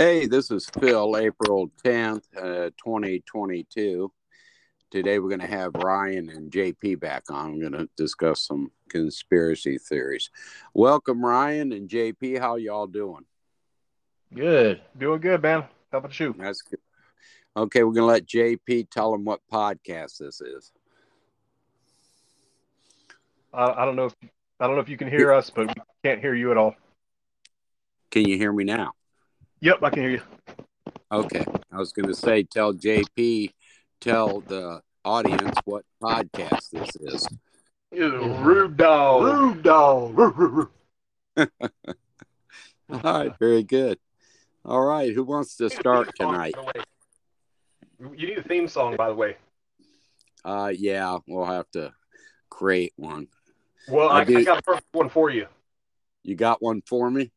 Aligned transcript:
Hey, 0.00 0.24
this 0.24 0.50
is 0.50 0.66
Phil, 0.80 1.14
April 1.18 1.70
10th, 1.84 2.22
uh, 2.34 2.70
2022. 2.82 4.10
Today 4.90 5.18
we're 5.18 5.28
going 5.28 5.42
to 5.42 5.46
have 5.46 5.74
Ryan 5.74 6.30
and 6.30 6.50
JP 6.50 7.00
back 7.00 7.24
on. 7.28 7.50
I'm 7.50 7.60
going 7.60 7.72
to 7.72 7.86
discuss 7.98 8.46
some 8.46 8.72
conspiracy 8.88 9.76
theories. 9.76 10.30
Welcome, 10.72 11.22
Ryan 11.22 11.72
and 11.72 11.86
JP. 11.86 12.38
How 12.38 12.56
y'all 12.56 12.86
doing? 12.86 13.26
Good. 14.34 14.80
Doing 14.96 15.20
good, 15.20 15.42
man. 15.42 15.64
How 15.92 15.98
about 15.98 16.18
you? 16.18 16.34
That's 16.38 16.62
good. 16.62 16.80
Okay, 17.54 17.82
we're 17.82 17.92
going 17.92 17.96
to 17.96 18.06
let 18.06 18.24
JP 18.24 18.88
tell 18.88 19.12
them 19.12 19.26
what 19.26 19.40
podcast 19.52 20.16
this 20.16 20.40
is. 20.40 20.72
I, 23.52 23.66
I 23.66 23.84
don't 23.84 23.96
know 23.96 24.06
if 24.06 24.14
I 24.58 24.66
don't 24.66 24.76
know 24.76 24.82
if 24.82 24.88
you 24.88 24.96
can 24.96 25.10
hear 25.10 25.30
us, 25.30 25.50
but 25.50 25.66
we 25.66 25.74
can't 26.02 26.22
hear 26.22 26.34
you 26.34 26.52
at 26.52 26.56
all. 26.56 26.74
Can 28.10 28.26
you 28.26 28.38
hear 28.38 28.50
me 28.50 28.64
now? 28.64 28.94
Yep, 29.60 29.82
I 29.82 29.90
can 29.90 30.02
hear 30.02 30.10
you. 30.10 30.22
Okay. 31.12 31.44
I 31.70 31.76
was 31.76 31.92
going 31.92 32.08
to 32.08 32.14
say, 32.14 32.44
tell 32.44 32.72
JP, 32.72 33.52
tell 34.00 34.40
the 34.40 34.80
audience 35.04 35.58
what 35.64 35.84
podcast 36.02 36.70
this 36.70 36.96
is. 36.96 37.28
Rude 37.92 38.76
dog. 38.76 39.22
Rude 39.24 39.62
dog. 39.62 40.18
All 41.36 41.48
right. 43.04 43.32
Very 43.38 43.62
good. 43.62 43.98
All 44.64 44.82
right. 44.82 45.12
Who 45.12 45.24
wants 45.24 45.56
to 45.56 45.68
start 45.68 46.10
tonight? 46.16 46.54
You 47.98 48.26
need 48.28 48.38
a 48.38 48.42
theme 48.42 48.66
song, 48.66 48.96
by 48.96 49.08
the 49.08 49.14
way. 49.14 49.36
Uh, 50.42 50.72
yeah, 50.74 51.18
we'll 51.28 51.44
have 51.44 51.70
to 51.72 51.92
create 52.48 52.94
one. 52.96 53.28
Well, 53.88 54.08
I 54.08 54.20
I, 54.20 54.22
I 54.22 54.44
got 54.44 54.58
a 54.60 54.62
perfect 54.62 54.86
one 54.92 55.10
for 55.10 55.28
you. 55.28 55.46
You 56.22 56.34
got 56.34 56.62
one 56.62 56.82
for 56.86 57.10
me? 57.10 57.30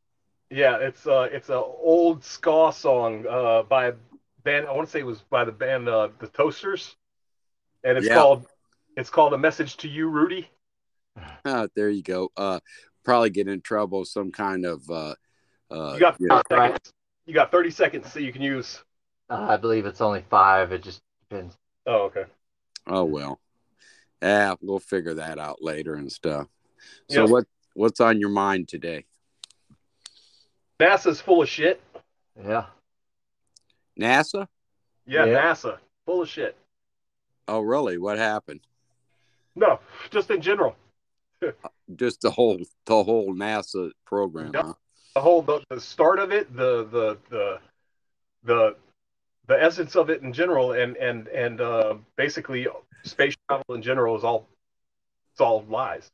Yeah, 0.54 0.78
it's 0.78 1.08
uh, 1.08 1.28
it's 1.32 1.50
a 1.50 1.56
old 1.56 2.24
ska 2.24 2.72
song 2.72 3.26
uh 3.28 3.64
by 3.64 3.88
a 3.88 3.94
band. 4.44 4.68
I 4.68 4.72
want 4.72 4.88
to 4.88 4.92
say 4.92 5.00
it 5.00 5.06
was 5.06 5.22
by 5.22 5.46
the 5.46 5.52
band 5.52 5.90
uh, 5.90 6.10
the 6.20 6.28
Toasters, 6.28 6.96
and 7.84 7.98
it's 7.98 8.08
Yeah. 8.08 8.14
called 8.14 8.46
it's 8.96 9.10
called 9.10 9.34
a 9.34 9.38
message 9.38 9.78
to 9.78 9.88
you, 9.88 10.08
Rudy. 10.10 10.48
Ah, 11.44 11.68
there 11.76 11.90
you 11.90 12.04
go. 12.04 12.32
Uh, 12.38 12.60
probably 13.04 13.32
get 13.32 13.48
in 13.48 13.62
trouble 13.62 14.06
some 14.06 14.32
kind 14.32 14.66
of 14.66 14.88
uh, 14.92 15.16
uh, 15.72 15.94
You 15.96 16.00
got 16.00 16.20
you 16.20 16.28
know, 16.28 16.42
30 16.50 16.68
seconds. 16.68 16.94
You 17.26 17.34
got 17.34 17.52
30 17.52 17.72
seconds 17.72 18.14
that 18.14 18.22
you 18.22 18.32
can 18.32 18.44
use. 18.44 18.84
Uh, 19.32 19.48
I 19.50 19.58
believe 19.58 19.88
it's 19.88 20.02
only 20.02 20.24
five. 20.30 20.72
It 20.72 20.84
just 20.84 21.02
depends. 21.30 21.58
Oh, 21.88 22.04
okay. 22.04 22.26
oh 22.86 23.06
well. 23.06 23.40
Yeah, 24.22 24.54
we'll 24.62 24.80
figure 24.80 25.16
that 25.16 25.40
out 25.40 25.64
later 25.64 25.96
and 25.96 26.12
stuff. 26.12 26.48
So 27.10 27.22
Yep. 27.22 27.30
what 27.30 27.46
what's 27.74 28.00
on 28.00 28.20
your 28.20 28.30
mind 28.30 28.68
today? 28.68 29.06
NASA's 30.84 31.22
full 31.22 31.42
of 31.42 31.50
shit. 31.50 31.82
Yeah. 32.36 32.66
NASA? 34.00 34.48
Yeah, 35.06 35.26
Yeah. 35.26 35.52
NASA, 35.54 35.78
full 36.06 36.22
of 36.22 36.30
shit. 36.30 36.56
Oh 37.48 37.60
really? 37.60 37.98
What 37.98 38.18
happened? 38.18 38.62
No, 39.56 39.80
just 40.12 40.30
in 40.32 40.42
general. 40.42 40.76
Just 41.98 42.22
the 42.22 42.32
whole 42.32 42.58
the 42.86 43.04
whole 43.04 43.34
NASA 43.36 43.92
program, 44.06 44.52
Yep. 44.54 44.64
huh? 44.66 44.74
The 45.16 45.22
whole 45.22 45.42
the, 45.42 45.62
the 45.70 45.80
start 45.82 46.18
of 46.20 46.32
it, 46.32 46.56
the 46.56 46.86
the 46.86 47.18
the 47.30 47.60
the 48.46 48.76
the 49.48 49.62
essence 49.62 49.96
of 49.98 50.10
it 50.10 50.22
in 50.22 50.32
general, 50.32 50.72
and 50.72 50.96
and 50.96 51.28
and 51.28 51.60
uh, 51.60 51.96
basically 52.16 52.66
space 53.04 53.36
travel 53.50 53.76
in 53.76 53.82
general 53.82 54.16
is 54.18 54.24
all 54.24 54.48
it's 55.34 55.42
all 55.42 55.66
lies. 55.70 56.10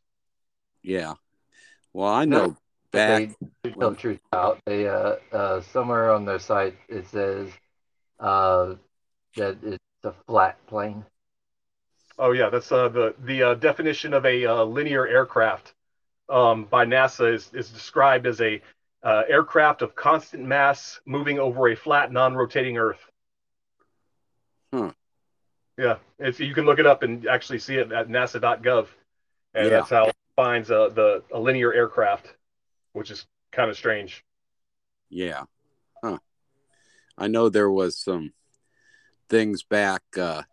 Yeah. 0.82 1.14
Well, 1.94 2.12
I 2.12 2.26
know 2.26 2.50
But 2.50 2.58
back 2.92 3.30
they 3.64 3.72
tell 3.72 3.92
the 3.92 3.96
truth 3.96 4.20
out. 4.34 4.60
They 4.66 4.88
uh, 4.88 5.16
uh 5.32 5.62
somewhere 5.62 6.12
on 6.12 6.26
their 6.26 6.40
site 6.40 6.76
it 6.88 7.08
says 7.08 7.50
uh 8.20 8.76
that 9.36 9.58
it's 9.64 9.80
a 10.04 10.14
flat 10.28 10.58
plane. 10.68 11.06
Oh 12.18 12.32
yeah, 12.32 12.50
that's 12.50 12.72
uh, 12.72 12.90
the 12.90 13.16
the 13.24 13.44
uh, 13.44 13.54
definition 13.56 14.14
of 14.14 14.26
a 14.26 14.46
uh, 14.46 14.64
linear 14.64 15.08
aircraft 15.08 15.74
um, 16.28 16.66
by 16.66 16.86
NASA 16.86 17.34
is 17.34 17.50
is 17.54 17.70
described 17.70 18.28
as 18.28 18.42
a 18.42 18.62
uh, 19.04 19.24
aircraft 19.30 19.82
of 19.82 19.96
constant 19.96 20.44
mass 20.44 21.00
moving 21.06 21.40
over 21.40 21.70
a 21.70 21.76
flat, 21.76 22.12
non-rotating 22.12 22.78
Earth. 22.78 23.00
Hmm. 24.74 24.90
Yeah, 25.78 25.98
it's 26.20 26.40
you 26.42 26.54
can 26.54 26.66
look 26.66 26.80
it 26.80 26.86
up 26.86 27.04
and 27.04 27.26
actually 27.26 27.60
see 27.60 27.76
it 27.76 27.92
at 27.94 28.10
NASA.gov, 28.10 28.88
and 29.54 29.66
Yeah. 29.66 29.78
that's 29.78 29.90
how 29.90 30.08
it 30.08 30.16
defines 30.36 30.70
uh, 30.70 30.90
the 30.90 31.24
a 31.32 31.40
linear 31.40 31.74
aircraft, 31.74 32.36
which 32.94 33.12
is 33.12 33.26
kind 33.52 33.70
of 33.70 33.78
strange. 33.78 34.24
Yeah. 35.10 35.44
Huh. 36.04 36.20
I 37.18 37.28
know 37.28 37.50
there 37.50 37.70
was 37.70 37.98
some 37.98 38.34
things 39.30 39.64
back 39.64 40.02
uh, 40.18 40.44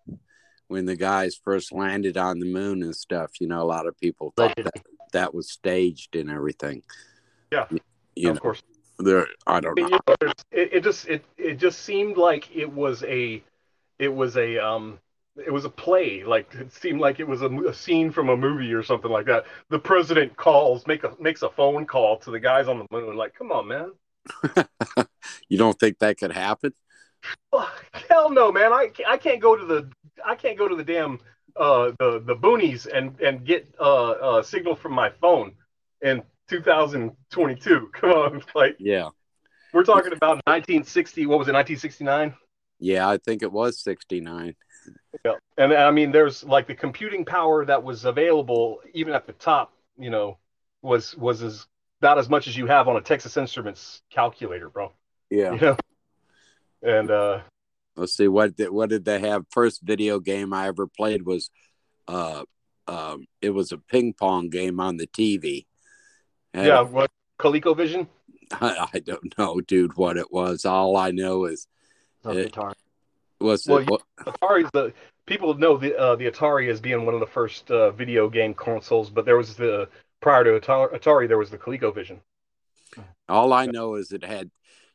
when 0.68 0.86
the 0.86 0.96
guys 0.96 1.38
first 1.42 1.72
landed 1.72 2.16
on 2.16 2.38
the 2.38 2.46
moon 2.46 2.82
and 2.82 2.94
stuff. 2.94 3.40
You 3.40 3.48
know, 3.48 3.62
a 3.62 3.64
lot 3.64 3.86
of 3.86 3.98
people 3.98 4.32
thought 4.36 4.56
that 4.56 4.82
that 5.12 5.34
was 5.34 5.50
staged 5.50 6.16
and 6.16 6.30
everything. 6.30 6.82
Yeah. 7.52 7.66
You 8.14 8.30
of 8.30 8.36
know, 8.36 8.40
course. 8.40 8.62
there. 8.98 9.26
I 9.46 9.60
don't 9.60 9.78
know. 9.78 9.88
know, 9.88 10.14
it, 10.50 10.72
it 10.72 10.84
just 10.84 11.06
it 11.06 11.24
it 11.36 11.58
just 11.58 11.80
seemed 11.80 12.16
like 12.16 12.54
it 12.54 12.72
was 12.72 13.02
a 13.04 13.42
it 13.98 14.08
was 14.08 14.36
a 14.36 14.58
um 14.58 14.98
it 15.44 15.52
was 15.52 15.64
a 15.64 15.70
play 15.70 16.24
like 16.24 16.54
it 16.54 16.72
seemed 16.72 17.00
like 17.00 17.20
it 17.20 17.28
was 17.28 17.42
a, 17.42 17.48
a 17.48 17.74
scene 17.74 18.10
from 18.10 18.28
a 18.28 18.36
movie 18.36 18.72
or 18.72 18.82
something 18.82 19.10
like 19.10 19.26
that 19.26 19.44
the 19.70 19.78
president 19.78 20.36
calls 20.36 20.86
make 20.86 21.04
a 21.04 21.14
makes 21.20 21.42
a 21.42 21.50
phone 21.50 21.84
call 21.86 22.16
to 22.18 22.30
the 22.30 22.40
guys 22.40 22.68
on 22.68 22.78
the 22.78 22.86
moon 22.90 23.16
like 23.16 23.34
come 23.34 23.52
on 23.52 23.68
man 23.68 23.90
You 25.48 25.58
don't 25.58 25.78
think 25.78 25.98
that 25.98 26.18
could 26.18 26.32
happen? 26.32 26.72
Oh, 27.52 27.72
hell 28.08 28.30
no 28.30 28.52
man 28.52 28.72
i, 28.72 28.90
I 29.06 29.16
can't 29.16 29.40
go 29.40 29.56
to 29.56 29.64
the 29.64 29.90
i 30.24 30.34
can't 30.34 30.58
go 30.58 30.68
to 30.68 30.76
the 30.76 30.84
damn 30.84 31.18
uh 31.56 31.92
the 31.98 32.20
the 32.24 32.36
boonies 32.36 32.86
and 32.86 33.18
and 33.20 33.44
get 33.44 33.72
uh, 33.80 34.10
uh 34.10 34.42
signal 34.42 34.74
from 34.74 34.92
my 34.92 35.10
phone 35.20 35.52
in 36.02 36.22
2022 36.48 37.90
come 37.94 38.10
on 38.10 38.42
like 38.54 38.76
Yeah. 38.78 39.10
we're 39.72 39.84
talking 39.84 40.12
about 40.12 40.40
1960 40.46 41.26
what 41.26 41.38
was 41.38 41.48
it 41.48 41.52
1969 41.54 42.34
Yeah, 42.78 43.08
I 43.08 43.18
think 43.18 43.42
it 43.42 43.50
was 43.52 43.80
69. 43.80 44.54
Yeah. 45.24 45.32
And 45.56 45.72
I 45.72 45.90
mean, 45.90 46.12
there's 46.12 46.44
like 46.44 46.66
the 46.66 46.74
computing 46.74 47.24
power 47.24 47.64
that 47.64 47.82
was 47.82 48.04
available 48.04 48.80
even 48.92 49.14
at 49.14 49.26
the 49.26 49.32
top, 49.32 49.72
you 49.98 50.10
know, 50.10 50.38
was 50.82 51.16
was 51.16 51.42
as 51.42 51.66
about 52.00 52.18
as 52.18 52.28
much 52.28 52.46
as 52.46 52.56
you 52.56 52.66
have 52.66 52.88
on 52.88 52.96
a 52.96 53.00
Texas 53.00 53.36
Instruments 53.36 54.02
calculator, 54.10 54.68
bro. 54.68 54.92
Yeah. 55.30 55.52
You 55.52 55.60
know. 55.60 55.76
And 56.82 57.10
uh, 57.10 57.40
Let's 57.96 58.14
see 58.14 58.28
what 58.28 58.56
did, 58.56 58.70
what 58.70 58.90
did 58.90 59.04
they 59.04 59.20
have? 59.20 59.46
First 59.50 59.80
video 59.82 60.20
game 60.20 60.52
I 60.52 60.68
ever 60.68 60.86
played 60.86 61.24
was 61.24 61.50
uh 62.08 62.44
um 62.86 63.26
it 63.40 63.50
was 63.50 63.72
a 63.72 63.78
ping 63.78 64.12
pong 64.12 64.48
game 64.50 64.78
on 64.78 64.96
the 64.96 65.06
TV. 65.06 65.66
And 66.52 66.66
yeah, 66.66 66.82
what 66.82 67.10
ColecoVision? 67.38 68.06
I, 68.52 68.88
I 68.94 68.98
don't 69.00 69.36
know, 69.38 69.60
dude, 69.60 69.96
what 69.96 70.16
it 70.16 70.30
was. 70.30 70.64
All 70.64 70.96
I 70.96 71.10
know 71.10 71.46
is 71.46 71.66
guitar. 72.24 72.74
Well, 73.66 73.78
it, 73.78 73.90
what, 73.90 74.02
Atari's 74.20 74.70
the 74.72 74.92
people 75.26 75.54
know 75.54 75.76
the 75.76 75.96
uh, 75.96 76.16
the 76.16 76.30
Atari 76.30 76.70
as 76.70 76.80
being 76.80 77.04
one 77.04 77.14
of 77.14 77.20
the 77.20 77.26
first 77.26 77.70
uh, 77.70 77.90
video 77.90 78.28
game 78.28 78.54
consoles, 78.54 79.10
but 79.10 79.24
there 79.24 79.36
was 79.36 79.54
the 79.54 79.88
prior 80.20 80.44
to 80.44 80.60
Atari, 80.60 80.98
Atari 80.98 81.28
there 81.28 81.38
was 81.38 81.50
the 81.50 81.58
ColecoVision. 81.58 82.18
all 83.28 83.52
I 83.52 83.66
know 83.66 83.96
is 83.96 84.12
it 84.12 84.24
had, 84.24 84.50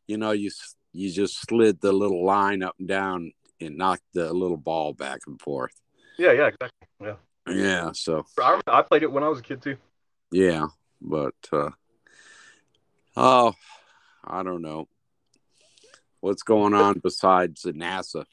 you 0.08 0.18
know, 0.18 0.32
you 0.32 0.50
you 0.94 1.12
just 1.12 1.40
slid 1.48 1.80
the 1.82 1.92
little 1.92 2.26
line 2.26 2.64
up 2.64 2.76
and 2.80 2.88
down 2.88 3.32
and 3.60 3.78
knocked 3.78 4.04
the 4.14 4.34
little 4.34 4.58
ball 4.58 4.94
back 4.94 5.22
and 5.28 5.40
forth. 5.40 5.74
Yeah, 6.18 6.32
yeah, 6.34 6.48
exactly. 6.48 6.88
Yeah, 7.02 7.16
Yeah, 7.48 7.92
so 7.94 8.26
I, 8.40 8.60
I 8.68 8.82
played 8.82 9.04
it 9.04 9.12
when 9.12 9.24
I 9.24 9.30
was 9.30 9.40
a 9.40 9.44
kid 9.44 9.62
too. 9.62 9.78
yeah, 10.32 10.68
but 11.02 11.36
uh 11.52 11.72
oh, 13.16 13.54
I 14.24 14.44
don't 14.44 14.62
know. 14.62 14.88
What's 16.20 16.44
going 16.44 16.76
on 16.76 17.00
besides 17.00 17.64
the 17.64 17.74
NASA? 17.74 18.26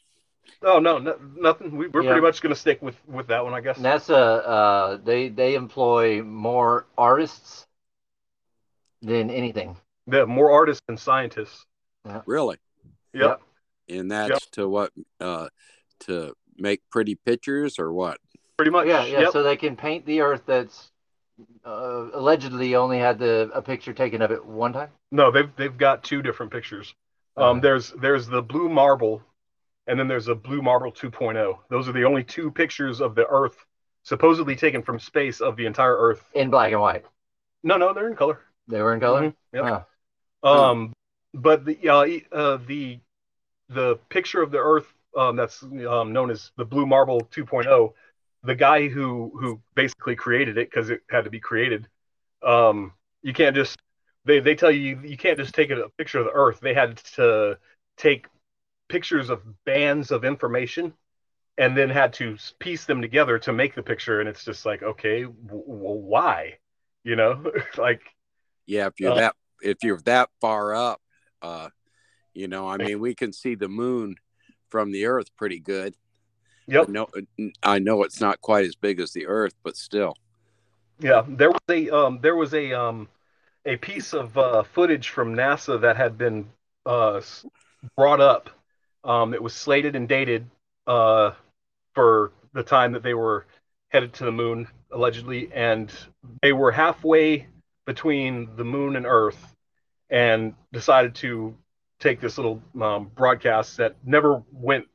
Oh 0.63 0.79
no, 0.79 0.99
no 0.99 1.17
nothing. 1.37 1.77
We, 1.77 1.89
we're 1.89 2.03
Yeah. 2.03 2.09
pretty 2.09 2.23
much 2.23 2.41
going 2.41 2.55
to 2.55 2.61
stick 2.61 2.83
with 2.83 2.97
with 3.07 3.29
that 3.29 3.45
one, 3.45 3.55
I 3.55 3.61
guess. 3.61 3.79
NASA 3.79 4.43
uh 4.45 4.97
they 5.05 5.29
they 5.29 5.55
employ 5.55 6.23
more 6.23 6.87
artists 6.97 7.67
than 9.03 9.31
anything. 9.31 9.77
Yeah, 10.07 10.25
more 10.25 10.51
artists 10.51 10.83
than 10.89 10.97
scientists. 10.97 11.65
Really? 12.27 12.57
Yep. 13.13 13.41
And 13.89 14.11
that's 14.11 14.47
to 14.51 14.69
what 14.69 14.93
uh 15.21 15.49
to 16.01 16.35
make 16.57 16.83
pretty 16.91 17.15
pictures 17.15 17.79
or 17.79 17.93
what? 17.93 18.19
Pretty 18.57 18.71
much. 18.71 18.87
Yeah, 18.87 19.05
yeah. 19.07 19.21
Yep. 19.21 19.33
So 19.33 19.43
they 19.43 19.57
can 19.57 19.77
paint 19.77 20.05
the 20.07 20.21
Earth 20.21 20.43
that's 20.47 20.91
uh, 21.65 22.09
allegedly 22.13 22.75
only 22.75 22.99
had 22.99 23.19
the 23.19 23.51
a 23.55 23.63
picture 23.63 23.93
taken 23.93 24.23
of 24.23 24.33
it 24.33 24.45
one 24.45 24.73
time. 24.73 24.91
No, 25.13 25.31
they've 25.31 25.51
they've 25.57 25.77
got 25.77 26.03
two 26.03 26.23
different 26.23 26.51
pictures. 26.51 26.95
Um, 27.37 27.59
Okay. 27.59 27.61
there's 27.61 27.93
there's 27.93 28.27
the 28.27 28.43
blue 28.43 28.69
marble, 28.69 29.23
and 29.89 29.99
then 29.99 30.07
there's 30.07 30.29
a 30.29 30.35
blue 30.35 30.63
marble 30.63 30.93
2.0. 30.93 31.59
Those 31.71 31.89
are 31.89 31.93
the 31.93 32.05
only 32.05 32.23
two 32.23 32.51
pictures 32.51 33.01
of 33.01 33.15
the 33.15 33.27
Earth 33.27 33.57
supposedly 34.05 34.55
taken 34.55 34.83
from 34.83 34.99
space 34.99 35.41
of 35.41 35.57
the 35.57 35.67
entire 35.67 35.97
Earth. 35.97 36.23
in 36.35 36.51
black 36.51 36.73
and 36.73 36.81
white. 36.81 37.05
No, 37.63 37.77
no, 37.77 37.93
they're 37.93 38.09
in 38.09 38.15
color. 38.15 38.41
They 38.69 38.81
were 38.81 38.95
in 38.95 39.01
color. 39.01 39.23
Mhm, 39.23 39.35
yep. 39.53 39.87
Huh. 40.45 40.71
Um, 40.71 40.93
but 41.35 41.65
the 41.65 41.89
uh, 41.89 42.07
uh, 42.33 42.59
the 42.67 43.01
the 43.71 43.97
picture 44.09 44.43
of 44.43 44.51
the 44.51 44.59
Earth 44.59 44.87
um, 45.17 45.37
that's 45.37 45.63
um, 45.63 46.13
known 46.13 46.31
as 46.31 46.53
the 46.57 46.65
Blue 46.65 46.87
Marble 46.87 47.21
2.0, 47.21 47.93
the 48.45 48.55
guy 48.55 48.89
who 48.89 49.33
who 49.41 49.61
basically 49.75 50.17
created 50.17 50.59
it 50.59 50.71
because 50.71 50.91
it 50.91 51.01
had 51.11 51.25
to 51.25 51.31
be 51.31 51.41
created. 51.41 51.89
Um, 52.43 52.93
you 53.23 53.33
can't 53.33 53.57
just 53.57 53.79
they 54.25 54.41
they 54.41 54.55
tell 54.55 54.71
you 54.71 55.01
you 55.03 55.17
can't 55.17 55.39
just 55.39 55.55
take 55.55 55.71
a 55.71 55.89
picture 55.97 56.19
of 56.19 56.27
the 56.27 56.33
Earth. 56.33 56.61
They 56.61 56.75
had 56.75 56.99
to 57.17 57.59
take 57.97 58.27
pictures 58.89 59.31
of 59.31 59.43
bands 59.65 60.11
of 60.11 60.25
information 60.25 60.93
and 61.59 61.77
then 61.77 61.91
had 61.91 62.13
to 62.15 62.37
piece 62.61 62.87
them 62.87 63.03
together 63.03 63.39
to 63.41 63.53
make 63.53 63.75
the 63.75 63.83
picture 63.83 64.21
and 64.21 64.29
it's 64.29 64.45
just 64.45 64.67
like 64.67 64.83
okay 64.83 65.23
w- 65.25 65.43
w- 65.67 66.01
why 66.01 66.55
you 67.05 67.17
know 67.17 67.45
like 67.79 68.03
Yeah, 68.67 68.87
if 68.87 69.01
you're 69.01 69.13
Uh, 69.13 69.15
that 69.15 69.35
if 69.63 69.79
you're 69.83 70.01
that 70.03 70.31
far 70.41 70.75
up, 70.75 71.01
uh, 71.43 71.71
you 72.35 72.49
know, 72.49 72.69
I 72.69 72.79
mean, 72.79 73.01
we 73.01 73.15
can 73.15 73.33
see 73.33 73.55
the 73.55 73.69
moon 73.69 74.17
from 74.71 74.93
the 74.93 75.07
Earth 75.07 75.29
pretty 75.37 75.61
good. 75.61 75.95
yep 76.67 76.89
no 76.89 77.09
I 77.63 77.79
know 77.81 78.03
it's 78.05 78.21
not 78.21 78.41
quite 78.41 78.67
as 78.67 78.77
big 78.77 79.01
as 79.01 79.13
the 79.13 79.27
Earth, 79.27 79.55
but 79.65 79.77
still. 79.77 80.19
Yeah, 81.01 81.25
there 81.29 81.51
was 81.51 81.61
a 81.69 81.91
um, 81.91 82.21
there 82.21 82.37
was 82.37 82.55
a 82.55 82.73
um, 82.73 83.09
a 83.67 83.77
piece 83.77 84.15
of 84.15 84.37
uh, 84.39 84.63
footage 84.65 85.11
from 85.11 85.35
NASA 85.35 85.81
that 85.83 85.97
had 85.97 86.19
been 86.19 86.51
uh, 86.87 87.21
brought 87.97 88.21
up. 88.21 88.51
Um, 89.05 89.35
it 89.35 89.43
was 89.43 89.55
slated 89.55 89.97
and 89.97 90.09
dated 90.09 90.47
uh, 90.87 91.33
for 91.95 92.33
the 92.53 92.63
time 92.63 92.93
that 92.93 93.03
they 93.03 93.15
were 93.15 93.47
headed 93.89 94.13
to 94.15 94.25
the 94.25 94.33
moon, 94.33 94.69
allegedly, 94.93 95.51
and 95.53 95.93
they 96.43 96.53
were 96.53 96.71
halfway 96.71 97.47
between 97.87 98.51
the 98.57 98.65
moon 98.65 98.97
and 98.97 99.07
Earth, 99.07 99.55
and 100.11 100.55
decided 100.73 101.15
to 101.15 101.55
take 101.99 102.21
this 102.21 102.39
little 102.39 102.63
um, 102.81 103.11
broadcast 103.15 103.77
that 103.79 103.97
never 104.05 104.43
went 104.53 104.87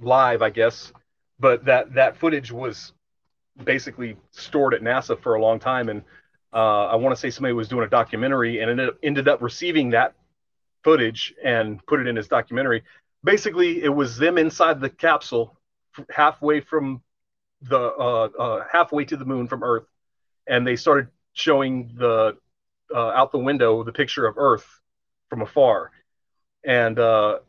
live, 0.00 0.42
I 0.42 0.50
guess, 0.50 0.92
but 1.38 1.64
that 1.66 1.94
that 1.94 2.16
footage 2.16 2.50
was 2.50 2.92
basically 3.64 4.16
stored 4.30 4.74
at 4.74 4.82
NASA 4.82 5.20
for 5.20 5.34
a 5.34 5.42
long 5.42 5.58
time. 5.58 5.88
And 5.88 6.02
uh, 6.52 6.86
I 6.86 6.96
want 6.96 7.14
to 7.14 7.20
say 7.20 7.30
somebody 7.30 7.52
was 7.52 7.68
doing 7.68 7.84
a 7.84 7.90
documentary 7.90 8.60
and 8.60 8.70
ended 8.70 8.88
up, 8.88 8.98
ended 9.02 9.28
up 9.28 9.42
receiving 9.42 9.90
that 9.90 10.14
footage 10.82 11.34
and 11.44 11.84
put 11.86 12.00
it 12.00 12.06
in 12.06 12.16
his 12.16 12.28
documentary. 12.28 12.82
Basically, 13.22 13.82
it 13.82 13.88
was 13.88 14.16
them 14.16 14.38
inside 14.38 14.80
the 14.80 14.90
capsule, 14.90 15.58
halfway 16.10 16.60
from 16.60 17.02
the 17.62 17.78
uh, 17.78 18.28
uh, 18.38 18.64
halfway 18.70 19.04
to 19.04 19.16
the 19.16 19.24
moon 19.24 19.46
from 19.46 19.62
Earth, 19.62 19.86
and 20.46 20.66
they 20.66 20.76
started 20.76 21.08
showing 21.32 21.92
the 21.96 22.36
uh, 22.94 23.08
out 23.10 23.32
the 23.32 23.38
window 23.38 23.82
the 23.84 23.92
picture 23.92 24.26
of 24.26 24.38
Earth 24.38 24.66
from 25.28 25.42
afar. 25.42 25.90
And 26.64 26.98
uh, 26.98 27.40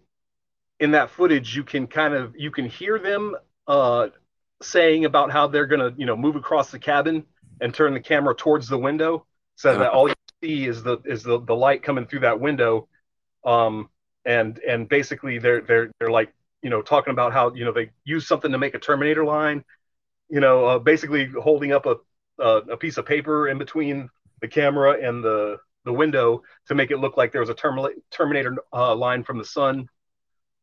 in 0.80 0.92
that 0.92 1.10
footage, 1.10 1.56
you 1.56 1.64
can 1.64 1.88
kind 1.88 2.14
of 2.14 2.36
you 2.38 2.52
can 2.52 2.66
hear 2.66 3.00
them 3.00 3.36
uh, 3.68 4.08
saying 4.62 5.06
about 5.06 5.32
how 5.32 5.48
they're 5.48 5.68
gonna 5.68 5.94
you 5.98 6.06
know 6.06 6.16
move 6.16 6.36
across 6.36 6.72
the 6.72 6.80
cabin 6.80 7.26
and 7.62 7.74
turn 7.74 7.94
the 7.94 8.00
camera 8.00 8.36
towards 8.36 8.68
the 8.68 8.78
window 8.78 9.26
so 9.56 9.78
that 9.78 9.92
all 9.92 10.08
you 10.08 10.16
see 10.44 10.66
is 10.66 10.84
the 10.84 10.98
is 11.06 11.24
the, 11.24 11.40
the 11.42 11.56
light 11.56 11.84
coming 11.84 12.06
through 12.06 12.22
that 12.22 12.40
window 12.40 12.88
um 13.46 13.90
and 14.26 14.60
and 14.60 14.88
basically 14.90 15.40
they're 15.40 15.62
they're 15.62 15.92
they're 16.00 16.12
like 16.12 16.34
you 16.62 16.70
know 16.70 16.82
talking 16.82 17.12
about 17.12 17.34
how 17.34 17.54
you 17.54 17.66
know 17.66 17.72
they 17.72 17.90
use 18.06 18.28
something 18.28 18.52
to 18.52 18.58
make 18.58 18.76
a 18.76 18.80
terminator 18.80 19.26
line 19.26 19.64
you 20.30 20.40
know 20.40 20.66
uh, 20.66 20.80
basically 20.80 21.28
holding 21.42 21.72
up 21.72 21.86
a, 21.86 21.96
a 22.40 22.58
a 22.74 22.78
piece 22.78 22.98
of 22.98 23.06
paper 23.06 23.50
in 23.50 23.58
between 23.58 24.10
the 24.42 24.48
camera 24.48 24.98
and 25.08 25.24
the 25.24 25.58
the 25.86 25.94
window 25.94 26.42
to 26.68 26.76
make 26.76 26.92
it 26.92 26.98
look 26.98 27.18
like 27.18 27.32
there 27.32 27.42
was 27.42 27.50
a 27.50 27.56
termila- 27.56 27.94
terminator 28.12 28.56
uh, 28.74 28.96
line 28.96 29.24
from 29.24 29.38
the 29.38 29.46
sun 29.46 29.88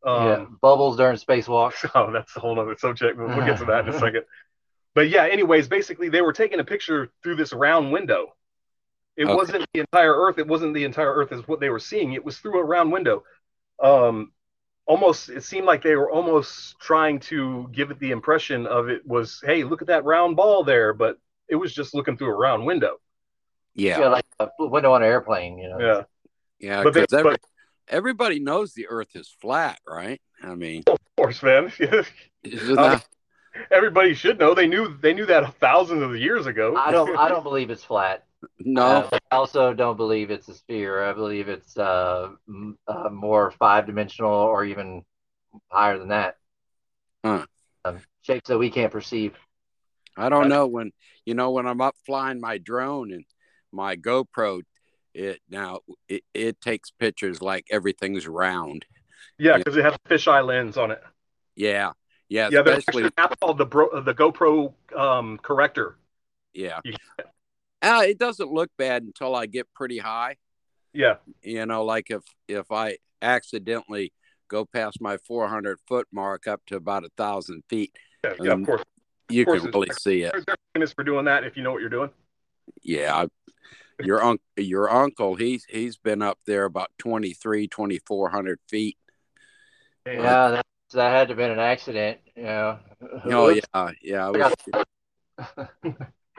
um 0.07 0.23
yeah, 0.23 0.45
bubbles 0.63 0.97
during 0.97 1.17
spacewalks. 1.17 1.89
Oh, 1.95 2.13
that's 2.13 2.37
a 2.37 2.41
whole 2.41 2.59
other 2.59 2.77
subject. 2.79 3.19
We'll, 3.19 3.29
we'll 3.29 3.45
get 3.45 3.59
to 3.59 3.65
that 3.67 3.87
in 3.87 3.89
a 3.89 3.93
second. 3.99 4.25
But 4.95 5.11
yeah, 5.11 5.27
anyways, 5.27 5.69
basically 5.69 6.09
they 6.09 6.23
were 6.23 6.33
taking 6.33 6.61
a 6.61 6.65
picture 6.65 7.11
through 7.23 7.37
this 7.37 7.53
round 7.53 7.93
window. 7.93 8.35
It 9.17 9.27
Okay. 9.27 9.35
wasn't 9.35 9.67
the 9.75 9.81
entire 9.81 10.15
Earth. 10.15 10.39
It 10.39 10.47
wasn't 10.47 10.75
the 10.75 10.85
entire 10.85 11.13
Earth 11.13 11.33
as 11.33 11.47
what 11.49 11.61
they 11.61 11.71
were 11.71 11.81
seeing. 11.81 12.13
It 12.15 12.25
was 12.25 12.39
through 12.39 12.59
a 12.61 12.65
round 12.65 12.93
window. 12.93 13.25
Um, 13.83 14.33
almost, 14.87 15.29
it 15.29 15.45
seemed 15.45 15.67
like 15.67 15.83
they 15.83 15.97
were 15.97 16.11
almost 16.11 16.79
trying 16.81 17.21
to 17.21 17.69
give 17.73 17.91
it 17.91 17.99
the 18.01 18.11
impression 18.11 18.67
of 18.67 18.89
it 18.89 19.07
was, 19.07 19.41
hey, 19.45 19.65
look 19.65 19.83
at 19.83 19.89
that 19.89 20.05
round 20.05 20.37
ball 20.37 20.65
there, 20.65 20.93
but 20.93 21.19
it 21.49 21.57
was 21.57 21.75
just 21.75 21.95
looking 21.95 22.17
through 22.17 22.31
a 22.33 22.37
round 22.37 22.65
window. 22.67 22.97
Yeah, 23.75 24.01
Yeah, 24.01 24.09
like 24.09 24.25
a 24.41 24.49
window 24.59 24.93
on 24.93 25.03
an 25.03 25.09
airplane. 25.09 25.59
You 25.59 25.69
know. 25.69 25.79
Yeah, 25.79 26.03
yeah, 26.59 26.83
but 26.83 26.95
they, 26.95 27.07
every, 27.13 27.33
but 27.33 27.41
everybody 27.87 28.41
knows 28.41 28.73
the 28.73 28.89
Earth 28.89 29.15
is 29.15 29.29
flat, 29.41 29.79
right? 29.87 30.21
I 30.43 30.55
mean, 30.57 30.83
of 30.89 30.99
course, 31.17 31.43
man, 31.43 31.73
isn't 31.79 32.79
I 32.79 32.97
that- 32.97 33.07
everybody 33.71 34.15
should 34.15 34.39
know. 34.39 34.55
They 34.55 34.67
knew 34.67 34.97
they 35.01 35.15
knew 35.15 35.27
that 35.27 35.55
thousands 35.61 36.03
of 36.03 36.17
years 36.17 36.47
ago. 36.47 36.77
I 36.77 36.91
don't. 36.91 37.17
I 37.17 37.29
don't 37.33 37.43
believe 37.45 37.71
it's 37.71 37.85
flat. 37.85 38.25
No, 38.61 38.83
Uh, 38.87 39.19
I 39.31 39.37
also 39.37 39.75
don't 39.75 39.97
believe 39.97 40.31
it's 40.31 40.49
a 40.49 40.55
sphere. 40.55 41.05
I 41.05 41.13
believe 41.13 41.49
it's 41.49 41.77
uh, 41.77 42.31
m- 42.49 42.79
uh, 42.87 43.09
more 43.11 43.51
five 43.53 43.87
dimensional 43.87 44.31
or 44.33 44.65
even 44.65 45.05
higher 45.71 45.99
than 45.99 46.09
that. 46.09 46.37
Huh. 47.25 47.47
Um, 47.85 48.01
shapes 48.23 48.49
that 48.49 48.59
we 48.59 48.71
can't 48.71 48.93
perceive. 48.93 49.35
I 50.17 50.29
don't 50.29 50.49
know 50.49 50.67
when 50.67 50.93
you 51.25 51.35
know 51.35 51.51
when 51.51 51.67
I'm 51.67 51.81
up 51.81 51.95
flying 52.05 52.41
my 52.41 52.59
drone 52.59 53.13
and 53.13 53.25
my 53.73 53.97
GoPro. 53.97 54.63
It 55.15 55.41
now 55.49 55.81
it, 56.09 56.23
it 56.35 56.61
takes 56.61 56.91
pictures 56.91 57.41
like 57.41 57.67
everything's 57.71 58.27
round. 58.29 58.85
yeah, 59.39 59.57
because 59.57 59.77
it 59.77 59.85
has 59.85 59.95
a 59.95 60.09
fisheye 60.09 60.45
lens 60.45 60.77
on 60.77 60.91
it. 60.91 61.03
Yeah, 61.57 61.93
yeah, 62.29 62.51
Yeah, 62.53 62.63
there's 62.63 62.79
especially 62.79 63.05
actually 63.05 63.05
an 63.05 63.13
app 63.17 63.41
called 63.41 63.59
the 63.59 63.67
bro, 63.67 64.01
the 64.01 64.15
GoPro 64.15 64.73
um, 64.97 65.39
corrector. 65.39 65.97
yeah. 66.53 66.81
You- 67.83 67.89
Uh, 67.91 68.03
it 68.03 68.19
doesn't 68.19 68.51
look 68.53 68.71
bad 68.77 69.03
until 69.03 69.35
I 69.35 69.47
get 69.47 69.73
pretty 69.75 69.99
high. 69.99 70.37
Yeah, 70.93 71.17
You 71.43 71.67
know, 71.67 71.85
like 71.85 72.11
if 72.11 72.23
if 72.49 72.73
I 72.73 72.99
accidentally 73.23 74.13
go 74.49 74.65
past 74.65 75.01
my 75.01 75.19
400 75.19 75.79
foot 75.87 76.09
mark 76.11 76.47
up 76.47 76.63
to 76.67 76.77
about 76.77 77.05
a 77.05 77.11
thousand 77.17 77.63
feet, 77.69 77.95
yeah, 78.25 78.33
yeah 78.41 78.53
Um, 78.53 78.61
of 78.63 78.67
course. 78.67 78.83
you 79.29 79.45
course 79.45 79.63
can 79.63 79.71
really 79.71 79.89
see 80.01 80.23
it. 80.23 80.33
They're, 80.33 80.41
they're 80.47 80.57
famous 80.75 80.93
for 80.95 81.05
doing 81.05 81.27
that 81.27 81.45
if 81.45 81.57
you 81.57 81.63
know 81.63 81.73
what 81.73 81.81
you're 81.83 81.91
doing. 81.91 82.11
Yeah, 82.83 83.15
I, 83.15 83.29
your 84.03 84.23
uncle, 84.23 84.45
your 84.57 84.91
uncle, 84.91 85.35
he's 85.37 85.65
he's 85.69 85.97
been 85.99 86.23
up 86.23 86.39
there 86.47 86.65
about 86.65 86.91
23, 86.99 87.69
2400 87.69 88.59
feet. 88.69 88.97
And- 90.07 90.23
Yeah, 90.23 90.49
that, 90.51 90.67
that 90.93 91.11
had 91.13 91.29
to 91.29 91.33
have 91.33 91.37
been 91.37 91.51
an 91.51 91.59
accident. 91.59 92.19
You 92.35 92.43
know. 92.45 92.79
Oh 93.27 93.49
yeah, 93.51 93.91
yeah. 94.01 94.31
Was, 94.31 94.55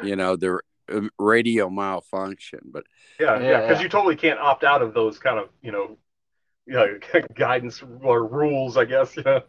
you 0.04 0.16
know, 0.16 0.36
the 0.36 0.54
um, 0.54 0.60
radio 1.18 1.70
malfunction, 1.70 2.60
but 2.72 2.84
yeah, 3.20 3.40
Yeah, 3.40 3.50
yeah, 3.50 3.62
because 3.62 3.78
yeah. 3.78 3.84
you 3.84 3.90
totally 3.90 4.16
can't 4.16 4.40
opt 4.40 4.64
out 4.64 4.82
of 4.82 4.94
those 4.94 5.20
kind 5.20 5.40
of 5.40 5.50
you 5.62 5.72
know, 5.72 5.98
you 6.66 6.74
know, 6.74 7.00
guidance 7.36 7.84
or 8.02 8.28
rules, 8.28 8.78
I 8.78 8.86
guess. 8.86 9.16
Yeah. 9.18 9.40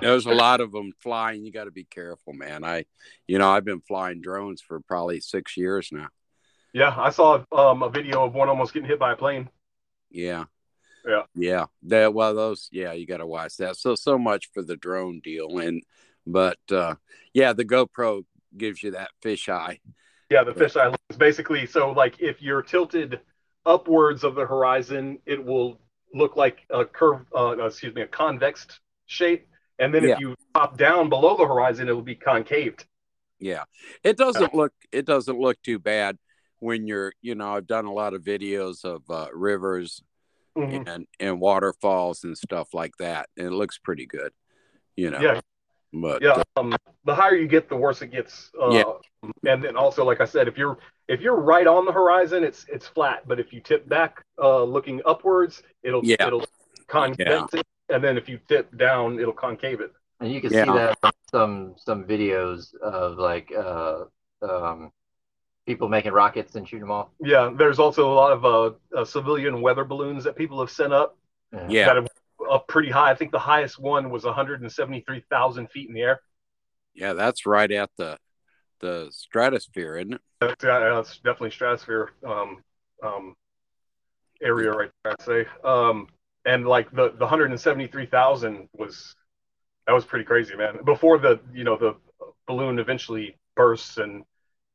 there's 0.00 0.26
a 0.26 0.30
lot 0.30 0.60
of 0.60 0.72
them 0.72 0.92
flying. 1.00 1.44
You 1.44 1.52
got 1.52 1.64
to 1.64 1.70
be 1.72 1.84
careful, 1.84 2.32
man. 2.32 2.64
I, 2.64 2.84
you 3.26 3.38
know, 3.38 3.50
I've 3.50 3.64
been 3.64 3.80
flying 3.80 4.20
drones 4.20 4.62
for 4.62 4.80
probably 4.80 5.20
six 5.20 5.56
years 5.56 5.90
now. 5.92 6.08
Yeah, 6.72 6.94
I 6.96 7.10
saw 7.10 7.42
um, 7.50 7.82
a 7.82 7.90
video 7.90 8.24
of 8.24 8.34
one 8.34 8.48
almost 8.48 8.72
getting 8.72 8.88
hit 8.88 9.00
by 9.00 9.12
a 9.12 9.16
plane. 9.16 9.48
Yeah. 10.10 10.44
Yeah. 11.06 11.22
Yeah. 11.34 11.66
That 11.84 12.14
well 12.14 12.34
those 12.34 12.68
yeah, 12.70 12.92
you 12.92 13.06
gotta 13.06 13.26
watch 13.26 13.56
that. 13.56 13.76
So 13.76 13.94
so 13.94 14.18
much 14.18 14.50
for 14.52 14.62
the 14.62 14.76
drone 14.76 15.20
deal. 15.20 15.58
And 15.58 15.82
but 16.26 16.58
uh 16.70 16.96
yeah, 17.32 17.54
the 17.54 17.64
GoPro 17.64 18.24
gives 18.56 18.82
you 18.82 18.92
that 18.92 19.10
fisheye. 19.24 19.80
Yeah, 20.30 20.44
the 20.44 20.52
fisheye 20.52 20.84
lens. 20.86 21.18
Basically, 21.18 21.66
so 21.66 21.90
like 21.90 22.20
if 22.20 22.40
you're 22.40 22.62
tilted 22.62 23.20
upwards 23.66 24.24
of 24.24 24.34
the 24.36 24.46
horizon, 24.46 25.18
it 25.26 25.44
will 25.44 25.80
look 26.14 26.36
like 26.36 26.60
a 26.70 26.84
curve, 26.84 27.26
uh, 27.36 27.56
excuse 27.66 27.94
me, 27.94 28.02
a 28.02 28.06
convex 28.06 28.66
shape. 29.06 29.46
And 29.78 29.92
then 29.92 30.04
Yeah. 30.04 30.14
if 30.14 30.20
you 30.20 30.36
pop 30.54 30.76
down 30.78 31.08
below 31.08 31.36
the 31.36 31.46
horizon, 31.46 31.88
it 31.88 31.92
will 31.92 32.02
be 32.02 32.14
concaved. 32.14 32.86
Yeah. 33.38 33.64
It 34.04 34.16
doesn't 34.16 34.54
look 34.54 34.72
it 34.92 35.04
doesn't 35.06 35.38
look 35.38 35.60
too 35.62 35.78
bad 35.78 36.18
when 36.58 36.86
you're 36.86 37.12
you 37.22 37.34
know, 37.34 37.54
I've 37.56 37.66
done 37.66 37.86
a 37.86 37.92
lot 37.92 38.14
of 38.14 38.22
videos 38.22 38.84
of 38.84 39.02
uh 39.10 39.28
rivers 39.32 40.02
Mhm. 40.56 40.86
and 40.86 41.06
and 41.18 41.40
waterfalls 41.40 42.22
and 42.24 42.36
stuff 42.36 42.74
like 42.74 42.96
that. 42.98 43.28
And 43.36 43.46
it 43.46 43.52
looks 43.52 43.78
pretty 43.78 44.06
good. 44.06 44.32
You 44.96 45.10
know. 45.10 45.20
Yeah, 45.20 45.40
But 45.92 46.22
yeah. 46.22 46.42
uh, 46.56 46.60
Um, 46.60 46.76
the 47.04 47.14
higher 47.14 47.34
you 47.34 47.48
get, 47.48 47.68
the 47.68 47.76
worse 47.76 48.02
it 48.02 48.08
gets. 48.08 48.50
Uh, 48.60 48.70
Yeah. 48.70 48.84
And 49.46 49.62
then 49.62 49.76
also, 49.76 50.04
like 50.04 50.20
I 50.20 50.24
said, 50.24 50.48
if 50.48 50.56
you're 50.56 50.78
if 51.08 51.20
you're 51.20 51.36
right 51.36 51.66
on 51.66 51.84
the 51.84 51.92
horizon, 51.92 52.44
it's 52.44 52.64
it's 52.68 52.86
flat. 52.86 53.26
But 53.26 53.38
if 53.40 53.52
you 53.52 53.60
tip 53.60 53.88
back, 53.88 54.22
uh, 54.40 54.62
looking 54.62 55.02
upwards, 55.04 55.62
it'll 55.82 56.04
Yeah. 56.04 56.26
it'll 56.26 56.46
convex 56.86 57.54
it. 57.54 57.66
And 57.88 58.02
then 58.02 58.16
if 58.16 58.28
you 58.28 58.38
tip 58.48 58.74
down, 58.76 59.18
it'll 59.18 59.32
concave 59.34 59.80
it. 59.80 59.92
And 60.20 60.32
you 60.32 60.40
can 60.40 60.52
Yeah. 60.52 60.64
see 60.64 60.70
that 60.72 60.98
in 61.04 61.10
some 61.30 61.74
some 61.76 62.04
videos 62.04 62.74
of 62.76 63.18
like 63.18 63.52
uh, 63.54 64.04
um, 64.42 64.92
people 65.66 65.88
making 65.88 66.12
rockets 66.12 66.54
and 66.56 66.66
shooting 66.66 66.80
them 66.88 66.90
off. 66.92 67.08
Yeah, 67.20 67.50
there's 67.54 67.78
also 67.78 68.10
a 68.10 68.14
lot 68.14 68.32
of 68.32 68.44
uh, 68.44 68.70
uh, 68.96 69.04
civilian 69.04 69.60
weather 69.60 69.84
balloons 69.84 70.24
that 70.24 70.34
people 70.36 70.58
have 70.60 70.70
sent 70.70 70.92
up 70.92 71.16
Yeah. 71.68 71.86
that 71.86 71.96
have 71.96 72.08
up 72.50 72.66
pretty 72.68 72.90
high. 72.90 73.10
I 73.10 73.14
think 73.14 73.30
the 73.32 73.38
highest 73.38 73.78
one 73.78 74.10
was 74.10 74.24
173,000 74.24 75.70
feet 75.70 75.88
in 75.88 75.94
the 75.94 76.02
air. 76.02 76.20
Yeah, 76.94 77.12
that's 77.14 77.46
right 77.46 77.70
at 77.70 77.90
the 77.96 78.18
the 78.80 79.08
stratosphere, 79.12 79.96
isn't 79.98 80.14
it? 80.14 80.20
That's, 80.40 80.64
uh, 80.64 80.94
that's 80.94 81.16
definitely 81.18 81.50
stratosphere 81.50 82.12
um, 82.26 82.62
um, 83.02 83.34
area 84.42 84.70
right 84.72 84.90
there, 85.04 85.12
I'd 85.12 85.22
say. 85.22 85.46
Um, 85.62 86.08
and 86.46 86.66
like 86.66 86.90
the 86.90 87.10
the 87.10 87.26
173,000 87.26 88.68
was 88.74 89.14
that 89.86 89.92
was 89.92 90.04
pretty 90.06 90.24
crazy, 90.24 90.56
man. 90.56 90.78
Before 90.84 91.18
the 91.18 91.40
you 91.52 91.62
know 91.64 91.76
the 91.76 91.94
balloon 92.46 92.78
eventually 92.78 93.36
bursts 93.54 93.98
and 93.98 94.24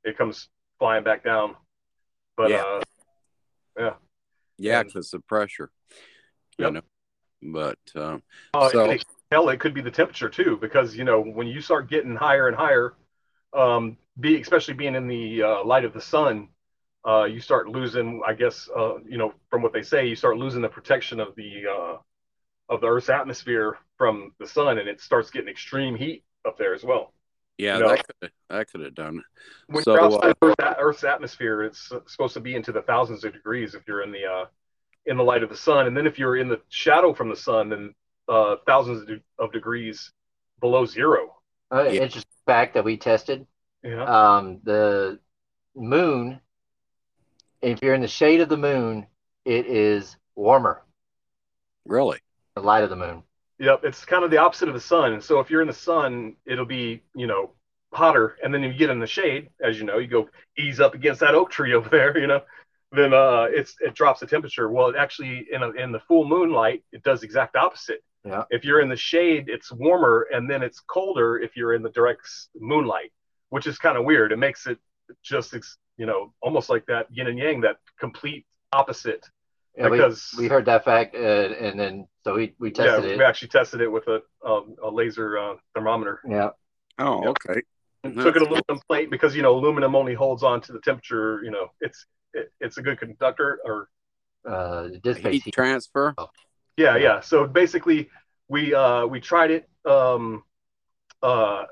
it 0.03 0.17
comes 0.17 0.50
flying 0.79 1.03
back 1.03 1.24
down. 1.24 1.55
But 2.38 2.50
Yeah. 2.51 2.63
uh, 3.77 3.96
Yeah, 4.58 4.79
And- 4.79 4.88
because 4.88 5.10
the 5.12 5.20
pressure. 5.20 5.72
You 6.58 6.65
Yep. 6.65 6.74
know. 6.74 6.82
But 7.42 7.77
um, 7.96 8.24
Uh, 8.54 8.70
So- 8.70 8.89
it, 8.92 9.06
hell, 9.32 9.50
it 9.50 9.60
could 9.60 9.74
be 9.74 9.82
the 9.82 9.92
temperature 9.92 10.30
too, 10.30 10.58
because 10.58 10.96
you 10.96 11.04
know 11.04 11.22
when 11.22 11.48
you 11.48 11.62
start 11.62 11.89
getting 11.89 12.15
higher 12.15 12.48
and 12.48 12.56
higher, 12.56 12.94
um, 13.54 13.98
be 14.20 14.39
especially 14.39 14.74
being 14.74 14.96
in 14.96 15.08
the 15.08 15.44
uh, 15.44 15.63
light 15.63 15.86
of 15.86 15.94
the 15.94 16.01
sun, 16.01 16.50
uh, 17.08 17.25
you 17.25 17.39
start 17.39 17.68
losing. 17.68 18.22
I 18.25 18.34
guess 18.34 18.70
uh, 18.75 19.00
you 19.08 19.18
know 19.18 19.34
from 19.50 19.62
what 19.62 19.74
they 19.74 19.84
say, 19.84 20.08
you 20.08 20.15
start 20.15 20.38
losing 20.38 20.62
the 20.62 20.70
protection 20.70 21.20
of 21.20 21.36
the 21.36 21.63
uh, 21.68 21.98
of 22.70 22.82
the 22.82 22.88
Earth's 22.88 23.10
atmosphere 23.10 23.77
from 23.98 24.34
the 24.39 24.48
sun, 24.48 24.77
and 24.80 24.89
it 24.89 25.00
starts 25.01 25.30
getting 25.30 25.50
extreme 25.50 25.96
heat 25.96 26.24
up 26.46 26.58
there 26.58 26.74
as 26.74 26.84
well. 26.84 27.13
yeah, 27.58 27.77
No. 27.77 27.89
that 27.89 28.06
could 28.08 28.32
that 28.50 28.72
could 28.72 28.82
have 28.82 28.96
done. 28.96 29.24
When 29.68 29.84
So, 29.84 29.94
you're 29.94 30.04
outside 30.04 30.36
uh, 30.42 30.74
Earth's 30.80 31.04
atmosphere, 31.04 31.63
it's 31.63 31.92
supposed 32.08 32.34
to 32.34 32.39
be 32.39 32.56
into 32.56 32.72
the 32.72 32.82
thousands 32.82 33.24
of 33.24 33.34
degrees 33.34 33.75
if 33.75 33.88
you're 33.88 34.01
in 34.01 34.12
the 34.12 34.25
uh, 34.25 34.46
in 35.06 35.18
the 35.18 35.24
light 35.24 35.44
of 35.44 35.50
the 35.50 35.58
sun, 35.58 35.88
and 35.88 35.96
then 35.96 36.08
if 36.08 36.18
you're 36.18 36.38
in 36.38 36.48
the 36.48 36.60
shadow 36.70 37.14
from 37.14 37.30
the 37.30 37.36
sun, 37.36 37.70
then 37.70 37.94
uh, 38.28 38.56
thousands 38.66 39.02
of, 39.02 39.08
de- 39.08 39.22
of 39.40 39.52
degrees 39.52 40.12
below 40.60 40.86
zero. 40.86 41.36
Uh, 41.72 41.84
Yeah. 41.84 42.02
Interesting 42.02 42.32
fact 42.46 42.74
that 42.74 42.84
we 42.84 42.98
tested. 42.98 43.46
Yeah. 43.84 44.04
Um, 44.04 44.60
the 44.64 45.20
moon, 45.76 46.40
if 47.62 47.82
you're 47.82 47.94
in 47.94 48.02
the 48.02 48.08
shade 48.08 48.42
of 48.42 48.50
the 48.50 48.58
moon, 48.58 49.06
it 49.46 49.68
is 49.68 50.18
warmer. 50.36 50.82
Really? 51.86 52.20
The 52.56 52.62
light 52.62 52.84
of 52.84 52.90
the 52.90 52.96
moon. 52.96 53.24
Yep. 53.60 53.82
It's 53.84 54.06
kind 54.06 54.24
of 54.24 54.32
the 54.32 54.38
opposite 54.38 54.68
of 54.68 54.74
the 54.74 54.82
sun. 54.82 55.14
And 55.14 55.24
so 55.24 55.40
if 55.40 55.50
you're 55.50 55.62
in 55.62 55.68
the 55.68 55.74
sun, 55.74 56.36
it'll 56.46 56.66
be, 56.66 57.04
you 57.14 57.28
know, 57.28 57.52
hotter. 57.94 58.38
And 58.44 58.54
then 58.54 58.64
if 58.64 58.74
you 58.74 58.80
get 58.80 58.90
in 58.90 59.00
the 59.00 59.08
shade, 59.08 59.50
as 59.62 59.78
you 59.78 59.86
know, 59.86 59.98
you 59.98 60.08
go 60.08 60.30
ease 60.58 60.80
up 60.80 60.94
against 60.94 61.20
that 61.22 61.36
oak 61.36 61.52
tree 61.52 61.74
over 61.74 61.90
there, 61.90 62.18
you 62.24 62.28
know, 62.28 62.42
then 62.98 63.14
uh, 63.14 63.48
it's 63.50 63.75
it 63.80 63.94
drops 63.94 64.20
the 64.20 64.28
temperature. 64.28 64.70
Well, 64.70 64.90
it 64.90 64.96
actually 64.96 65.48
in 65.52 65.64
a, 65.64 65.72
in 65.72 65.92
the 65.92 66.00
full 66.00 66.25
moonlight, 66.25 66.84
it 66.92 67.04
does 67.04 67.22
the 67.22 67.25
exact 67.25 67.56
opposite. 67.56 68.04
Yeah. 68.24 68.44
If 68.50 68.66
you're 68.66 68.82
in 68.82 68.90
the 68.90 68.96
shade, 68.98 69.46
it's 69.48 69.72
warmer, 69.72 70.28
and 70.32 70.50
then 70.50 70.64
it's 70.64 70.80
colder 70.80 71.38
if 71.38 71.56
you're 71.56 71.74
in 71.74 71.84
the 71.84 71.92
direct 71.92 72.28
moonlight, 72.60 73.12
which 73.50 73.68
is 73.68 73.78
kind 73.78 73.98
of 73.98 74.06
weird. 74.06 74.32
It 74.32 74.38
makes 74.38 74.66
it 74.66 74.80
just, 75.22 75.54
ex- 75.54 75.78
you 75.98 76.08
know, 76.08 76.34
almost 76.42 76.70
like 76.70 76.86
that 76.88 77.06
yin 77.12 77.28
and 77.28 77.38
yang, 77.38 77.62
that 77.62 77.78
complete 78.00 78.46
opposite. 78.74 79.24
Yeah, 79.78 79.90
we, 79.90 79.98
because 79.98 80.34
we 80.38 80.48
heard 80.48 80.66
that 80.66 80.86
fact, 80.86 81.16
uh, 81.16 81.20
and 81.20 81.80
then 81.80 82.08
so 82.24 82.36
we, 82.36 82.56
we 82.60 82.72
tested 82.72 82.86
yeah, 82.86 82.96
tested 83.02 83.18
we 83.20 83.24
actually 83.24 83.48
tested 83.50 83.82
it 83.82 83.92
with 83.92 84.08
a 84.08 84.22
um, 84.44 84.75
a 84.82 84.90
laser 84.90 85.38
uh, 85.38 85.56
thermometer. 85.75 86.22
Yeah. 86.28 86.50
Oh, 86.98 87.22
Yep. 87.24 87.30
okay. 87.30 87.62
and 88.06 88.16
That's 88.16 88.25
took 88.25 88.36
an 88.38 88.44
aluminum 88.44 88.80
plate 88.88 89.12
because 89.12 89.36
you 89.36 89.42
know 89.42 89.54
aluminum 89.56 89.94
only 89.96 90.14
holds 90.14 90.44
on 90.44 90.62
to 90.62 90.72
the 90.72 90.80
temperature. 90.80 91.42
You 91.44 91.52
know, 91.52 91.68
it's 91.82 92.06
it, 92.36 92.54
it's 92.62 92.77
a 92.77 92.84
good 92.84 93.00
conductor. 93.00 93.60
Or 93.65 93.89
Uh, 94.48 94.89
it 94.94 95.01
dissipates 95.01 95.42
Heat 95.42 95.44
heat. 95.44 95.56
transfer. 95.56 96.15
yeah, 96.77 96.96
Yeah. 96.96 96.98
yeah. 96.98 97.20
So 97.22 97.48
basically, 97.48 98.10
we 98.48 98.74
uh 98.74 99.06
we 99.06 99.20
tried 99.20 99.51
it 99.51 99.70
um 99.86 100.44
uh 101.22 101.65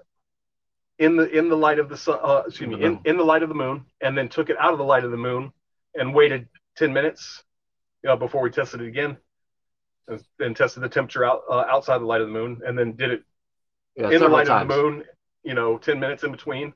in 1.00 1.16
the 1.16 1.30
in 1.38 1.50
the 1.50 1.56
light 1.58 1.80
of 1.80 1.90
the 1.90 1.98
sun. 1.98 2.20
Uh, 2.22 2.44
excuse 2.48 2.70
me, 2.70 2.82
in 2.84 3.00
in 3.06 3.18
the 3.18 3.24
light 3.24 3.44
of 3.44 3.50
the 3.50 3.56
moon, 3.56 3.86
and 4.02 4.18
then 4.18 4.30
took 4.30 4.50
it 4.50 4.58
out 4.60 4.74
of 4.74 4.78
the 4.78 4.84
light 4.86 5.04
of 5.04 5.12
the 5.12 5.18
moon 5.18 5.52
and 5.96 6.14
waited 6.14 6.48
ten 6.78 6.94
minutes, 6.94 7.44
you 8.04 8.10
know, 8.10 8.18
before 8.18 8.42
we 8.42 8.52
tested 8.52 8.82
it 8.82 8.88
again. 8.88 9.18
And, 10.08 10.24
and 10.40 10.56
tested 10.58 10.84
the 10.84 10.90
temperature 10.90 11.26
out 11.26 11.44
uh, 11.50 11.66
outside 11.70 12.00
the 12.00 12.06
light 12.06 12.22
of 12.22 12.28
the 12.28 12.34
moon, 12.34 12.62
and 12.66 12.78
then 12.78 12.94
did 12.98 13.12
it 13.12 13.24
Yeah, 13.96 14.12
in 14.12 14.22
the 14.22 14.28
light 14.30 14.48
times. 14.48 14.64
of 14.64 14.68
the 14.70 14.76
moon, 14.76 15.04
you 15.44 15.54
know, 15.54 15.78
10 15.78 16.00
minutes 16.00 16.24
in 16.24 16.32
between, 16.32 16.74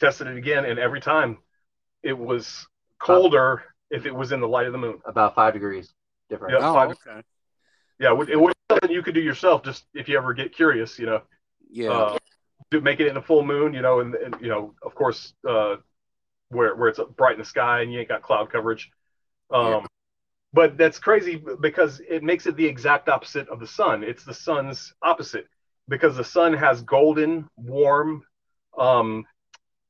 tested 0.00 0.26
it 0.28 0.36
again, 0.38 0.64
and 0.64 0.78
every 0.78 1.00
time 1.00 1.38
it 2.02 2.18
was 2.18 2.66
colder 2.98 3.62
if 3.90 4.06
it 4.06 4.14
was 4.14 4.32
in 4.32 4.40
the 4.40 4.48
light 4.48 4.66
of 4.66 4.72
the 4.72 4.78
moon. 4.78 5.00
About 5.04 5.34
five 5.34 5.52
degrees 5.54 5.92
different. 6.28 6.54
Yeah. 6.58 6.68
Oh, 6.68 6.74
five- 6.74 6.90
okay. 6.90 7.22
Yeah, 7.98 8.20
it 8.20 8.30
it 8.30 8.36
was 8.36 8.52
something 8.70 8.90
you 8.90 9.02
could 9.02 9.14
do 9.14 9.20
yourself 9.20 9.62
just 9.62 9.86
if 9.94 10.08
you 10.08 10.18
ever 10.18 10.34
get 10.34 10.54
curious, 10.54 10.98
you 10.98 11.06
know, 11.06 11.22
Yeah. 11.70 11.90
uh, 11.90 12.18
do 12.70 12.80
make 12.80 13.00
it 13.00 13.06
in 13.06 13.16
a 13.16 13.22
full 13.22 13.44
moon, 13.44 13.72
you 13.72 13.80
know, 13.80 14.00
and, 14.00 14.14
and 14.14 14.36
you 14.40 14.48
know, 14.48 14.74
of 14.82 14.94
course, 14.94 15.32
uh, 15.48 15.76
where, 16.48 16.74
where 16.74 16.88
it's 16.88 17.00
bright 17.16 17.34
in 17.34 17.38
the 17.38 17.44
sky 17.44 17.80
and 17.80 17.92
you 17.92 18.00
ain't 18.00 18.08
got 18.08 18.22
cloud 18.22 18.50
coverage. 18.50 18.90
Um, 19.50 19.66
Yeah. 19.66 19.86
But 20.52 20.78
that's 20.78 20.98
crazy 20.98 21.42
because 21.60 22.00
it 22.08 22.22
makes 22.22 22.46
it 22.46 22.56
the 22.56 22.64
exact 22.64 23.08
opposite 23.10 23.48
of 23.50 23.60
the 23.60 23.66
sun. 23.66 24.02
It's 24.02 24.24
the 24.24 24.32
sun's 24.32 24.94
opposite 25.02 25.46
because 25.88 26.16
the 26.16 26.24
sun 26.24 26.54
has 26.54 26.80
golden, 26.82 27.46
warm, 27.56 28.22
um, 28.78 29.26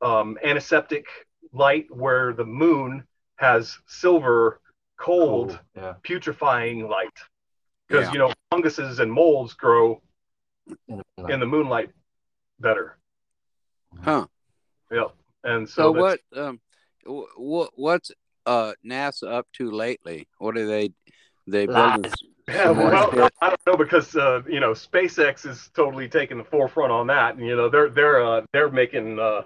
um, 0.03 0.39
antiseptic 0.43 1.07
light, 1.53 1.87
where 1.91 2.33
the 2.33 2.45
moon 2.45 3.05
has 3.37 3.79
silver, 3.87 4.61
cold, 4.99 5.51
Cool. 5.51 5.83
Yeah. 5.83 5.95
putrefying 6.03 6.89
light. 6.89 7.11
Because 7.89 8.07
Yeah. 8.07 8.13
you 8.13 8.19
know 8.19 8.33
funguses 8.51 8.99
and 8.99 9.13
molds 9.13 9.55
grow 9.55 10.01
In 10.89 11.03
the, 11.17 11.27
in 11.27 11.41
the 11.41 11.47
moonlight 11.47 11.91
better. 12.59 12.97
Huh. 14.03 14.27
Yep. 14.91 15.13
And 15.45 15.69
So 15.69 15.93
so, 15.93 16.01
what? 16.01 16.21
Um, 16.35 16.61
what 17.37 17.71
what's 17.75 18.11
uh 18.47 18.73
NASA 18.85 19.31
up 19.31 19.47
to 19.55 19.71
lately? 19.71 20.29
What 20.39 20.57
are 20.57 20.67
they? 20.67 20.93
They 21.47 21.67
building? 21.67 22.11
Yeah, 22.49 22.71
well. 22.71 23.31
I 23.41 23.49
don't 23.51 23.61
know 23.67 23.77
because 23.77 24.17
uh, 24.17 24.43
you 24.49 24.61
know 24.61 24.73
SpaceX 24.73 25.47
is 25.47 25.71
totally 25.75 26.09
taking 26.09 26.39
the 26.39 26.45
forefront 26.45 26.93
on 26.93 27.07
that, 27.09 27.37
and 27.37 27.47
you 27.47 27.57
know 27.57 27.69
they're 27.69 27.89
they're 27.89 28.25
uh, 28.25 28.43
they're 28.53 28.71
making 28.71 29.19
uh, 29.19 29.43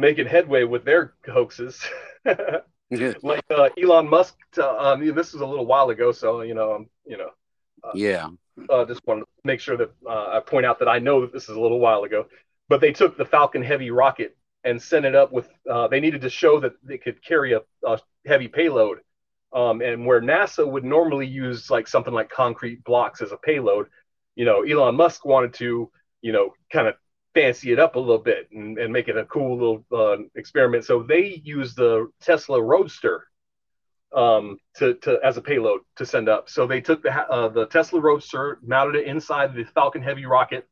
making 0.00 0.26
headway 0.26 0.64
with 0.64 0.84
their 0.84 1.14
hoaxes. 1.28 1.80
like 2.24 3.44
uh, 3.50 3.68
Elon 3.80 4.08
Musk, 4.08 4.36
uh, 4.58 4.76
um, 4.76 5.14
this 5.14 5.32
was 5.32 5.42
a 5.42 5.46
little 5.46 5.66
while 5.66 5.90
ago, 5.90 6.12
so 6.12 6.42
you 6.42 6.54
know, 6.54 6.74
um, 6.74 6.86
you 7.06 7.16
know, 7.16 7.30
yeah. 7.94 8.28
uh, 8.68 8.84
just 8.84 9.06
want 9.06 9.20
to 9.20 9.26
make 9.44 9.60
sure 9.60 9.76
that 9.76 9.90
uh, 10.06 10.36
I 10.36 10.40
point 10.40 10.66
out 10.66 10.78
that 10.80 10.88
I 10.88 10.98
know 10.98 11.20
that 11.20 11.32
this 11.32 11.44
is 11.44 11.56
a 11.56 11.60
little 11.60 11.80
while 11.80 12.04
ago. 12.04 12.26
But 12.68 12.80
they 12.80 12.92
took 12.92 13.16
the 13.16 13.24
Falcon 13.24 13.62
Heavy 13.62 13.90
rocket 13.90 14.36
and 14.64 14.80
sent 14.80 15.04
it 15.04 15.14
up 15.14 15.32
with. 15.32 15.48
Uh, 15.68 15.88
they 15.88 16.00
needed 16.00 16.22
to 16.22 16.30
show 16.30 16.60
that 16.60 16.72
they 16.82 16.98
could 16.98 17.22
carry 17.24 17.52
a, 17.52 17.60
a 17.86 17.98
heavy 18.26 18.48
payload, 18.48 18.98
um, 19.52 19.80
and 19.80 20.06
where 20.06 20.20
NASA 20.20 20.68
would 20.68 20.84
normally 20.84 21.26
use 21.26 21.70
like 21.70 21.88
something 21.88 22.14
like 22.14 22.30
concrete 22.30 22.84
blocks 22.84 23.22
as 23.22 23.32
a 23.32 23.36
payload, 23.36 23.86
you 24.34 24.44
know, 24.44 24.62
Elon 24.62 24.94
Musk 24.94 25.24
wanted 25.24 25.54
to, 25.54 25.90
you 26.22 26.32
know, 26.32 26.54
kind 26.72 26.86
of 26.86 26.94
fancy 27.34 27.72
it 27.72 27.78
up 27.78 27.96
a 27.96 27.98
little 27.98 28.18
bit 28.18 28.48
and, 28.52 28.78
and 28.78 28.92
make 28.92 29.08
it 29.08 29.16
a 29.16 29.24
cool 29.26 29.56
little 29.56 29.84
uh, 29.92 30.22
experiment. 30.34 30.84
So 30.84 31.02
they 31.02 31.40
used 31.44 31.76
the 31.76 32.10
Tesla 32.20 32.60
Roadster 32.60 33.26
um, 34.14 34.58
to, 34.76 34.94
to 34.94 35.18
as 35.22 35.36
a 35.36 35.42
payload 35.42 35.80
to 35.96 36.06
send 36.06 36.28
up. 36.28 36.48
So 36.48 36.66
they 36.66 36.80
took 36.80 37.02
the 37.02 37.12
uh, 37.12 37.48
the 37.48 37.66
Tesla 37.66 38.00
Roadster, 38.00 38.58
mounted 38.62 38.96
it 38.96 39.06
inside 39.06 39.54
the 39.54 39.64
Falcon 39.64 40.02
Heavy 40.02 40.26
rocket, 40.26 40.68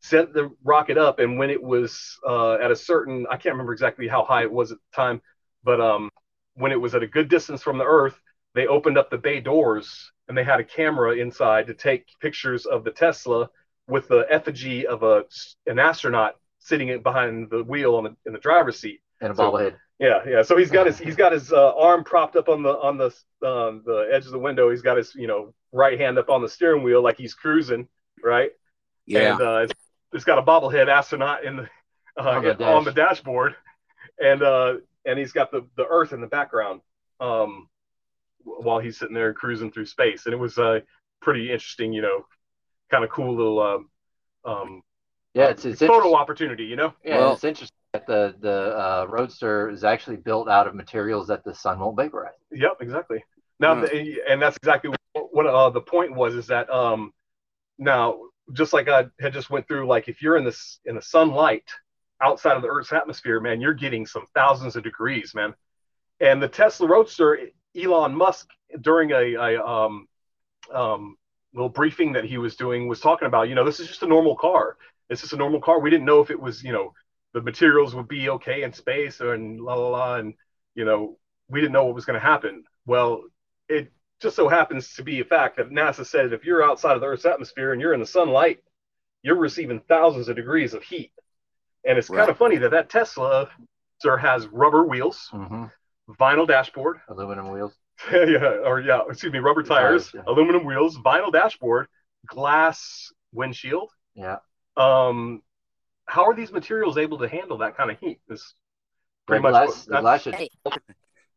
sent 0.00 0.32
the 0.32 0.50
rocket 0.62 0.98
up, 0.98 1.18
and 1.18 1.38
when 1.38 1.50
it 1.50 1.62
was 1.62 2.18
uh, 2.26 2.54
at 2.54 2.70
a 2.70 2.76
certain, 2.76 3.26
I 3.28 3.36
can't 3.36 3.54
remember 3.54 3.72
exactly 3.72 4.06
how 4.06 4.24
high 4.24 4.42
it 4.42 4.52
was 4.52 4.72
at 4.72 4.78
the 4.78 4.96
time, 4.96 5.20
but 5.64 5.80
um, 5.80 6.10
when 6.54 6.72
it 6.72 6.80
was 6.80 6.94
at 6.94 7.02
a 7.02 7.06
good 7.08 7.28
distance 7.28 7.62
from 7.62 7.78
the 7.78 7.84
Earth, 7.84 8.20
they 8.54 8.66
opened 8.66 8.96
up 8.98 9.10
the 9.10 9.18
bay 9.18 9.40
doors 9.40 10.12
and 10.28 10.36
they 10.36 10.44
had 10.44 10.60
a 10.60 10.64
camera 10.64 11.16
inside 11.16 11.66
to 11.66 11.74
take 11.74 12.06
pictures 12.20 12.66
of 12.66 12.84
the 12.84 12.90
Tesla 12.90 13.48
with 13.88 14.08
the 14.08 14.26
effigy 14.30 14.86
of 14.86 15.02
a 15.02 15.24
an 15.66 15.78
astronaut 15.78 16.36
sitting 16.58 17.00
behind 17.02 17.48
the 17.50 17.62
wheel 17.62 17.94
on 17.96 18.04
the, 18.04 18.16
in 18.26 18.32
the 18.32 18.38
driver's 18.38 18.78
seat. 18.78 19.00
and 19.20 19.32
a 19.32 19.36
So- 19.36 19.50
bobblehead. 19.52 19.76
Yeah, 19.98 20.20
yeah. 20.28 20.42
So 20.42 20.58
he's 20.58 20.70
got 20.70 20.84
his 20.86 20.98
he's 20.98 21.16
got 21.16 21.32
his 21.32 21.50
uh, 21.54 21.74
arm 21.74 22.04
propped 22.04 22.36
up 22.36 22.50
on 22.50 22.62
the 22.62 22.68
on 22.68 22.98
the 22.98 23.06
um, 23.46 23.82
the 23.86 24.10
edge 24.12 24.26
of 24.26 24.32
the 24.32 24.38
window. 24.38 24.68
He's 24.70 24.82
got 24.82 24.98
his 24.98 25.14
you 25.14 25.26
know 25.26 25.54
right 25.72 25.98
hand 25.98 26.18
up 26.18 26.28
on 26.28 26.42
the 26.42 26.48
steering 26.50 26.82
wheel 26.82 27.02
like 27.02 27.16
he's 27.16 27.32
cruising, 27.32 27.88
right? 28.22 28.50
Yeah. 29.06 29.32
And 29.32 29.40
uh, 29.40 29.56
it's, 29.62 29.72
it's 30.12 30.24
got 30.24 30.36
a 30.36 30.42
bobblehead 30.42 30.88
astronaut 30.88 31.44
in 31.44 31.56
the 31.56 31.62
uh, 32.18 32.28
On 32.28 32.44
the 32.44 32.62
on 32.66 32.84
the 32.84 32.92
dashboard, 32.92 33.54
and 34.22 34.42
uh, 34.42 34.74
and 35.06 35.18
he's 35.18 35.32
got 35.32 35.50
the 35.50 35.66
the 35.78 35.86
Earth 35.86 36.12
in 36.12 36.20
the 36.20 36.26
background 36.26 36.82
um, 37.18 37.66
while 38.44 38.80
he's 38.80 38.98
sitting 38.98 39.14
there 39.14 39.32
cruising 39.32 39.72
through 39.72 39.86
space. 39.86 40.26
And 40.26 40.34
it 40.34 40.38
was 40.38 40.58
uh, 40.58 40.80
pretty 41.22 41.50
interesting, 41.50 41.94
you 41.94 42.02
know, 42.02 42.26
kind 42.90 43.04
of 43.04 43.10
cool 43.10 43.34
little 43.34 43.60
um, 43.60 43.88
um, 44.44 44.82
Yeah, 45.34 45.48
it's 45.48 45.64
it's 45.64 45.80
photo 45.80 46.14
opportunity, 46.14 46.64
you 46.64 46.76
know. 46.76 46.94
Yeah, 47.04 47.18
Well- 47.18 47.32
it's 47.34 47.44
interesting 47.44 47.76
that 47.92 48.06
the 48.06 48.34
the 48.40 48.76
uh, 48.76 49.06
Roadster 49.08 49.70
is 49.70 49.84
actually 49.84 50.16
built 50.16 50.48
out 50.48 50.66
of 50.66 50.74
materials 50.74 51.28
that 51.28 51.44
the 51.44 51.54
sun 51.54 51.78
won't 51.78 51.96
vaporize. 51.96 52.34
Yep, 52.52 52.78
exactly. 52.80 53.24
Now, 53.58 53.74
Hmm. 53.74 53.82
the, 53.82 54.20
and 54.28 54.40
that's 54.42 54.56
exactly 54.58 54.90
what, 55.12 55.34
what 55.34 55.46
uh, 55.46 55.70
the 55.70 55.80
point 55.80 56.14
was 56.14 56.34
is 56.34 56.46
that 56.48 56.68
um, 56.70 57.12
now 57.78 58.18
just 58.52 58.72
like 58.72 58.88
I 58.88 59.06
had 59.18 59.32
just 59.32 59.50
went 59.50 59.66
through, 59.66 59.86
like 59.86 60.08
if 60.08 60.22
you're 60.22 60.36
in 60.36 60.44
this 60.44 60.78
in 60.84 60.94
the 60.94 61.02
sunlight 61.02 61.64
outside 62.22 62.56
of 62.56 62.62
the 62.62 62.68
Earth's 62.68 62.92
atmosphere, 62.92 63.40
man, 63.40 63.60
you're 63.60 63.74
getting 63.74 64.06
some 64.06 64.26
thousands 64.34 64.76
of 64.76 64.84
degrees, 64.84 65.34
man. 65.34 65.54
And 66.20 66.42
the 66.42 66.48
Tesla 66.48 66.86
Roadster, 66.88 67.38
Elon 67.76 68.14
Musk, 68.14 68.48
during 68.80 69.10
a, 69.10 69.34
a 69.34 69.62
um, 69.66 70.06
um, 70.72 71.16
little 71.56 71.70
briefing 71.70 72.12
that 72.12 72.24
he 72.24 72.38
was 72.38 72.54
doing, 72.54 72.86
was 72.86 73.00
talking 73.00 73.26
about, 73.26 73.48
you 73.48 73.54
know, 73.54 73.64
this 73.64 73.80
is 73.80 73.88
just 73.88 74.02
a 74.02 74.06
normal 74.06 74.36
car. 74.36 74.76
It's 75.08 75.22
just 75.22 75.32
a 75.32 75.38
normal 75.38 75.60
car. 75.60 75.80
We 75.80 75.90
didn't 75.90 76.06
know 76.06 76.20
if 76.20 76.30
it 76.30 76.40
was, 76.40 76.62
you 76.62 76.72
know, 76.72 76.92
the 77.32 77.40
materials 77.40 77.94
would 77.94 78.08
be 78.08 78.28
okay 78.28 78.62
in 78.62 78.72
space 78.72 79.20
and 79.20 79.60
la 79.60 79.74
la 79.74 79.88
la, 79.88 80.14
and 80.16 80.34
you 80.74 80.84
know, 80.84 81.18
we 81.48 81.60
didn't 81.60 81.72
know 81.72 81.84
what 81.84 81.94
was 81.94 82.04
going 82.04 82.18
to 82.18 82.24
happen. 82.24 82.64
Well, 82.86 83.24
it 83.68 83.90
just 84.20 84.36
so 84.36 84.48
happens 84.48 84.94
to 84.94 85.02
be 85.02 85.20
a 85.20 85.24
fact 85.24 85.56
that 85.56 85.70
NASA 85.70 86.06
said 86.06 86.32
if 86.32 86.44
you're 86.44 86.62
outside 86.62 86.94
of 86.94 87.00
the 87.00 87.06
Earth's 87.06 87.24
atmosphere 87.24 87.72
and 87.72 87.80
you're 87.80 87.94
in 87.94 88.00
the 88.00 88.06
sunlight, 88.06 88.60
you're 89.22 89.36
receiving 89.36 89.80
thousands 89.88 90.28
of 90.28 90.36
degrees 90.36 90.74
of 90.74 90.82
heat. 90.82 91.12
And 91.86 91.98
it's 91.98 92.10
right. 92.10 92.18
kind 92.18 92.30
of 92.30 92.38
funny 92.38 92.56
that 92.58 92.70
that 92.72 92.90
Tesla, 92.90 93.48
sir, 94.00 94.16
has 94.16 94.46
rubber 94.48 94.84
wheels, 94.84 95.28
mm-hmm. 95.32 95.64
vinyl 96.20 96.46
dashboard, 96.46 96.98
aluminum 97.08 97.50
wheels. 97.50 97.74
yeah, 98.12 98.58
or 98.64 98.80
yeah, 98.80 99.00
excuse 99.08 99.32
me, 99.32 99.38
rubber 99.38 99.62
tires, 99.62 100.10
tires 100.10 100.26
yeah. 100.26 100.32
aluminum 100.32 100.64
wheels, 100.64 100.98
vinyl 100.98 101.32
dashboard, 101.32 101.86
glass 102.26 103.12
windshield. 103.32 103.90
Yeah. 104.14 104.38
Um, 104.76 105.42
how 106.06 106.24
are 106.24 106.34
these 106.34 106.52
materials 106.52 106.98
able 106.98 107.18
to 107.18 107.28
handle 107.28 107.58
that 107.58 107.76
kind 107.76 107.90
of 107.90 107.98
heat? 107.98 108.20
Is 108.28 108.54
pretty 109.26 109.42
the 109.42 109.50
much 109.50 109.66
glass, 109.66 109.88
what, 109.88 110.82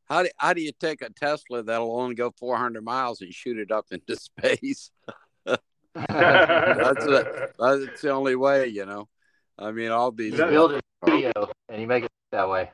how 0.09 0.23
do, 0.23 0.29
how 0.37 0.53
do 0.53 0.61
you 0.61 0.71
take 0.79 1.01
a 1.01 1.09
Tesla 1.09 1.63
that'll 1.63 1.99
only 1.99 2.15
go 2.15 2.31
400 2.37 2.83
miles 2.83 3.21
and 3.21 3.33
shoot 3.33 3.57
it 3.57 3.71
up 3.71 3.85
into 3.91 4.15
space? 4.17 4.91
that's, 5.45 7.05
a, 7.05 7.49
that's 7.59 8.01
the 8.01 8.09
only 8.11 8.35
way, 8.35 8.67
you 8.67 8.85
know. 8.85 9.07
I 9.57 9.71
mean, 9.71 9.91
all 9.91 10.11
these. 10.11 10.37
You 10.37 10.45
build 10.45 10.73
a 10.73 10.81
studio 11.05 11.31
and 11.69 11.81
you 11.81 11.87
make 11.87 12.05
it 12.05 12.11
that 12.31 12.49
way. 12.49 12.71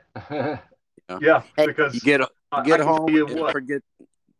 Yeah, 1.20 1.42
because 1.56 1.94
you 1.94 2.00
get 2.00 2.20
get 2.64 2.80
home 2.80 3.14
and 3.14 3.50
forget 3.50 3.82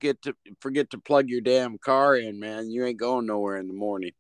get 0.01 0.21
to 0.23 0.35
forget 0.61 0.91
to 0.91 0.99
plug 0.99 1.29
your 1.29 1.41
damn 1.41 1.79
car 1.79 2.17
in, 2.17 2.39
man. 2.39 2.71
You 2.71 2.85
ain't 2.85 2.99
going 2.99 3.27
nowhere 3.27 3.57
in 3.57 3.69
the 3.69 3.75
morning. 3.75 4.13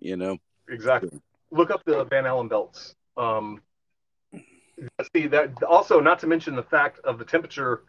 You 0.00 0.16
know. 0.16 0.38
Exactly. 0.68 1.20
Look 1.50 1.70
up 1.70 1.82
the 1.84 2.04
Van 2.04 2.26
Allen 2.26 2.48
belts. 2.48 2.94
Um, 3.16 3.60
see 5.14 5.26
that 5.26 5.62
also 5.62 6.00
not 6.00 6.20
to 6.20 6.26
mention 6.26 6.54
the 6.54 6.62
fact 6.62 7.00
of 7.04 7.18
the 7.18 7.24
temperature 7.24 7.82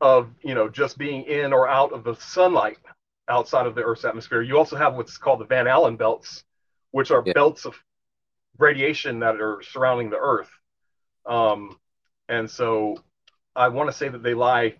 of 0.00 0.28
you 0.42 0.54
know 0.54 0.68
just 0.68 0.98
being 0.98 1.24
in 1.24 1.52
or 1.52 1.68
out 1.68 1.92
of 1.92 2.04
the 2.04 2.14
sunlight 2.14 2.78
outside 3.28 3.66
of 3.66 3.74
the 3.74 3.82
Earth's 3.82 4.04
atmosphere. 4.04 4.42
You 4.42 4.58
also 4.58 4.76
have 4.76 4.94
what's 4.94 5.16
called 5.16 5.40
the 5.40 5.46
Van 5.46 5.66
Allen 5.66 5.96
belts, 5.96 6.44
which 6.90 7.10
are 7.10 7.22
yeah. 7.24 7.32
belts 7.32 7.64
of 7.64 7.74
radiation 8.58 9.20
that 9.20 9.40
are 9.40 9.62
surrounding 9.62 10.10
the 10.10 10.18
Earth. 10.18 10.50
Um, 11.26 11.78
and 12.28 12.50
so 12.50 12.96
I 13.56 13.68
want 13.68 13.90
to 13.90 13.96
say 13.96 14.08
that 14.08 14.22
they 14.22 14.34
lie 14.34 14.74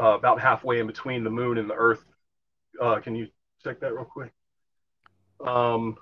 uh, 0.00 0.14
about 0.14 0.40
halfway 0.40 0.80
in 0.80 0.86
between 0.86 1.24
the 1.24 1.30
moon 1.30 1.58
and 1.58 1.68
the 1.68 1.74
Earth. 1.74 2.04
Uh, 2.80 3.00
can 3.00 3.14
you 3.14 3.28
check 3.62 3.80
that 3.80 3.92
real 3.92 4.04
quick? 4.04 4.32
Um, 5.44 5.96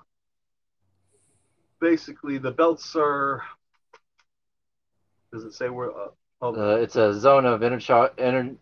basically, 1.79 2.37
the 2.37 2.51
belts 2.51 2.95
are 2.95 3.43
does 5.31 5.45
it 5.45 5.53
say 5.53 5.69
where? 5.69 5.91
Uh, 5.91 6.07
oh. 6.41 6.55
uh, 6.55 6.75
it's 6.75 6.95
a 6.95 7.13
zone 7.13 7.45
of 7.45 7.63
inter- 7.63 8.11
inter- 8.17 8.55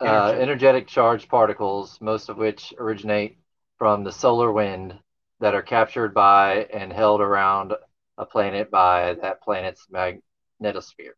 uh, 0.00 0.32
energetic 0.38 0.86
charged 0.86 1.28
particles, 1.28 1.98
most 2.00 2.28
of 2.28 2.36
which 2.36 2.74
originate 2.78 3.38
from 3.78 4.04
the 4.04 4.12
solar 4.12 4.52
wind 4.52 4.98
that 5.40 5.54
are 5.54 5.62
captured 5.62 6.12
by 6.12 6.66
and 6.72 6.92
held 6.92 7.20
around 7.20 7.72
a 8.18 8.26
planet 8.26 8.70
by 8.70 9.14
that 9.22 9.42
planet's 9.42 9.86
magnetosphere. 9.92 11.14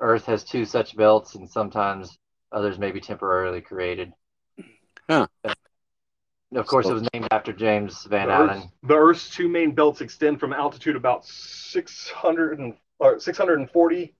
Earth 0.00 0.26
has 0.26 0.44
two 0.44 0.64
such 0.64 0.96
belts, 0.96 1.34
and 1.34 1.48
sometimes 1.48 2.18
others 2.52 2.78
may 2.78 2.90
be 2.90 3.00
temporarily 3.00 3.60
created. 3.60 4.12
Huh. 5.08 5.26
Of 6.54 6.66
course, 6.66 6.86
so, 6.86 6.92
it 6.92 6.94
was 6.94 7.08
named 7.12 7.28
after 7.30 7.52
James 7.52 8.04
Van 8.04 8.28
the 8.28 8.34
Allen. 8.34 8.50
Earth's, 8.50 8.66
the 8.82 8.94
Earth's 8.94 9.30
two 9.30 9.48
main 9.48 9.72
belts 9.72 10.00
extend 10.00 10.38
from 10.38 10.52
altitude 10.52 10.96
about 10.96 11.24
600 11.26 12.58
and 12.58 12.74
or 13.00 13.18
640 13.18 14.14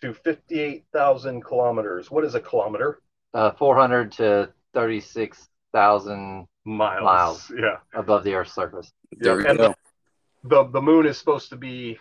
to 0.00 0.14
58,000 0.14 1.44
kilometers. 1.44 2.10
What 2.10 2.24
is 2.24 2.34
a 2.34 2.40
kilometer? 2.40 3.00
Uh, 3.32 3.50
400 3.52 4.12
to 4.12 4.52
36,000 4.72 6.46
miles. 6.64 7.02
miles. 7.02 7.52
Yeah. 7.56 7.78
Above 7.94 8.24
the 8.24 8.34
Earth's 8.34 8.54
surface. 8.54 8.92
There 9.12 9.40
yeah. 9.40 9.52
we 9.52 9.58
go. 9.58 9.74
The, 10.44 10.64
the 10.70 10.82
moon 10.82 11.06
is 11.06 11.18
supposed 11.18 11.48
to 11.50 11.56
be, 11.56 11.98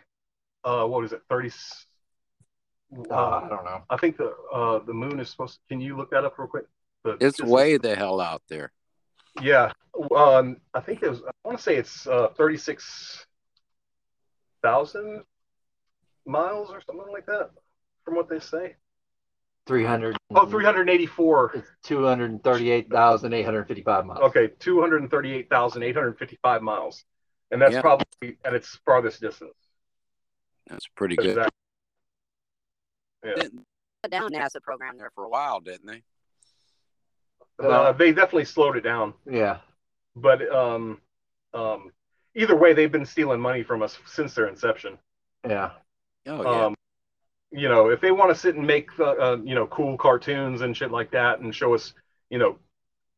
uh, 0.63 0.85
what 0.85 1.03
is 1.05 1.13
it, 1.13 1.21
30? 1.29 1.51
Uh, 3.09 3.41
I 3.43 3.49
don't 3.49 3.65
know. 3.65 3.83
I 3.89 3.97
think 3.97 4.17
the 4.17 4.35
uh, 4.53 4.77
the 4.79 4.93
moon 4.93 5.19
is 5.19 5.29
supposed. 5.29 5.55
To, 5.55 5.59
can 5.69 5.81
you 5.81 5.97
look 5.97 6.11
that 6.11 6.23
up 6.23 6.37
real 6.37 6.47
quick? 6.47 6.67
The, 7.03 7.17
it's 7.19 7.41
way 7.41 7.77
the 7.77 7.95
hell 7.95 8.21
out 8.21 8.43
there. 8.47 8.71
Yeah, 9.41 9.71
um, 10.15 10.57
I 10.73 10.81
think 10.81 11.01
it 11.01 11.09
was. 11.09 11.21
I 11.21 11.31
want 11.43 11.57
to 11.57 11.63
say 11.63 11.75
it's 11.75 12.05
uh, 12.07 12.27
thirty 12.37 12.57
six 12.57 13.25
thousand 14.61 15.23
miles 16.25 16.69
or 16.71 16.81
something 16.85 17.11
like 17.11 17.25
that, 17.25 17.49
from 18.05 18.15
what 18.15 18.29
they 18.29 18.39
say. 18.39 18.75
300. 19.65 20.17
Oh, 20.35 20.45
384. 20.45 21.51
It's 21.55 21.69
238,855 21.83 24.05
miles. 24.05 24.19
Okay, 24.23 24.49
238,855 24.59 26.61
miles. 26.61 27.05
And 27.49 27.61
that's 27.61 27.75
yeah. 27.75 27.81
probably 27.81 28.37
at 28.43 28.53
its 28.53 28.77
farthest 28.85 29.21
distance. 29.21 29.53
That's 30.67 30.85
pretty 30.95 31.15
good. 31.15 31.27
Exactly. 31.27 31.62
Yeah. 33.23 33.43
down 34.09 34.31
NASA 34.31 34.61
program 34.61 34.97
there 34.97 35.11
for 35.15 35.23
a 35.23 35.29
while, 35.29 35.59
didn't 35.59 35.87
they? 35.87 36.03
Uh, 37.63 37.91
they 37.93 38.11
definitely 38.11 38.45
slowed 38.45 38.77
it 38.77 38.81
down. 38.81 39.13
Yeah. 39.29 39.57
But 40.15 40.49
um, 40.53 40.99
um, 41.53 41.91
either 42.35 42.55
way, 42.55 42.73
they've 42.73 42.91
been 42.91 43.05
stealing 43.05 43.39
money 43.39 43.63
from 43.63 43.81
us 43.81 43.97
since 44.05 44.33
their 44.33 44.47
inception. 44.47 44.97
Yeah. 45.47 45.71
Oh, 46.27 46.41
yeah. 46.41 46.65
Um, 46.65 46.75
you 47.51 47.69
know, 47.69 47.89
if 47.89 48.01
they 48.01 48.11
want 48.11 48.33
to 48.33 48.35
sit 48.39 48.55
and 48.55 48.65
make, 48.65 48.89
uh, 48.99 49.11
uh, 49.11 49.37
you 49.43 49.53
know, 49.53 49.67
cool 49.67 49.97
cartoons 49.97 50.61
and 50.61 50.75
shit 50.75 50.91
like 50.91 51.11
that 51.11 51.39
and 51.39 51.53
show 51.53 51.73
us, 51.73 51.93
you 52.29 52.39
know, 52.39 52.57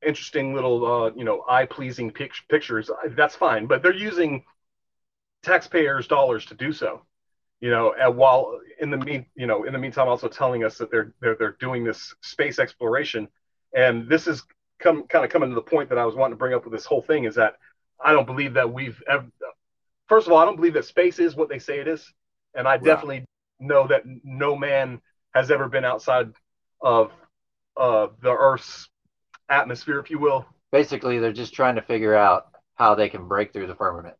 interesting 0.05 0.53
little, 0.53 0.85
uh, 0.85 1.11
you 1.15 1.23
know, 1.23 1.43
eye 1.47 1.65
pleasing 1.65 2.11
pic- 2.11 2.33
pictures, 2.49 2.89
that's 3.11 3.35
fine. 3.35 3.65
But 3.65 3.81
they're 3.81 3.93
using 3.93 4.43
taxpayers' 5.41 6.07
dollars 6.07 6.45
to 6.47 6.53
do 6.53 6.73
so. 6.73 7.01
You 7.65 7.71
know, 7.71 7.95
and 7.99 8.15
while 8.15 8.59
in 8.79 8.89
the 8.91 8.97
mean, 8.97 9.25
you 9.35 9.47
know, 9.47 9.63
in 9.63 9.73
the 9.73 9.79
meantime, 9.79 10.07
also 10.07 10.27
telling 10.27 10.63
us 10.63 10.77
that 10.77 10.91
they're 10.91 11.13
they're 11.19 11.35
they're 11.35 11.57
doing 11.59 11.83
this 11.83 12.13
space 12.21 12.59
exploration, 12.59 13.27
and 13.73 14.07
this 14.07 14.27
is 14.27 14.43
come 14.79 15.03
kind 15.07 15.25
of 15.25 15.31
coming 15.31 15.49
to 15.49 15.55
the 15.55 15.61
point 15.61 15.89
that 15.89 15.97
I 15.97 16.05
was 16.05 16.15
wanting 16.15 16.33
to 16.33 16.37
bring 16.37 16.53
up 16.53 16.63
with 16.63 16.73
this 16.73 16.85
whole 16.85 17.01
thing 17.01 17.23
is 17.23 17.35
that 17.35 17.55
I 18.03 18.11
don't 18.11 18.27
believe 18.27 18.53
that 18.53 18.71
we've 18.71 19.01
ever. 19.07 19.25
First 20.07 20.27
of 20.27 20.33
all, 20.33 20.39
I 20.39 20.45
don't 20.45 20.57
believe 20.57 20.73
that 20.75 20.85
space 20.85 21.17
is 21.17 21.35
what 21.35 21.49
they 21.49 21.59
say 21.59 21.79
it 21.79 21.87
is 21.87 22.13
and 22.55 22.67
I 22.67 22.77
definitely 22.77 23.25
know 23.59 23.87
that 23.87 24.03
no 24.23 24.55
man 24.55 25.01
has 25.33 25.51
ever 25.51 25.67
been 25.67 25.85
outside 25.85 26.31
of 26.81 27.11
uh, 27.77 28.07
the 28.21 28.31
Earth's 28.31 28.89
atmosphere, 29.49 29.99
if 29.99 30.09
you 30.09 30.17
will. 30.17 30.45
Basically, 30.71 31.19
they're 31.19 31.33
just 31.33 31.53
trying 31.53 31.75
to 31.75 31.81
figure 31.81 32.15
out 32.15 32.47
how 32.75 32.95
they 32.95 33.09
can 33.09 33.27
break 33.27 33.53
through 33.53 33.67
the 33.67 33.75
firmament. 33.75 34.15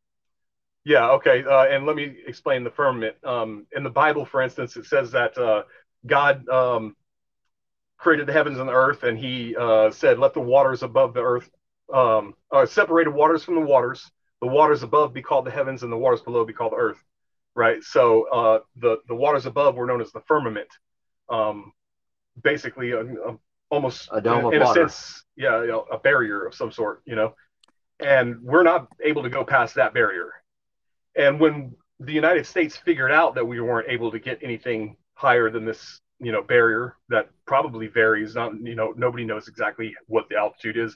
Yeah. 0.86 1.12
Okay. 1.12 1.43
Uh, 1.43 1.65
and 1.65 1.86
let 1.86 1.95
me 1.95 2.15
explain 2.26 2.63
the 2.63 2.71
firmament. 2.71 3.15
Um, 3.24 3.65
in 3.76 3.84
the 3.84 3.89
Bible, 3.89 4.26
for 4.26 4.41
instance, 4.41 4.78
it 4.78 4.86
says 4.86 5.12
that 5.12 5.38
uh, 5.38 5.63
God 6.06 6.48
um, 6.48 6.95
created 7.98 8.28
the 8.28 8.34
heavens 8.34 8.60
and 8.60 8.69
the 8.69 8.74
earth, 8.74 9.04
and 9.04 9.17
He 9.17 9.56
uh, 9.56 9.91
said, 9.91 10.19
"Let 10.19 10.34
the 10.34 10.41
waters 10.41 10.84
above 10.84 11.13
the 11.13 11.24
earth, 11.24 11.50
um, 11.93 12.36
uh, 12.52 12.65
separated 12.65 13.12
waters 13.12 13.43
from 13.43 13.56
the 13.56 13.62
waters, 13.62 14.10
the 14.41 14.48
waters 14.48 14.84
above 14.84 15.13
be 15.13 15.21
called 15.21 15.45
the 15.45 15.52
heavens, 15.52 15.84
and 15.84 15.91
the 15.91 15.98
waters 15.98 16.21
below 16.21 16.45
be 16.45 16.54
called 16.54 16.71
the 16.71 16.78
earth." 16.78 17.04
right? 17.56 17.82
So 17.84 18.28
uh, 18.30 18.60
the 18.76 18.98
the 19.08 19.15
waters 19.15 19.45
above 19.45 19.76
were 19.76 19.88
known 19.88 20.02
as 20.02 20.12
the 20.12 20.21
firmament, 20.28 20.67
um, 21.30 21.71
basically 22.43 22.91
a, 22.91 23.02
a, 23.02 23.38
almost 23.69 24.10
a 24.12 24.21
dome 24.21 24.54
in, 24.54 24.56
in 24.56 24.62
a 24.62 24.74
sense, 24.74 25.24
yeah, 25.36 25.62
you 25.62 25.67
know, 25.67 25.86
a 25.91 25.98
barrier 25.98 26.45
of 26.45 26.54
some 26.54 26.71
sort, 26.71 27.02
you 27.06 27.15
know. 27.15 27.34
And 28.00 28.41
we're 28.41 28.63
not 28.63 28.89
able 29.02 29.24
to 29.24 29.30
go 29.30 29.45
past 29.45 29.76
that 29.76 29.93
barrier. 29.93 30.32
And 31.15 31.39
when 31.39 31.75
the 31.99 32.13
United 32.13 32.45
States 32.45 32.75
figured 32.75 33.12
out 33.12 33.36
that 33.36 33.45
we 33.45 33.60
weren't 33.62 33.89
able 33.89 34.12
to 34.12 34.19
get 34.19 34.39
anything 34.41 34.97
higher 35.13 35.49
than 35.49 35.65
this, 35.65 36.01
you 36.19 36.32
know, 36.32 36.41
barrier 36.41 36.97
that 37.10 37.30
probably 37.45 37.88
varies. 37.88 38.36
Not, 38.36 38.54
you 38.62 38.75
know, 38.75 38.93
nobody 38.95 39.25
knows 39.25 39.47
exactly 39.47 39.95
what 40.08 40.28
the 40.30 40.38
altitude 40.38 40.78
is. 40.78 40.95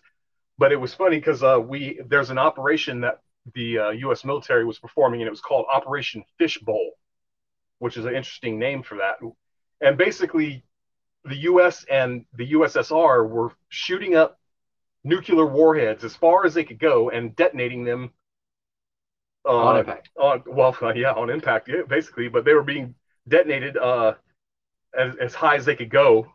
But 0.57 0.71
it 0.71 0.75
was 0.75 0.93
funny 0.93 1.17
because 1.17 1.41
uh, 1.41 1.59
we 1.59 2.01
there's 2.07 2.29
an 2.29 2.37
operation 2.37 3.01
that 3.01 3.21
the 3.55 3.79
uh, 3.79 3.89
U.S. 3.91 4.25
military 4.25 4.65
was 4.65 4.77
performing, 4.77 5.21
and 5.21 5.27
it 5.27 5.31
was 5.31 5.41
called 5.41 5.65
Operation 5.71 6.23
Fishbowl, 6.37 6.91
which 7.79 7.95
is 7.95 8.05
an 8.05 8.13
interesting 8.13 8.59
name 8.59 8.83
for 8.83 8.97
that. 8.97 9.15
And 9.79 9.97
basically, 9.97 10.63
the 11.23 11.37
U.S. 11.37 11.85
and 11.89 12.25
the 12.35 12.51
USSR 12.51 13.27
were 13.27 13.53
shooting 13.69 14.15
up 14.15 14.37
nuclear 15.05 15.45
warheads 15.45 16.03
as 16.03 16.15
far 16.15 16.45
as 16.45 16.53
they 16.53 16.65
could 16.65 16.79
go 16.79 17.09
and 17.09 17.35
detonating 17.37 17.85
them 17.85 18.11
uh, 19.45 19.49
on 19.55 19.77
impact. 19.79 20.09
On 20.19 20.43
well, 20.47 20.75
yeah, 20.95 21.11
on 21.13 21.29
impact, 21.29 21.67
yeah, 21.69 21.81
basically. 21.87 22.27
But 22.27 22.45
they 22.45 22.53
were 22.53 22.63
being 22.63 22.95
detonated 23.27 23.77
uh, 23.77 24.13
as 24.97 25.15
as 25.17 25.33
high 25.33 25.55
as 25.55 25.65
they 25.65 25.75
could 25.75 25.89
go, 25.89 26.27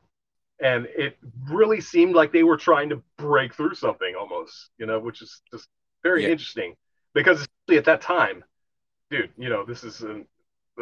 and 0.61 0.87
it 0.97 1.17
really 1.49 1.81
seemed 1.81 2.14
like 2.14 2.33
they 2.33 2.43
were 2.43 2.57
trying 2.57 2.88
to 2.90 3.03
break 3.19 3.55
through 3.55 3.75
something 3.75 4.14
almost, 4.19 4.71
you 4.79 4.87
know, 4.87 4.99
which 4.99 5.23
is 5.23 5.43
just 5.53 5.69
very 6.03 6.25
Yeah. 6.25 6.31
interesting 6.31 6.75
because 7.14 7.40
especially 7.40 7.79
at 7.79 7.85
that 7.87 8.01
time, 8.01 8.45
dude, 9.11 9.31
you 9.37 9.49
know, 9.49 9.64
this 9.64 9.85
is 9.85 10.03
uh, 10.03 10.21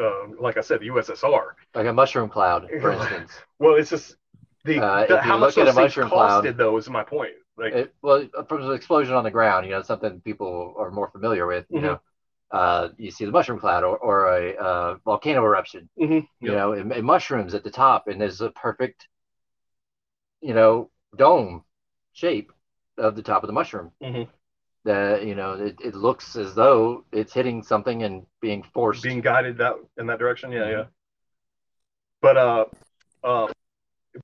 uh, 0.00 0.26
like 0.40 0.56
I 0.56 0.60
said, 0.62 0.80
the 0.80 0.86
USSR. 0.86 1.54
Like 1.74 1.86
a 1.86 1.92
mushroom 1.92 2.28
cloud, 2.28 2.68
for 2.80 2.92
instance. 2.98 3.32
Well, 3.58 3.74
it's 3.76 3.90
just 3.90 4.16
the, 4.64 4.80
Uh, 4.80 5.06
the 5.06 5.18
if 5.18 5.24
you 5.24 5.30
how 5.30 5.38
much 5.38 5.58
at 5.58 5.68
a 5.68 5.72
mushroom 5.72 6.08
cloud- 6.08 6.44
costed, 6.44 6.56
though, 6.56 6.76
is 6.76 6.88
my 6.88 7.02
point. 7.04 7.32
Like, 7.58 7.74
It, 7.74 7.94
well, 8.00 8.26
from 8.48 8.62
the 8.62 8.70
explosion 8.72 9.14
on 9.14 9.24
the 9.24 9.30
ground, 9.30 9.66
you 9.66 9.72
know, 9.72 9.82
something 9.82 10.20
people 10.22 10.74
are 10.78 10.90
more 10.90 11.10
familiar 11.10 11.46
with. 11.46 11.66
You 11.68 11.80
Mhm. 11.80 11.82
know, 11.82 12.00
uh, 12.52 12.88
you 12.98 13.10
see 13.10 13.24
the 13.24 13.30
mushroom 13.32 13.58
cloud 13.58 13.82
or, 13.82 13.96
or 13.98 14.36
a 14.36 14.54
uh, 14.56 14.94
volcano 15.04 15.42
eruption. 15.44 15.88
mhm, 15.98 16.26
You 16.40 16.52
know, 16.52 17.02
mushrooms 17.02 17.54
at 17.54 17.64
the 17.64 17.70
top, 17.70 18.08
and 18.08 18.20
there's 18.20 18.40
a 18.40 18.50
perfect, 18.50 19.08
you 20.40 20.54
know, 20.54 20.90
dome 21.16 21.64
shape 22.12 22.52
of 22.98 23.16
the 23.16 23.22
top 23.22 23.42
of 23.42 23.46
the 23.46 23.52
mushroom. 23.54 23.90
Mhm. 24.02 24.28
That 24.84 25.24
you 25.24 25.34
know, 25.34 25.54
it, 25.54 25.80
it 25.80 25.94
looks 25.94 26.36
as 26.36 26.54
though 26.54 27.04
it's 27.12 27.32
hitting 27.32 27.62
something 27.62 28.02
and 28.02 28.26
being 28.40 28.62
forced. 28.74 29.02
being 29.02 29.20
guided 29.20 29.58
that 29.58 29.76
in 29.96 30.06
that 30.08 30.18
direction. 30.18 30.52
Yeah, 30.52 30.64
Mhm. 30.66 30.70
yeah. 30.72 30.84
But 32.20 32.36
uh, 32.36 32.64
uh, 33.24 33.52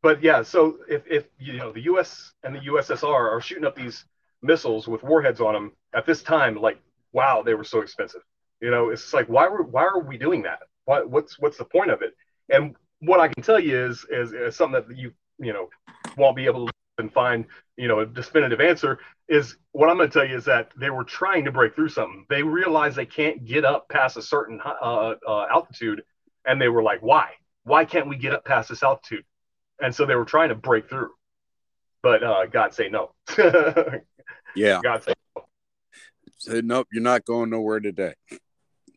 but 0.03 0.23
yeah. 0.23 0.43
So 0.43 0.79
if 0.89 1.03
if 1.07 1.25
you 1.39 1.55
know 1.55 1.73
the 1.73 1.83
U.S. 1.83 2.33
and 2.43 2.55
the 2.55 2.61
USSR 2.61 3.31
are 3.31 3.41
shooting 3.41 3.65
up 3.65 3.75
these 3.75 4.05
missiles 4.43 4.87
with 4.87 5.03
warheads 5.03 5.41
on 5.41 5.55
them 5.55 5.73
at 5.95 6.07
this 6.07 6.23
time, 6.23 6.57
like 6.57 6.79
wow, 7.13 7.43
they 7.43 7.55
were 7.55 7.65
so 7.65 7.81
expensive. 7.81 8.23
You 8.61 8.71
know, 8.71 8.91
it's 8.91 9.13
like 9.13 9.29
why 9.29 9.49
were 9.49 9.63
why 9.63 9.85
are 9.85 10.01
we 10.01 10.19
doing 10.19 10.43
that? 10.43 10.61
What 10.85 11.09
what's 11.09 11.39
what's 11.39 11.59
the 11.59 11.65
point 11.65 11.91
of 11.91 12.03
it? 12.03 12.15
And 12.49 12.75
what 13.01 13.21
I 13.21 13.29
can 13.29 13.43
tell 13.43 13.61
you 13.61 13.87
is 13.87 14.05
is, 14.11 14.33
is 14.33 14.57
something 14.57 14.83
that 14.87 14.97
you 14.97 15.13
you 15.39 15.53
know 15.53 15.69
won't 16.17 16.37
be 16.37 16.47
able 16.47 16.67
to 16.67 16.73
and 16.99 17.13
find 17.13 17.45
you 17.77 17.87
know 17.87 18.01
a 18.01 18.07
definitive 18.07 18.61
answer 18.61 18.99
is 19.29 19.57
what 19.71 19.89
I'm 19.89 19.97
going 19.99 20.11
to 20.11 20.13
tell 20.13 20.29
you 20.29 20.37
is 20.37 20.45
that 20.47 20.73
they 20.77 20.91
were 20.91 21.05
trying 21.05 21.45
to 21.45 21.53
break 21.53 21.77
through 21.77 21.91
something. 21.91 22.27
They 22.29 22.43
realized 22.43 22.97
they 22.97 23.07
can't 23.07 23.45
get 23.45 23.65
up 23.65 23.89
past 23.89 24.17
a 24.17 24.23
certain 24.23 24.61
uh, 24.65 25.15
uh, 25.27 25.47
altitude, 25.53 26.03
and 26.45 26.61
they 26.61 26.69
were 26.69 26.83
like, 26.83 27.01
"Why? 27.01 27.31
Why 27.63 27.85
can't 27.85 28.09
we 28.09 28.17
get 28.17 28.33
up 28.33 28.45
past 28.45 28.71
this 28.71 28.83
altitude?" 28.83 29.25
And 29.81 29.95
so 29.95 30.07
they 30.07 30.17
were 30.17 30.25
trying 30.25 30.49
to 30.49 30.57
break 30.57 30.89
through, 30.89 31.11
but 32.03 32.25
uh, 32.25 32.47
God 32.47 32.75
say 32.75 32.89
no. 32.89 33.13
Yeah. 34.57 34.81
God 34.83 35.05
say 35.05 35.15
Said, 36.49 36.65
nope, 36.65 36.89
you're 36.93 37.03
not 37.03 37.25
going 37.25 37.51
nowhere 37.51 37.81
today. 37.81 38.15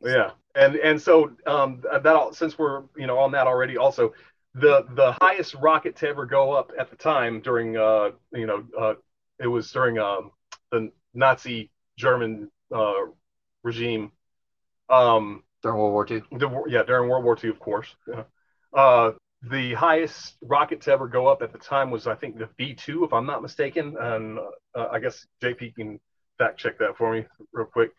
yeah. 0.01 0.31
And 0.55 0.75
and 0.75 1.01
so 1.01 1.31
um, 1.45 1.81
that 1.91 2.05
all, 2.05 2.33
since 2.33 2.57
we're 2.57 2.83
you 2.97 3.07
know 3.07 3.17
on 3.19 3.31
that 3.31 3.47
already, 3.47 3.77
also 3.77 4.13
the 4.53 4.85
the 4.95 5.15
highest 5.21 5.53
rocket 5.55 5.95
to 5.97 6.09
ever 6.09 6.25
go 6.25 6.51
up 6.51 6.71
at 6.77 6.89
the 6.89 6.97
time 6.97 7.39
during 7.39 7.77
uh, 7.77 8.11
you 8.33 8.45
know 8.45 8.65
uh, 8.77 8.93
it 9.39 9.47
was 9.47 9.71
during 9.71 9.97
um, 9.97 10.31
the 10.71 10.91
Nazi 11.13 11.71
German 11.97 12.51
uh, 12.73 12.93
regime. 13.63 14.11
Um, 14.89 15.43
during 15.61 15.77
World 15.77 15.93
War 15.93 16.07
II. 16.09 16.23
The, 16.31 16.63
yeah, 16.67 16.83
during 16.83 17.09
World 17.09 17.23
War 17.23 17.37
II, 17.41 17.49
of 17.49 17.59
course. 17.59 17.95
Yeah. 18.07 18.23
Uh, 18.73 19.11
the 19.43 19.73
highest 19.73 20.35
rocket 20.41 20.81
to 20.81 20.91
ever 20.91 21.07
go 21.07 21.27
up 21.27 21.41
at 21.41 21.51
the 21.51 21.57
time 21.57 21.91
was, 21.91 22.07
I 22.07 22.15
think, 22.15 22.37
the 22.37 22.49
V 22.57 22.73
2, 22.73 23.05
if 23.05 23.13
I'm 23.13 23.25
not 23.25 23.41
mistaken. 23.41 23.95
And 23.99 24.39
uh, 24.75 24.87
I 24.91 24.99
guess 24.99 25.25
JP 25.41 25.75
can 25.75 25.99
fact 26.41 26.59
check 26.59 26.79
that 26.79 26.97
for 26.97 27.13
me 27.13 27.25
real 27.53 27.67
quick. 27.67 27.91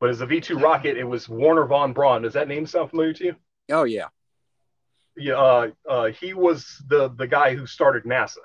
But 0.00 0.10
as 0.10 0.20
a 0.20 0.26
V 0.26 0.40
2 0.40 0.58
rocket, 0.58 0.96
it 0.96 1.04
was 1.04 1.28
Wernher 1.28 1.64
von 1.64 1.92
Braun. 1.92 2.22
Does 2.22 2.34
that 2.34 2.46
name 2.46 2.64
sound 2.64 2.90
familiar 2.90 3.12
to 3.14 3.24
you? 3.24 3.36
Oh 3.70 3.82
yeah. 3.82 4.06
Yeah, 5.16 5.34
uh, 5.34 5.70
uh, 5.88 6.06
he 6.06 6.32
was 6.32 6.80
the, 6.86 7.08
the 7.08 7.26
guy 7.26 7.56
who 7.56 7.66
started 7.66 8.04
NASA. 8.04 8.36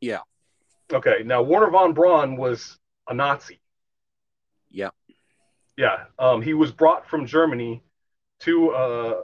Yeah. 0.00 0.20
Okay, 0.92 1.22
now 1.24 1.42
Wernher 1.42 1.70
von 1.70 1.94
Braun 1.94 2.36
was 2.36 2.78
a 3.08 3.14
Nazi. 3.14 3.60
Yeah. 4.70 4.90
Yeah, 5.76 6.04
um, 6.18 6.42
he 6.42 6.54
was 6.54 6.72
brought 6.72 7.08
from 7.08 7.26
Germany 7.26 7.82
to 8.40 8.70
uh, 8.70 9.20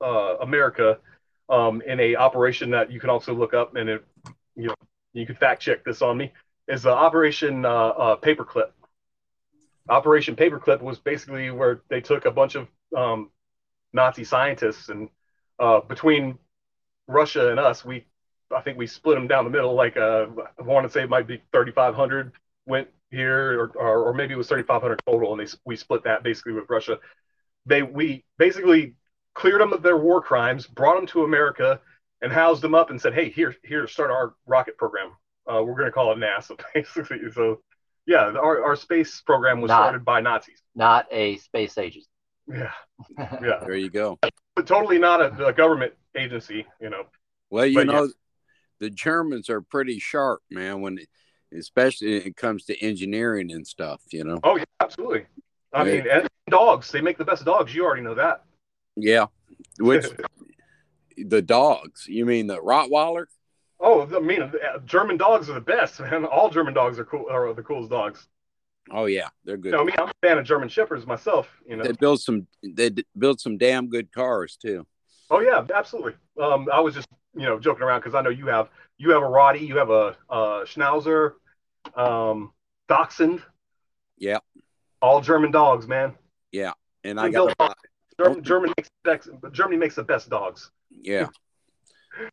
uh, 0.00 0.36
America 0.40 0.98
um, 1.48 1.82
in 1.82 1.98
a 1.98 2.14
operation 2.14 2.70
that 2.70 2.92
you 2.92 3.00
can 3.00 3.10
also 3.10 3.34
look 3.34 3.52
up, 3.52 3.74
and 3.74 3.88
it, 3.88 4.04
you 4.54 4.68
know 4.68 4.74
you 5.12 5.26
can 5.26 5.34
fact 5.34 5.60
check 5.60 5.84
this 5.84 6.00
on 6.00 6.16
me. 6.16 6.32
Is 6.66 6.86
uh, 6.86 6.92
Operation 6.94 7.64
uh, 7.64 7.68
uh, 7.68 8.16
Paperclip. 8.16 8.70
Operation 9.88 10.34
Paperclip 10.34 10.80
was 10.80 10.98
basically 10.98 11.50
where 11.50 11.82
they 11.90 12.00
took 12.00 12.24
a 12.24 12.30
bunch 12.30 12.54
of 12.54 12.68
um, 12.96 13.30
Nazi 13.92 14.24
scientists, 14.24 14.88
and 14.88 15.10
uh, 15.58 15.80
between 15.80 16.38
Russia 17.06 17.50
and 17.50 17.60
us, 17.60 17.84
we 17.84 18.06
I 18.54 18.60
think 18.60 18.78
we 18.78 18.86
split 18.86 19.16
them 19.16 19.26
down 19.26 19.44
the 19.44 19.50
middle. 19.50 19.74
Like 19.74 19.96
uh, 19.96 20.26
I 20.58 20.62
want 20.62 20.86
to 20.86 20.90
say 20.92 21.02
it 21.02 21.10
might 21.10 21.26
be 21.26 21.42
3,500 21.52 22.32
went 22.66 22.88
here, 23.10 23.60
or, 23.60 23.66
or, 23.76 24.04
or 24.08 24.14
maybe 24.14 24.34
it 24.34 24.38
was 24.38 24.48
3,500 24.48 25.00
total, 25.06 25.32
and 25.32 25.46
they 25.46 25.52
we 25.64 25.76
split 25.76 26.04
that 26.04 26.22
basically 26.22 26.52
with 26.52 26.68
Russia. 26.70 26.98
They 27.66 27.82
we 27.82 28.24
basically 28.38 28.94
cleared 29.34 29.60
them 29.60 29.72
of 29.72 29.82
their 29.82 29.96
war 29.96 30.22
crimes, 30.22 30.66
brought 30.66 30.96
them 30.96 31.06
to 31.08 31.24
America, 31.24 31.80
and 32.22 32.32
housed 32.32 32.62
them 32.62 32.74
up, 32.74 32.90
and 32.90 33.00
said, 33.00 33.14
"Hey, 33.14 33.28
here 33.28 33.54
here 33.62 33.86
start 33.86 34.10
our 34.10 34.34
rocket 34.46 34.78
program. 34.78 35.12
Uh, 35.46 35.62
we're 35.62 35.74
going 35.74 35.86
to 35.86 35.90
call 35.92 36.12
it 36.12 36.18
NASA, 36.18 36.58
basically." 36.74 37.18
So, 37.32 37.60
yeah, 38.06 38.30
our, 38.32 38.62
our 38.64 38.76
space 38.76 39.20
program 39.20 39.60
was 39.60 39.68
Not- 39.68 39.82
started 39.82 40.04
by 40.04 40.20
Nazis. 40.20 40.60
Not 40.74 41.06
a 41.10 41.36
space 41.38 41.78
agency. 41.78 42.08
Yeah, 42.48 42.72
yeah, 43.18 43.60
There 43.60 43.74
you 43.76 43.88
go. 43.90 44.18
but 44.56 44.66
totally 44.66 44.98
not 44.98 45.20
a, 45.20 45.46
a 45.46 45.52
government 45.52 45.94
agency. 46.16 46.66
You 46.80 46.90
know. 46.90 47.04
Well, 47.50 47.64
you 47.66 47.76
But 47.76 47.86
know, 47.86 48.08
the 48.80 48.90
Germans 48.90 49.48
are 49.48 49.60
pretty 49.62 49.98
sharp, 49.98 50.42
man. 50.50 50.80
When, 50.82 50.98
especially 51.56 52.18
when 52.18 52.26
it 52.26 52.36
comes 52.36 52.64
to 52.66 52.78
engineering 52.84 53.50
and 53.52 53.66
stuff, 53.66 54.02
you 54.10 54.24
know. 54.24 54.40
Oh 54.42 54.56
yeah, 54.56 54.64
absolutely. 54.80 55.26
I 55.72 55.84
Yeah. 55.84 55.92
mean, 55.94 56.06
and 56.10 56.28
dogs. 56.50 56.90
They 56.90 57.00
make 57.00 57.16
the 57.18 57.24
best 57.24 57.44
dogs. 57.44 57.74
You 57.74 57.84
already 57.84 58.02
know 58.02 58.14
that. 58.14 58.44
Yeah. 58.96 59.26
Which 59.78 60.04
the 61.16 61.40
dogs? 61.42 62.06
You 62.06 62.26
mean 62.26 62.46
the 62.46 62.58
Rottweiler? 62.58 63.26
Oh, 63.86 64.08
I 64.16 64.18
mean, 64.18 64.40
uh, 64.40 64.78
German 64.86 65.18
dogs 65.18 65.50
are 65.50 65.52
the 65.52 65.60
best, 65.60 66.00
man. 66.00 66.24
All 66.24 66.48
German 66.48 66.72
dogs 66.72 66.98
are 66.98 67.04
cool. 67.04 67.26
Are 67.30 67.52
the 67.52 67.62
coolest 67.62 67.90
dogs. 67.90 68.26
Oh 68.90 69.04
yeah, 69.04 69.28
they're 69.44 69.58
good. 69.58 69.72
You 69.72 69.76
know, 69.76 69.82
I 69.82 69.84
mean, 69.84 69.94
I'm 69.98 70.08
a 70.08 70.26
fan 70.26 70.38
of 70.38 70.46
German 70.46 70.70
Shepherds 70.70 71.06
myself. 71.06 71.48
You 71.68 71.76
know. 71.76 71.84
They 71.84 71.92
build 71.92 72.20
some. 72.20 72.46
They 72.62 72.90
build 73.16 73.40
some 73.40 73.58
damn 73.58 73.88
good 73.88 74.10
cars 74.10 74.56
too. 74.56 74.86
Oh 75.30 75.40
yeah, 75.40 75.62
absolutely. 75.74 76.14
Um, 76.40 76.66
I 76.72 76.80
was 76.80 76.94
just 76.94 77.08
you 77.34 77.42
know 77.42 77.58
joking 77.58 77.82
around 77.82 78.00
because 78.00 78.14
I 78.14 78.22
know 78.22 78.30
you 78.30 78.46
have 78.46 78.70
you 78.96 79.10
have 79.10 79.22
a 79.22 79.26
Roddy, 79.26 79.60
you 79.60 79.76
have 79.76 79.90
a, 79.90 80.16
a 80.30 80.64
Schnauzer, 80.64 81.32
um, 81.94 82.52
Dachshund. 82.88 83.42
Yeah. 84.16 84.38
All 85.02 85.20
German 85.20 85.50
dogs, 85.50 85.86
man. 85.86 86.14
Yeah, 86.52 86.72
and 87.04 87.20
I 87.20 87.28
got. 87.28 87.54
German, 88.18 88.44
German 88.44 88.72
makes 88.78 88.88
the 89.02 89.10
best, 89.10 89.28
Germany 89.52 89.76
makes 89.76 89.94
the 89.96 90.04
best 90.04 90.30
dogs. 90.30 90.70
yeah. 90.90 91.26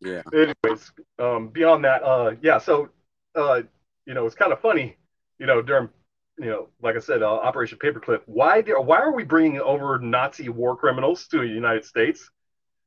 Yeah. 0.02 0.22
anyways, 0.34 0.91
um, 1.20 1.50
beyond 1.50 1.86
that, 1.86 2.04
uh, 2.04 2.36
yeah. 2.41 2.58
So, 2.58 2.89
uh, 3.36 3.62
you 4.06 4.13
know, 4.13 4.26
it's 4.26 4.36
kind 4.36 4.52
of 4.52 4.60
funny, 4.62 4.98
you 5.39 5.46
know, 5.46 5.62
during, 5.62 5.89
you 6.38 6.46
know, 6.46 6.67
like 6.82 6.96
I 6.96 7.00
said, 7.00 7.22
uh, 7.22 7.34
Operation 7.34 7.78
Paperclip. 7.78 8.22
Why 8.26 8.62
do, 8.62 8.80
why 8.82 8.98
are 9.00 9.13
we 9.13 9.24
bringing 9.24 9.62
over 9.62 10.00
Nazi 10.00 10.50
war 10.50 10.76
criminals 10.76 11.28
to 11.28 11.39
the 11.39 11.48
United 11.48 11.86
States 11.86 12.30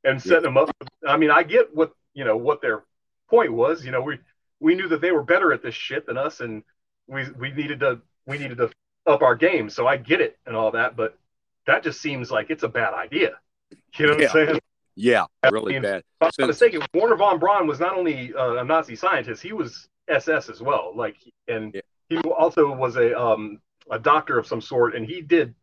and 0.03 0.21
setting 0.21 0.43
them 0.43 0.57
up? 0.57 0.69
I 1.07 1.17
mean, 1.17 1.31
I 1.31 1.43
get 1.43 1.75
what 1.75 1.91
you 2.13 2.25
know 2.25 2.37
what 2.37 2.61
their 2.61 2.83
point 3.29 3.53
was. 3.53 3.85
You 3.85 3.91
know, 3.91 4.01
we 4.01 4.19
we 4.59 4.75
knew 4.75 4.87
that 4.89 5.01
they 5.01 5.11
were 5.11 5.23
better 5.23 5.53
at 5.53 5.61
this 5.61 5.75
shit 5.75 6.05
than 6.05 6.17
us, 6.17 6.39
and 6.41 6.63
we 7.07 7.29
we 7.31 7.51
needed 7.51 7.79
to 7.81 8.01
we 8.25 8.37
needed 8.37 8.57
to 8.57 8.71
up 9.05 9.21
our 9.21 9.35
game. 9.35 9.69
So 9.69 9.87
I 9.87 9.97
get 9.97 10.21
it 10.21 10.37
and 10.45 10.55
all 10.55 10.71
that, 10.71 10.95
but 10.95 11.17
that 11.67 11.83
just 11.83 12.01
seems 12.01 12.31
like 12.31 12.49
it's 12.49 12.63
a 12.63 12.69
bad 12.69 12.93
idea. 12.93 13.39
You 13.97 14.07
know 14.07 14.13
what 14.13 14.21
Yeah. 14.21 14.27
I'm 14.27 14.31
saying? 14.47 14.59
Yeah. 14.95 15.25
Really 15.51 15.73
mean, 15.73 15.81
bad. 15.83 15.97
If 15.99 16.05
I'm 16.21 16.31
So- 16.31 16.47
mistaken, 16.47 16.81
Wernher 16.93 17.15
von 17.17 17.39
Braun 17.39 17.67
was 17.67 17.79
not 17.79 17.95
only 17.97 18.33
uh, 18.33 18.55
a 18.55 18.63
Nazi 18.63 18.95
scientist, 18.95 19.41
he 19.43 19.53
was 19.53 19.87
SS 20.07 20.49
as 20.49 20.61
well. 20.61 20.93
Like, 20.95 21.17
and 21.47 21.73
Yeah. 21.73 21.81
he 22.09 22.17
also 22.29 22.73
was 22.73 22.95
a 22.95 23.17
um, 23.19 23.59
a 23.91 23.99
doctor 23.99 24.37
of 24.39 24.47
some 24.47 24.61
sort, 24.61 24.95
and 24.95 25.05
he 25.05 25.21
did 25.21 25.53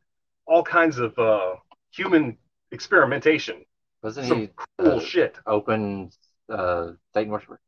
all 0.46 0.62
kinds 0.62 0.98
of 0.98 1.18
uh, 1.18 1.54
human 1.90 2.36
experimentation, 2.72 3.64
Wasn't 4.02 4.26
some 4.26 4.38
he 4.40 4.50
cool 4.78 4.96
uh, 4.96 5.00
shit. 5.00 5.38
open 5.46 6.10
uh, 6.48 6.92
Satan 7.14 7.32
worshiper? 7.32 7.60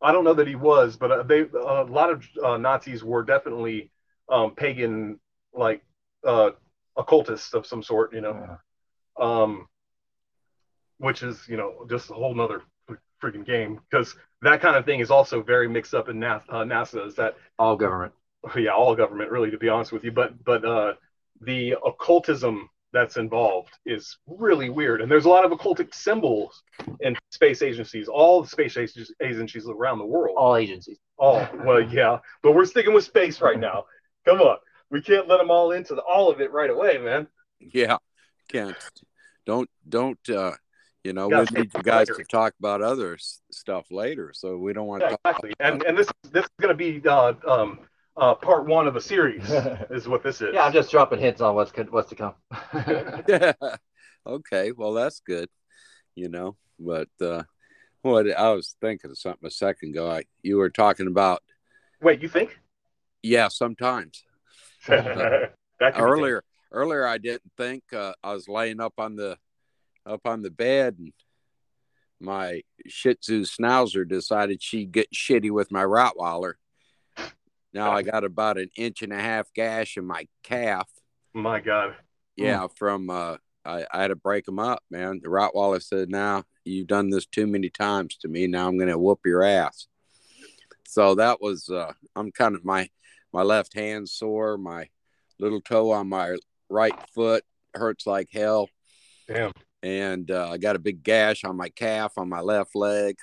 I 0.00 0.12
don't 0.12 0.24
know 0.24 0.34
that 0.34 0.46
he 0.46 0.54
was, 0.56 0.96
but 0.96 1.10
uh, 1.10 1.22
they 1.24 1.40
a 1.40 1.84
lot 1.84 2.10
of 2.10 2.24
uh, 2.44 2.56
Nazis 2.56 3.02
were 3.02 3.22
definitely 3.24 3.90
um, 4.28 4.54
pagan, 4.54 5.18
like 5.52 5.82
uh, 6.24 6.50
occultists 6.96 7.54
of 7.54 7.66
some 7.66 7.82
sort, 7.82 8.12
you 8.12 8.20
know. 8.20 8.58
Yeah. 9.18 9.24
um, 9.24 9.66
which 10.98 11.22
is 11.22 11.40
you 11.48 11.56
know 11.56 11.86
just 11.88 12.10
a 12.10 12.14
whole 12.14 12.34
nother 12.34 12.62
freaking 13.22 13.44
game 13.44 13.80
because 13.90 14.14
that 14.42 14.60
kind 14.60 14.76
of 14.76 14.84
thing 14.84 15.00
is 15.00 15.10
also 15.10 15.42
very 15.42 15.68
mixed 15.68 15.94
up 15.94 16.08
in 16.08 16.18
NASA. 16.18 16.44
Uh, 16.48 16.64
NASA 16.64 17.06
is 17.06 17.14
that 17.16 17.36
all 17.58 17.76
government? 17.76 18.12
Yeah, 18.56 18.70
all 18.70 18.94
government, 18.94 19.30
really, 19.30 19.50
to 19.50 19.58
be 19.58 19.68
honest 19.68 19.92
with 19.92 20.04
you. 20.04 20.12
But 20.12 20.42
but 20.44 20.64
uh, 20.64 20.94
the 21.40 21.76
occultism 21.84 22.70
that's 22.92 23.16
involved 23.16 23.70
is 23.84 24.16
really 24.26 24.70
weird, 24.70 25.00
and 25.00 25.10
there's 25.10 25.24
a 25.24 25.28
lot 25.28 25.44
of 25.44 25.50
occultic 25.50 25.92
symbols 25.92 26.62
in 27.00 27.16
space 27.30 27.62
agencies, 27.62 28.08
all 28.08 28.42
the 28.42 28.48
space 28.48 28.76
agencies 28.76 29.68
around 29.68 29.98
the 29.98 30.06
world. 30.06 30.36
All 30.38 30.56
agencies. 30.56 30.98
All 31.18 31.46
well, 31.64 31.80
yeah, 31.80 32.18
but 32.42 32.54
we're 32.54 32.64
sticking 32.64 32.94
with 32.94 33.04
space 33.04 33.40
right 33.40 33.58
now. 33.58 33.84
Come 34.24 34.40
on, 34.40 34.58
we 34.90 35.02
can't 35.02 35.26
let 35.26 35.38
them 35.38 35.50
all 35.50 35.72
into 35.72 35.96
the, 35.96 36.02
all 36.02 36.30
of 36.30 36.40
it 36.40 36.52
right 36.52 36.70
away, 36.70 36.98
man. 36.98 37.26
Yeah, 37.58 37.96
can't. 38.48 38.76
Don't 39.44 39.68
don't. 39.88 40.30
uh 40.30 40.52
you 41.04 41.12
know, 41.12 41.28
we 41.28 41.36
need 41.52 41.70
you 41.74 41.82
guys 41.82 42.08
later. 42.08 42.22
to 42.22 42.24
talk 42.24 42.54
about 42.58 42.82
other 42.82 43.18
stuff 43.50 43.86
later, 43.90 44.32
so 44.34 44.56
we 44.56 44.72
don't 44.72 44.86
want 44.86 45.02
yeah, 45.02 45.10
to. 45.10 45.18
exactly, 45.24 45.52
and 45.60 45.82
and 45.84 45.96
this 45.96 46.08
this 46.30 46.44
is 46.44 46.50
going 46.60 46.70
to 46.70 46.74
be 46.74 47.06
uh, 47.08 47.34
um, 47.46 47.80
uh, 48.16 48.34
part 48.34 48.66
one 48.66 48.86
of 48.86 48.96
a 48.96 49.00
series, 49.00 49.48
is 49.90 50.08
what 50.08 50.22
this 50.22 50.40
is. 50.40 50.50
Yeah, 50.54 50.64
I'm 50.64 50.72
just 50.72 50.90
dropping 50.90 51.20
hints 51.20 51.40
on 51.40 51.54
what's 51.54 51.72
what's 51.90 52.10
to 52.10 52.14
come. 52.14 52.34
yeah. 53.28 53.52
Okay, 54.26 54.72
well 54.72 54.92
that's 54.92 55.20
good. 55.20 55.48
You 56.14 56.28
know, 56.28 56.56
but 56.78 57.08
uh, 57.18 57.44
what 58.02 58.30
I 58.30 58.52
was 58.52 58.76
thinking 58.80 59.10
of 59.10 59.18
something 59.18 59.46
a 59.46 59.50
second 59.50 59.90
ago. 59.90 60.10
I, 60.10 60.24
you 60.42 60.56
were 60.56 60.70
talking 60.70 61.06
about. 61.06 61.42
Wait, 62.02 62.20
you 62.20 62.28
think? 62.28 62.58
Yeah, 63.22 63.48
sometimes. 63.48 64.22
earlier, 65.80 66.44
earlier 66.72 67.06
I 67.06 67.18
didn't 67.18 67.52
think. 67.56 67.84
Uh, 67.92 68.12
I 68.22 68.34
was 68.34 68.48
laying 68.48 68.80
up 68.80 68.94
on 68.98 69.16
the 69.16 69.38
up 70.08 70.22
on 70.24 70.42
the 70.42 70.50
bed 70.50 70.96
and 70.98 71.12
my 72.20 72.62
Shih 72.86 73.14
Tzu 73.14 73.44
Schnauzer 73.44 74.08
decided 74.08 74.62
she'd 74.62 74.92
get 74.92 75.12
shitty 75.12 75.50
with 75.50 75.70
my 75.70 75.82
Rottweiler. 75.82 76.54
Now 77.72 77.92
I 77.92 78.02
got 78.02 78.24
about 78.24 78.58
an 78.58 78.70
inch 78.76 79.02
and 79.02 79.12
a 79.12 79.20
half 79.20 79.52
gash 79.54 79.96
in 79.96 80.04
my 80.04 80.26
calf. 80.42 80.88
My 81.34 81.60
God. 81.60 81.94
Yeah, 82.36 82.60
mm. 82.60 82.76
from 82.76 83.10
uh, 83.10 83.36
I, 83.64 83.84
I 83.92 84.02
had 84.02 84.08
to 84.08 84.16
break 84.16 84.46
them 84.46 84.58
up, 84.58 84.82
man. 84.90 85.20
The 85.22 85.28
Rottweiler 85.28 85.82
said, 85.82 86.08
"Now 86.10 86.44
you've 86.64 86.86
done 86.86 87.10
this 87.10 87.26
too 87.26 87.46
many 87.46 87.68
times 87.68 88.16
to 88.18 88.28
me. 88.28 88.46
Now 88.46 88.68
I'm 88.68 88.78
going 88.78 88.88
to 88.88 88.98
whoop 88.98 89.20
your 89.24 89.42
ass." 89.42 89.86
So 90.88 91.14
that 91.16 91.40
was 91.40 91.68
uh, 91.68 91.92
I'm 92.16 92.32
kind 92.32 92.54
of 92.54 92.64
my 92.64 92.88
my 93.32 93.42
left 93.42 93.74
hand 93.74 94.08
sore, 94.08 94.56
my 94.56 94.88
little 95.38 95.60
toe 95.60 95.92
on 95.92 96.08
my 96.08 96.36
right 96.70 96.98
foot 97.14 97.44
hurts 97.74 98.06
like 98.06 98.28
hell. 98.32 98.70
Damn 99.28 99.52
and 99.82 100.30
uh, 100.30 100.50
I 100.50 100.58
got 100.58 100.76
a 100.76 100.80
big 100.80 101.02
gash 101.02 101.44
on 101.44 101.56
my 101.56 101.68
calf 101.68 102.12
on 102.16 102.28
my 102.28 102.40
left 102.40 102.74
leg. 102.74 103.16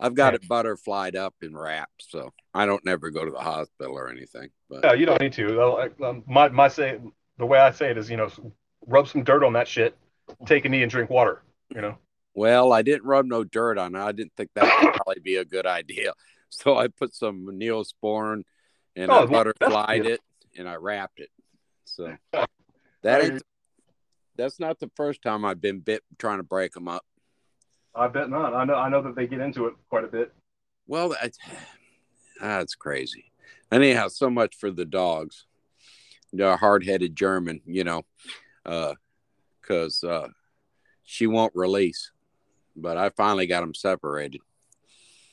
I've 0.00 0.14
got 0.14 0.34
it 0.34 0.48
butterflied 0.48 1.14
up 1.14 1.34
and 1.42 1.56
wrapped, 1.56 2.04
so 2.08 2.32
I 2.52 2.66
don't 2.66 2.84
never 2.84 3.10
go 3.10 3.24
to 3.24 3.30
the 3.30 3.38
hospital 3.38 3.96
or 3.96 4.10
anything. 4.10 4.50
But 4.68 4.80
yeah, 4.82 4.94
you 4.94 5.06
don't 5.06 5.20
need 5.20 5.32
to. 5.34 5.92
Um, 6.02 6.24
my 6.26 6.48
my 6.48 6.66
say 6.66 6.98
the 7.38 7.46
way 7.46 7.60
I 7.60 7.70
say 7.70 7.90
it 7.90 7.98
is, 7.98 8.10
you 8.10 8.16
know, 8.16 8.28
rub 8.86 9.06
some 9.06 9.22
dirt 9.22 9.44
on 9.44 9.52
that 9.52 9.68
shit, 9.68 9.96
take 10.44 10.64
a 10.64 10.68
knee, 10.68 10.82
and 10.82 10.90
drink 10.90 11.08
water. 11.08 11.42
You 11.72 11.82
know. 11.82 11.98
Well, 12.34 12.72
I 12.72 12.82
didn't 12.82 13.04
rub 13.04 13.26
no 13.26 13.44
dirt 13.44 13.78
on 13.78 13.94
it. 13.94 14.00
I 14.00 14.12
didn't 14.12 14.32
think 14.36 14.50
that 14.54 14.64
would 14.64 14.94
probably 14.94 15.20
be 15.22 15.36
a 15.36 15.44
good 15.44 15.66
idea. 15.66 16.12
So 16.54 16.76
I 16.76 16.88
put 16.88 17.14
some 17.14 17.46
neosporin 17.46 18.42
and 18.94 19.10
oh, 19.10 19.22
I 19.22 19.24
butterflied 19.24 20.04
it 20.04 20.20
and 20.58 20.68
I 20.68 20.74
wrapped 20.74 21.18
it. 21.18 21.30
So 21.86 22.14
that 23.02 23.24
ain't 23.24 23.42
that's 24.36 24.58
not 24.58 24.78
the 24.78 24.90
first 24.96 25.22
time 25.22 25.44
I've 25.44 25.60
been 25.60 25.80
bit 25.80 26.02
trying 26.18 26.38
to 26.38 26.44
break 26.44 26.72
them 26.72 26.88
up. 26.88 27.04
I 27.94 28.08
bet 28.08 28.30
not. 28.30 28.54
I 28.54 28.64
know. 28.64 28.74
I 28.74 28.88
know 28.88 29.02
that 29.02 29.14
they 29.14 29.26
get 29.26 29.40
into 29.40 29.66
it 29.66 29.74
quite 29.90 30.04
a 30.04 30.08
bit. 30.08 30.32
Well, 30.86 31.10
that's, 31.10 31.38
that's 32.40 32.74
crazy. 32.74 33.32
Anyhow, 33.70 34.08
so 34.08 34.30
much 34.30 34.56
for 34.56 34.70
the 34.70 34.84
dogs. 34.84 35.46
The 36.32 36.56
hard-headed 36.56 37.14
German, 37.14 37.60
you 37.66 37.84
know, 37.84 38.04
because 38.64 40.02
uh, 40.02 40.08
uh, 40.08 40.28
she 41.04 41.26
won't 41.26 41.52
release. 41.54 42.10
But 42.74 42.96
I 42.96 43.10
finally 43.10 43.46
got 43.46 43.60
them 43.60 43.74
separated. 43.74 44.40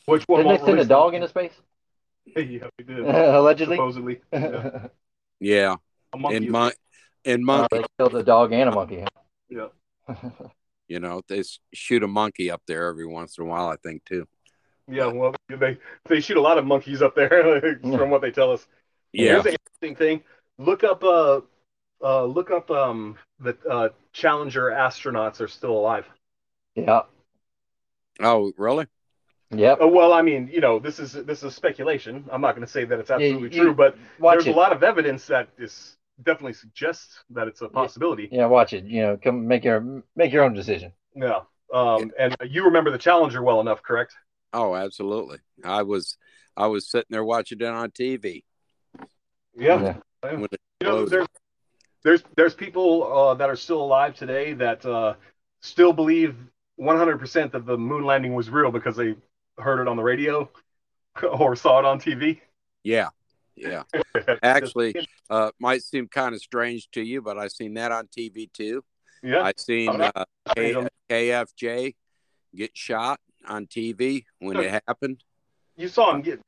Which 0.06 0.28
one? 0.28 0.44
Didn't 0.44 0.60
they 0.60 0.66
send 0.66 0.80
a 0.80 0.86
dog 0.86 1.14
into 1.14 1.30
space? 1.30 1.54
yeah, 2.36 2.68
we 2.78 2.84
did. 2.86 3.00
Allegedly. 3.06 3.78
Supposedly. 3.78 4.22
Yeah. 5.42 5.76
yeah. 6.20 6.32
In 6.32 6.52
my 6.52 6.74
and 7.30 7.46
monkey. 7.46 7.78
Uh, 7.78 7.82
they 7.82 7.88
killed 7.98 8.16
a 8.16 8.24
dog 8.24 8.52
and 8.52 8.70
a 8.70 8.72
monkey. 8.72 9.06
Yeah. 9.50 9.68
you 10.88 11.00
know, 11.00 11.22
they 11.28 11.44
shoot 11.74 12.04
a 12.04 12.08
monkey 12.08 12.52
up 12.52 12.62
there 12.68 12.88
every 12.88 13.06
once 13.06 13.38
in 13.38 13.46
a 13.46 13.48
while, 13.48 13.68
I 13.68 13.76
think, 13.78 14.06
too. 14.06 14.28
Yeah, 14.88 15.06
well, 15.06 15.36
they 15.48 15.78
they 16.06 16.20
shoot 16.20 16.38
a 16.38 16.42
lot 16.42 16.58
of 16.58 16.66
monkeys 16.66 17.04
up 17.04 17.16
there, 17.16 17.80
from 17.82 18.10
what 18.10 18.22
they 18.22 18.32
tell 18.32 18.52
us. 18.52 18.68
Yeah. 19.14 19.34
Here's 19.34 19.46
an 19.46 19.52
interesting 19.54 19.96
thing. 19.96 20.24
Look 20.58 20.84
up, 20.84 21.04
uh, 21.04 21.42
uh, 22.04 22.26
look 22.26 22.50
up, 22.50 22.72
um, 22.72 23.16
the 23.40 23.56
uh, 23.70 23.90
Challenger 24.14 24.72
astronauts 24.72 25.42
are 25.42 25.48
still 25.48 25.78
alive. 25.78 26.06
Yeah. 26.76 27.02
Oh, 28.20 28.52
really? 28.58 28.88
Yeah. 29.52 29.74
Uh, 29.74 29.88
well, 29.88 30.12
I 30.12 30.24
mean, 30.24 30.50
you 30.52 30.60
know, 30.60 30.80
this 30.80 31.00
is 31.00 31.14
this 31.14 31.44
is 31.44 31.56
speculation. 31.56 32.26
I'm 32.32 32.42
not 32.42 32.56
going 32.56 32.66
to 32.66 32.72
say 32.72 32.84
that 32.86 33.00
it's 33.00 33.12
absolutely 33.12 33.56
yeah, 33.56 33.64
true, 33.64 33.76
but 33.76 33.96
there's 34.20 34.48
it. 34.48 34.56
a 34.56 34.58
lot 34.58 34.72
of 34.72 34.82
evidence 34.82 35.28
that 35.28 35.50
is 35.60 35.98
definitely 36.24 36.54
suggests 36.54 37.24
that 37.32 37.48
it's 37.48 37.62
a 37.62 37.70
possibility. 37.70 38.30
Yeah, 38.32 38.46
watch 38.46 38.74
it. 38.74 38.86
You 38.86 39.02
know, 39.02 39.18
come 39.18 39.48
make 39.48 39.64
your 39.64 40.04
make 40.16 40.32
your 40.32 40.44
own 40.44 40.54
decision. 40.54 40.94
Yeah. 41.16 41.42
Um, 41.74 42.12
and 42.18 42.36
you 42.50 42.66
remember 42.66 42.92
the 42.92 42.98
Challenger 42.98 43.44
well 43.44 43.62
enough, 43.62 43.84
correct? 43.84 44.14
Oh, 44.54 44.76
absolutely. 44.76 45.40
I 45.64 45.84
was 45.84 46.18
I 46.58 46.68
was 46.68 46.90
sitting 46.90 47.08
there 47.10 47.24
watching 47.24 47.60
it 47.60 47.66
on 47.66 47.92
TV. 47.92 48.44
Yeah. 49.56 49.82
yeah. 50.24 50.32
You 50.32 50.48
know, 50.82 51.06
there's 51.06 51.28
there's 52.04 52.24
there's 52.36 52.54
people 52.54 53.12
uh, 53.12 53.34
that 53.36 53.50
are 53.50 53.56
still 53.56 53.82
alive 53.82 54.16
today 54.16 54.54
that 54.54 54.86
uh, 54.86 55.16
still 55.62 55.94
believe 55.94 56.36
100% 56.80 57.52
that 57.52 57.66
the 57.66 57.78
moon 57.78 58.06
landing 58.06 58.34
was 58.34 58.50
real 58.50 58.72
because 58.72 58.96
they 58.96 59.16
heard 59.58 59.82
it 59.82 59.88
on 59.88 59.98
the 59.98 60.04
radio 60.04 60.50
or 61.32 61.56
saw 61.56 61.80
it 61.80 61.86
on 61.86 62.00
TV. 62.00 62.40
Yeah 62.84 63.10
yeah. 63.60 63.84
Actually, 64.44 64.96
uh, 65.30 65.52
might 65.60 65.84
seem 65.84 66.08
kind 66.08 66.34
of 66.34 66.42
strange 66.42 66.90
to 66.92 67.02
you, 67.02 67.22
but 67.22 67.38
I 67.38 67.48
seen 67.48 67.74
that 67.76 67.92
on 67.92 68.08
TV 68.08 68.52
too. 68.52 68.84
Yeah, 69.22 69.44
I 69.44 69.54
seen 69.58 70.02
uh, 70.02 70.26
K- 70.56 70.88
KFJ 71.10 71.96
get 72.56 72.72
shot 72.76 73.20
on 73.48 73.68
TV 73.68 74.26
when 74.40 74.58
it 74.58 74.82
happened. 74.88 75.24
You 75.76 75.88
saw 75.88 76.14
him 76.14 76.22
get. 76.22 76.40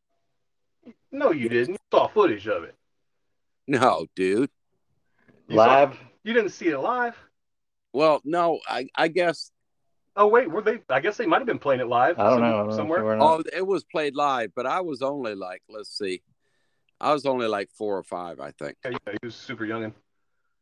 No, 1.11 1.31
you 1.31 1.49
didn't. 1.49 1.73
You 1.73 1.77
saw 1.91 2.07
footage 2.07 2.47
of 2.47 2.63
it. 2.63 2.75
No, 3.67 4.07
dude. 4.15 4.49
You 5.47 5.57
live. 5.57 5.93
Saw, 5.93 5.99
you 6.23 6.33
didn't 6.33 6.51
see 6.51 6.69
it 6.69 6.77
live. 6.79 7.17
Well, 7.93 8.21
no, 8.23 8.59
I 8.67 8.87
I 8.95 9.07
guess. 9.09 9.51
Oh 10.15 10.27
wait, 10.27 10.49
were 10.49 10.61
they? 10.61 10.79
I 10.89 10.99
guess 10.99 11.17
they 11.17 11.25
might 11.25 11.39
have 11.39 11.47
been 11.47 11.59
playing 11.59 11.81
it 11.81 11.87
live. 11.87 12.19
I 12.19 12.23
don't 12.23 12.33
some, 12.33 12.41
know. 12.41 12.59
I 12.59 12.63
don't 12.63 12.73
somewhere. 12.73 13.17
Know 13.17 13.37
oh, 13.39 13.43
it 13.53 13.65
was 13.65 13.83
played 13.83 14.15
live, 14.15 14.51
but 14.55 14.65
I 14.65 14.81
was 14.81 15.01
only 15.01 15.35
like, 15.35 15.61
let's 15.69 15.97
see, 15.97 16.21
I 17.01 17.13
was 17.13 17.25
only 17.25 17.47
like 17.47 17.71
four 17.71 17.97
or 17.97 18.03
five, 18.03 18.39
I 18.39 18.51
think. 18.51 18.77
Yeah, 18.85 18.91
yeah 18.91 19.13
he 19.13 19.25
was 19.25 19.35
super 19.35 19.65
young. 19.65 19.93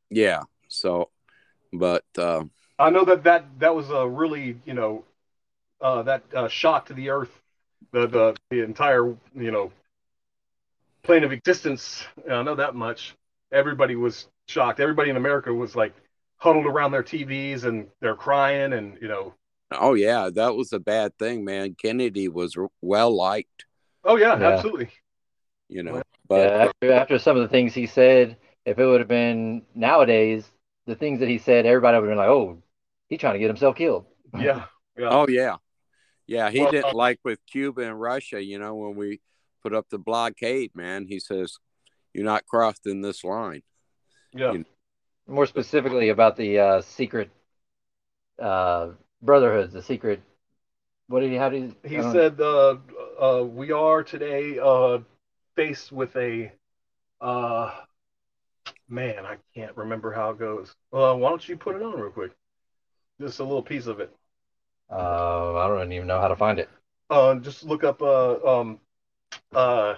Yeah. 0.10 0.44
So, 0.70 1.10
but 1.74 2.06
uh, 2.18 2.46
I 2.80 2.90
know 2.90 3.04
that 3.06 3.24
that 3.24 3.60
that 3.60 3.76
was 3.76 3.90
a 3.90 4.08
really 4.08 4.58
you 4.66 4.74
know 4.74 5.04
uh, 5.82 6.02
that 6.04 6.24
uh, 6.34 6.48
shock 6.48 6.86
to 6.88 6.94
the 6.94 7.10
earth, 7.10 7.42
the 7.92 8.08
the 8.08 8.36
the 8.50 8.64
entire 8.64 9.06
you 9.36 9.52
know 9.52 9.72
plane 11.04 11.24
of 11.24 11.32
existence. 11.32 12.06
I 12.30 12.42
know 12.42 12.56
that 12.56 12.74
much. 12.74 13.16
Everybody 13.52 13.96
was 13.96 14.28
shocked. 14.48 14.80
Everybody 14.80 15.10
in 15.10 15.18
America 15.18 15.54
was 15.54 15.76
like 15.76 15.94
huddled 16.38 16.66
around 16.66 16.92
their 16.92 17.04
TVs 17.04 17.66
and 17.66 17.88
they're 18.00 18.16
crying 18.16 18.74
and 18.74 18.98
you 19.02 19.08
know. 19.08 19.34
Oh 19.72 19.94
yeah, 19.94 20.30
that 20.34 20.56
was 20.56 20.72
a 20.72 20.80
bad 20.80 21.18
thing, 21.20 21.44
man. 21.44 21.76
Kennedy 21.80 22.28
was 22.28 22.56
well 22.82 23.16
liked. 23.16 23.66
Oh 24.04 24.16
yeah, 24.16 24.40
yeah. 24.40 24.50
absolutely. 24.50 24.90
You 25.68 25.84
know, 25.84 26.02
but 26.30 26.36
yeah, 26.36 26.66
after, 26.66 26.92
after 26.94 27.20
some 27.20 27.36
of 27.36 27.42
the 27.42 27.50
things 27.50 27.74
he 27.74 27.88
said, 27.88 28.38
if 28.64 28.78
it 28.78 28.86
would 28.86 29.02
have 29.02 29.10
been 29.10 29.64
nowadays, 29.74 30.50
the 30.86 30.96
things 30.96 31.20
that 31.20 31.28
he 31.28 31.40
said, 31.40 31.66
everybody 31.66 31.98
would 31.98 32.08
have 32.08 32.12
been 32.12 32.18
like, 32.18 32.30
"Oh, 32.30 32.62
he's 33.10 33.20
trying 33.20 33.34
to 33.34 33.40
get 33.40 33.48
himself 33.48 33.76
killed." 33.76 34.06
Yeah. 34.38 34.66
yeah. 34.98 35.10
Oh 35.10 35.28
yeah. 35.28 35.58
Yeah, 36.28 36.52
he 36.52 36.60
well, 36.62 36.72
didn't 36.72 36.86
uh, 36.86 36.94
like 36.94 37.20
with 37.24 37.40
Cuba 37.52 37.82
and 37.82 38.00
Russia. 38.00 38.44
You 38.44 38.60
know, 38.60 38.76
when 38.76 38.96
we 38.96 39.20
put 39.64 39.74
up 39.74 39.88
the 39.90 39.98
blockade, 39.98 40.76
man, 40.76 41.08
he 41.10 41.20
says, 41.20 41.58
"You're 42.14 42.26
not 42.26 42.46
crossing 42.46 43.02
this 43.02 43.24
line." 43.24 43.64
Yeah. 44.32 44.52
You 44.52 44.58
know? 44.60 44.66
More 45.28 45.48
specifically 45.48 46.10
about 46.10 46.38
the 46.38 46.60
uh, 46.60 46.82
secret 46.82 47.32
uh, 48.38 48.90
brotherhoods, 49.24 49.74
the 49.74 49.82
secret. 49.82 50.22
What 51.08 51.22
did 51.22 51.32
he? 51.32 51.38
How 51.38 51.50
did 51.50 51.76
he? 51.84 51.96
He 51.96 52.02
said, 52.04 52.40
uh, 52.40 52.78
uh, 53.20 53.44
"We 53.44 53.72
are 53.72 54.04
today 54.04 54.60
uh, 54.60 55.00
faced 55.60 55.92
with 55.92 56.16
a 56.16 56.50
uh 57.20 57.70
man, 58.88 59.26
I 59.26 59.36
can't 59.54 59.76
remember 59.76 60.14
how 60.14 60.30
it 60.30 60.40
goes. 60.40 60.74
Well, 60.90 61.20
why 61.20 61.28
don't 61.32 61.50
you 61.50 61.58
put 61.58 61.76
it 61.76 61.82
on 61.82 62.00
real 62.00 62.12
quick? 62.12 62.32
Just 63.20 63.40
a 63.40 63.44
little 63.44 63.62
piece 63.62 63.86
of 63.86 64.00
it. 64.00 64.10
Uh, 64.90 65.58
I 65.58 65.68
don't 65.68 65.92
even 65.92 66.08
know 66.08 66.22
how 66.22 66.30
to 66.30 66.38
find 66.38 66.60
it. 66.60 66.70
Uh, 67.10 67.36
just 67.36 67.66
look 67.66 67.84
up. 67.84 68.02
Uh, 68.02 68.36
um, 68.48 68.80
uh, 69.54 69.96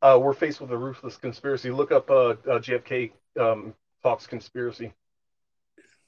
uh, 0.00 0.18
we're 0.18 0.32
faced 0.32 0.62
with 0.62 0.70
a 0.70 0.78
ruthless 0.78 1.18
conspiracy. 1.18 1.70
Look 1.70 1.92
up 1.92 2.10
uh, 2.10 2.30
uh 2.30 2.58
JFK 2.58 3.12
um, 3.38 3.74
talks 4.02 4.26
conspiracy, 4.26 4.94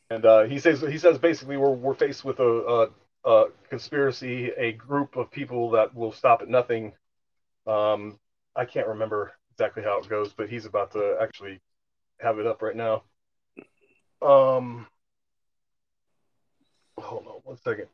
and 0.08 0.24
uh, 0.24 0.44
he 0.44 0.58
says 0.58 0.80
he 0.80 0.96
says 0.96 1.18
basically 1.18 1.58
we're 1.58 1.74
we're 1.74 1.92
faced 1.92 2.24
with 2.24 2.38
a, 2.38 2.88
a, 3.26 3.30
a 3.30 3.44
conspiracy, 3.68 4.52
a 4.56 4.72
group 4.72 5.16
of 5.16 5.30
people 5.30 5.72
that 5.72 5.94
will 5.94 6.12
stop 6.12 6.40
at 6.40 6.48
nothing. 6.48 6.94
Um, 7.66 8.18
I 8.58 8.64
can't 8.64 8.88
remember 8.88 9.32
exactly 9.52 9.84
how 9.84 9.98
it 10.00 10.08
goes, 10.08 10.32
but 10.32 10.50
he's 10.50 10.66
about 10.66 10.90
to 10.92 11.16
actually 11.22 11.60
have 12.18 12.40
it 12.40 12.46
up 12.46 12.60
right 12.60 12.74
now. 12.74 13.04
Um, 14.20 14.88
hold 16.98 17.26
on 17.28 17.40
one 17.44 17.56
second. 17.58 17.86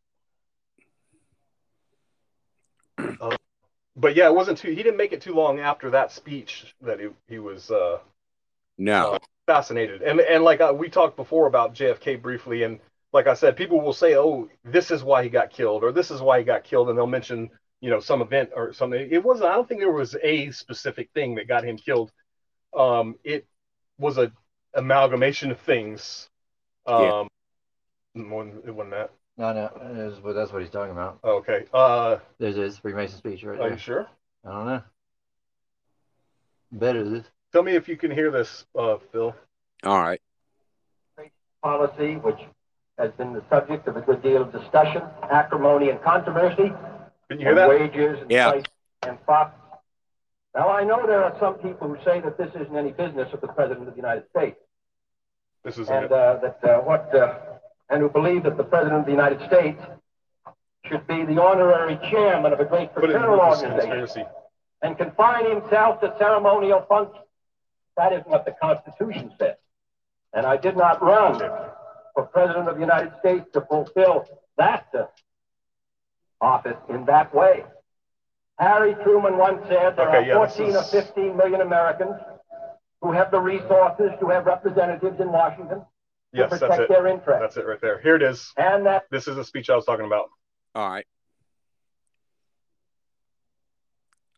Uh, 3.20 3.36
but 3.94 4.16
yeah, 4.16 4.26
it 4.26 4.34
wasn't 4.34 4.56
too. 4.56 4.70
He 4.70 4.76
didn't 4.82 4.96
make 4.96 5.12
it 5.12 5.20
too 5.20 5.34
long 5.34 5.60
after 5.60 5.90
that 5.90 6.10
speech 6.10 6.74
that 6.80 6.98
he 6.98 7.08
he 7.28 7.38
was 7.38 7.70
uh, 7.70 7.98
no 8.78 9.12
uh, 9.12 9.18
fascinated. 9.46 10.00
And 10.00 10.18
and 10.20 10.44
like 10.44 10.62
uh, 10.62 10.72
we 10.74 10.88
talked 10.88 11.16
before 11.16 11.46
about 11.46 11.74
JFK 11.74 12.22
briefly, 12.22 12.62
and 12.62 12.80
like 13.12 13.26
I 13.26 13.34
said, 13.34 13.56
people 13.56 13.82
will 13.82 13.92
say, 13.92 14.16
"Oh, 14.16 14.48
this 14.64 14.90
is 14.90 15.04
why 15.04 15.22
he 15.22 15.28
got 15.28 15.50
killed," 15.50 15.84
or 15.84 15.92
"This 15.92 16.10
is 16.10 16.22
why 16.22 16.38
he 16.38 16.44
got 16.44 16.64
killed," 16.64 16.88
and 16.88 16.96
they'll 16.96 17.06
mention 17.06 17.50
you 17.84 17.90
know 17.90 18.00
some 18.00 18.22
event 18.22 18.48
or 18.56 18.72
something. 18.72 19.08
It 19.10 19.22
wasn't. 19.22 19.50
I 19.50 19.54
don't 19.56 19.68
think 19.68 19.80
there 19.82 19.92
was 19.92 20.16
a 20.22 20.50
specific 20.52 21.10
thing 21.12 21.34
that 21.34 21.46
got 21.46 21.64
him 21.64 21.76
killed. 21.76 22.10
Um, 22.74 23.16
it 23.22 23.46
was 23.98 24.16
a 24.16 24.32
amalgamation 24.72 25.50
of 25.50 25.60
things. 25.60 26.30
Um, 26.86 27.28
yeah. 28.14 28.22
More, 28.22 28.46
it 28.66 28.74
wasn't 28.74 28.92
that. 28.92 29.10
No, 29.36 29.52
no, 29.52 30.08
is, 30.08 30.18
well, 30.22 30.32
that's 30.32 30.50
what 30.50 30.62
he's 30.62 30.70
talking 30.70 30.92
about. 30.92 31.18
Okay. 31.22 31.66
Uh, 31.74 32.16
There's 32.38 32.56
his 32.56 32.78
Freemason 32.78 33.18
speech 33.18 33.44
right 33.44 33.56
are 33.56 33.64
there. 33.64 33.72
you 33.72 33.78
sure? 33.78 34.06
I 34.46 34.50
don't 34.50 34.66
know. 34.66 34.82
Better 36.72 37.04
this. 37.04 37.26
Tell 37.52 37.62
me 37.62 37.72
if 37.72 37.86
you 37.86 37.98
can 37.98 38.10
hear 38.10 38.30
this, 38.30 38.64
uh, 38.78 38.96
Phil. 39.12 39.34
All 39.84 40.00
right. 40.00 40.22
Policy, 41.62 42.14
which 42.14 42.40
has 42.98 43.10
been 43.12 43.34
the 43.34 43.42
subject 43.50 43.86
of 43.88 43.96
a 43.98 44.00
good 44.00 44.22
deal 44.22 44.40
of 44.40 44.52
discussion, 44.52 45.02
acrimony, 45.30 45.90
and 45.90 46.00
controversy. 46.02 46.72
Can 47.28 47.40
you 47.40 47.46
hear 47.46 47.54
that? 47.54 47.68
Wages 47.68 48.20
and 48.20 48.30
Yeah. 48.30 48.60
and 49.02 49.22
profits. 49.24 49.60
Now, 50.54 50.68
I 50.68 50.84
know 50.84 51.06
there 51.06 51.24
are 51.24 51.36
some 51.40 51.54
people 51.54 51.88
who 51.88 52.02
say 52.04 52.20
that 52.20 52.38
this 52.38 52.54
isn't 52.54 52.76
any 52.76 52.92
business 52.92 53.32
of 53.32 53.40
the 53.40 53.48
President 53.48 53.88
of 53.88 53.94
the 53.94 54.00
United 54.00 54.28
States, 54.30 54.58
This 55.64 55.78
is 55.78 55.88
and 55.88 56.10
uh, 56.12 56.36
that 56.36 56.64
uh, 56.64 56.80
what, 56.80 57.12
uh, 57.14 57.34
and 57.90 58.02
who 58.02 58.08
believe 58.08 58.44
that 58.44 58.56
the 58.56 58.64
President 58.64 59.00
of 59.00 59.04
the 59.04 59.10
United 59.10 59.44
States 59.48 59.82
should 60.86 61.06
be 61.06 61.24
the 61.24 61.42
honorary 61.42 61.96
chairman 62.10 62.52
of 62.52 62.60
a 62.60 62.64
great 62.64 62.94
Put 62.94 63.04
it 63.04 63.10
in 63.10 63.16
fraternal 63.16 63.40
organization 63.40 64.26
and 64.82 64.96
confine 64.96 65.50
himself 65.50 66.00
to 66.02 66.14
ceremonial 66.18 66.82
functions. 66.88 67.24
That 67.96 68.12
isn't 68.12 68.28
what 68.28 68.44
the 68.44 68.52
Constitution 68.52 69.32
says. 69.38 69.56
And 70.34 70.46
I 70.46 70.56
did 70.56 70.76
not 70.76 71.02
run 71.02 71.38
for 72.14 72.24
President 72.26 72.68
of 72.68 72.74
the 72.74 72.80
United 72.80 73.12
States 73.20 73.46
to 73.54 73.60
fulfill 73.62 74.26
that 74.56 74.86
uh, 74.94 75.06
office 76.44 76.76
in 76.88 77.04
that 77.06 77.34
way. 77.34 77.64
Harry 78.58 78.94
Truman 79.02 79.36
once 79.36 79.62
said 79.68 79.96
there 79.96 80.08
Okay, 80.08 80.30
are 80.30 80.46
this 80.46 80.56
14 80.56 80.76
or 80.76 80.80
is- 80.80 80.90
15 80.90 81.36
million 81.36 81.60
Americans 81.62 82.14
who 83.00 83.10
have 83.12 83.30
the 83.30 83.40
resources 83.40 84.10
to 84.20 84.28
have 84.28 84.46
representatives 84.46 85.18
in 85.20 85.32
Washington 85.32 85.80
to 85.80 85.86
Yes, 86.32 86.50
that's 86.50 86.60
protect 86.62 86.82
it. 86.82 86.88
their 86.88 87.06
interests. 87.08 87.40
That's 87.40 87.56
it 87.56 87.66
right 87.66 87.80
there. 87.80 88.00
Here 88.00 88.16
it 88.16 88.22
is. 88.22 88.52
And 88.56 88.86
that 88.86 89.04
This 89.10 89.26
is 89.28 89.36
the 89.36 89.44
speech 89.44 89.68
I 89.70 89.74
was 89.76 89.84
talking 89.84 90.06
about. 90.06 90.28
All 90.74 90.88
right. 90.88 91.06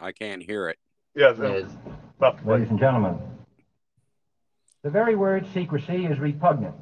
I 0.01 0.13
can't 0.13 0.43
hear 0.43 0.69
it. 0.69 0.79
Yeah. 1.15 1.31
Is 1.33 1.71
About 2.19 2.39
to. 2.43 2.51
Ladies 2.51 2.69
and 2.71 2.79
gentlemen, 2.79 3.19
the 4.83 4.91
very 4.91 5.15
word 5.17 5.47
secrecy 5.55 6.07
is 6.07 6.19
repugnant 6.19 6.75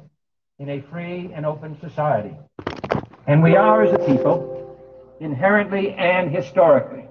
in 0.59 0.69
a 0.69 0.81
free 0.81 1.31
and 1.33 1.45
open 1.45 1.77
society. 1.81 2.35
And 3.27 3.41
we 3.41 3.55
are, 3.55 3.83
as 3.83 3.93
a 3.93 3.99
people, 3.99 4.54
inherently 5.19 5.93
and 5.93 6.29
historically 6.29 7.07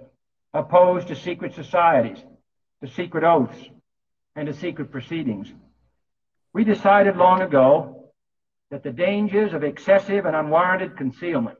opposed 0.52 1.08
to 1.08 1.16
secret 1.16 1.54
societies, 1.54 2.22
to 2.82 2.88
secret 2.88 3.24
oaths, 3.24 3.58
and 4.36 4.46
to 4.46 4.54
secret 4.54 4.90
proceedings. 4.90 5.52
We 6.52 6.64
decided 6.64 7.16
long 7.16 7.42
ago 7.42 8.10
that 8.70 8.82
the 8.82 8.90
dangers 8.90 9.52
of 9.52 9.64
excessive 9.64 10.26
and 10.26 10.36
unwarranted 10.36 10.96
concealment 10.96 11.58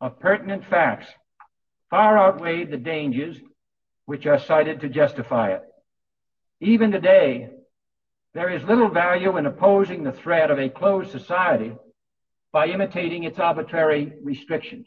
of 0.00 0.18
pertinent 0.20 0.64
facts 0.64 1.06
far 1.90 2.18
outweighed 2.18 2.70
the 2.70 2.76
dangers 2.76 3.36
which 4.06 4.26
are 4.26 4.38
cited 4.38 4.80
to 4.80 4.88
justify 4.88 5.52
it. 5.52 5.62
Even 6.60 6.90
today, 6.90 7.50
there 8.34 8.50
is 8.50 8.62
little 8.64 8.88
value 8.88 9.36
in 9.36 9.46
opposing 9.46 10.02
the 10.02 10.12
threat 10.12 10.50
of 10.50 10.58
a 10.58 10.68
closed 10.68 11.10
society 11.10 11.72
by 12.52 12.66
imitating 12.66 13.24
its 13.24 13.38
arbitrary 13.38 14.12
restrictions. 14.22 14.86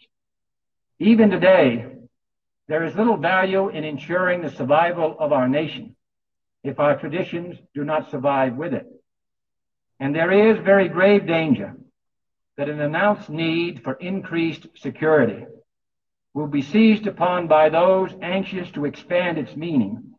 Even 1.00 1.30
today, 1.30 1.86
there 2.68 2.84
is 2.84 2.96
little 2.96 3.18
value 3.18 3.70
in 3.70 3.84
ensuring 3.84 4.42
the 4.42 4.50
survival 4.50 5.16
of 5.20 5.32
our 5.32 5.48
nation 5.48 5.96
if 6.64 6.80
our 6.80 6.98
traditions 7.00 7.58
do 7.74 7.84
not 7.84 8.10
survive 8.10 8.56
with 8.56 8.74
it. 8.74 8.88
And 10.00 10.16
there 10.16 10.32
is 10.32 10.64
very 10.64 10.90
grave 10.90 11.28
danger 11.28 11.76
that 12.58 12.70
an 12.70 12.82
announced 12.82 13.30
need 13.30 13.84
for 13.84 13.94
increased 13.94 14.68
security 14.76 15.46
will 16.34 16.48
be 16.48 16.62
seized 16.62 17.08
upon 17.08 17.48
by 17.48 17.70
those 17.70 18.12
anxious 18.22 18.70
to 18.72 18.86
expand 18.86 19.38
its 19.38 19.56
meaning 19.56 20.14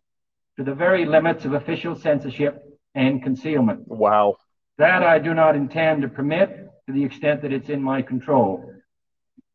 to 0.56 0.64
the 0.64 0.74
very 0.74 1.04
limits 1.04 1.44
of 1.44 1.54
official 1.54 1.96
censorship 1.96 2.62
and 2.94 3.22
concealment. 3.22 3.86
Wow. 3.86 4.36
That 4.78 5.02
I 5.02 5.18
do 5.18 5.34
not 5.34 5.56
intend 5.56 6.02
to 6.02 6.08
permit 6.08 6.68
to 6.86 6.92
the 6.92 7.04
extent 7.04 7.42
that 7.42 7.52
it's 7.52 7.68
in 7.68 7.82
my 7.82 8.02
control. 8.02 8.77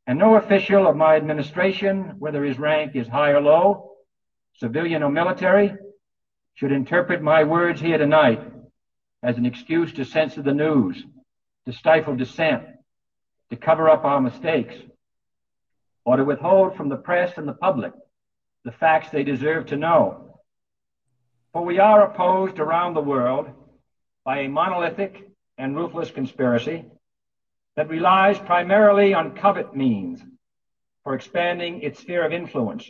And 0.05 0.19
no 0.19 0.35
official 0.35 0.85
of 0.85 0.97
my 0.97 1.15
administration, 1.15 2.15
whether 2.19 2.43
his 2.43 2.59
rank 2.59 2.95
is 2.95 3.07
high 3.07 3.31
or 3.31 3.41
low, 3.41 3.91
civilian 4.55 5.01
or 5.01 5.09
military, 5.09 5.73
should 6.55 6.71
interpret 6.71 7.21
my 7.21 7.43
words 7.43 7.79
here 7.79 7.97
tonight 7.97 8.41
as 9.23 9.37
an 9.37 9.45
excuse 9.45 9.93
to 9.93 10.03
censor 10.03 10.41
the 10.41 10.53
news, 10.53 11.01
to 11.65 11.71
stifle 11.71 12.15
dissent, 12.15 12.63
to 13.49 13.55
cover 13.55 13.89
up 13.89 14.03
our 14.03 14.19
mistakes, 14.19 14.75
or 16.05 16.17
to 16.17 16.25
withhold 16.25 16.75
from 16.75 16.89
the 16.89 16.97
press 16.97 17.37
and 17.37 17.47
the 17.47 17.53
public 17.53 17.93
the 18.65 18.71
facts 18.71 19.09
they 19.09 19.23
deserve 19.23 19.65
to 19.67 19.77
know. 19.77 20.39
For 21.51 21.63
we 21.63 21.79
are 21.79 22.09
opposed 22.09 22.59
around 22.59 22.93
the 22.93 23.01
world 23.01 23.47
by 24.23 24.39
a 24.39 24.49
monolithic 24.49 25.29
and 25.57 25.75
ruthless 25.75 26.11
conspiracy 26.11 26.85
that 27.75 27.89
relies 27.89 28.37
primarily 28.39 29.13
on 29.13 29.35
covert 29.35 29.75
means 29.75 30.21
for 31.03 31.15
expanding 31.15 31.81
its 31.81 31.99
sphere 31.99 32.25
of 32.25 32.31
influence, 32.31 32.89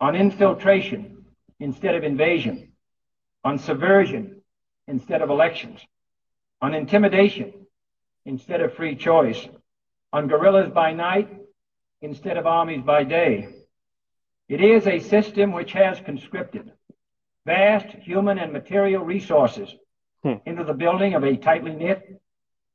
on 0.00 0.14
infiltration 0.14 1.24
instead 1.60 1.94
of 1.94 2.04
invasion, 2.04 2.72
on 3.44 3.58
subversion 3.58 4.40
instead 4.86 5.22
of 5.22 5.30
elections, 5.30 5.80
on 6.60 6.74
intimidation 6.74 7.52
instead 8.26 8.60
of 8.60 8.74
free 8.74 8.94
choice, 8.94 9.48
on 10.12 10.28
guerrillas 10.28 10.70
by 10.70 10.92
night 10.92 11.28
instead 12.02 12.36
of 12.36 12.46
armies 12.46 12.82
by 12.82 13.02
day. 13.02 13.48
It 14.48 14.60
is 14.60 14.86
a 14.86 14.98
system 15.00 15.52
which 15.52 15.72
has 15.72 16.00
conscripted 16.00 16.70
vast 17.46 17.86
human 17.86 18.38
and 18.38 18.52
material 18.52 19.04
resources 19.04 19.74
Hmm. 20.22 20.36
into 20.46 20.64
the 20.64 20.72
building 20.72 21.12
of 21.12 21.22
a 21.22 21.36
tightly 21.36 21.74
knit, 21.74 22.18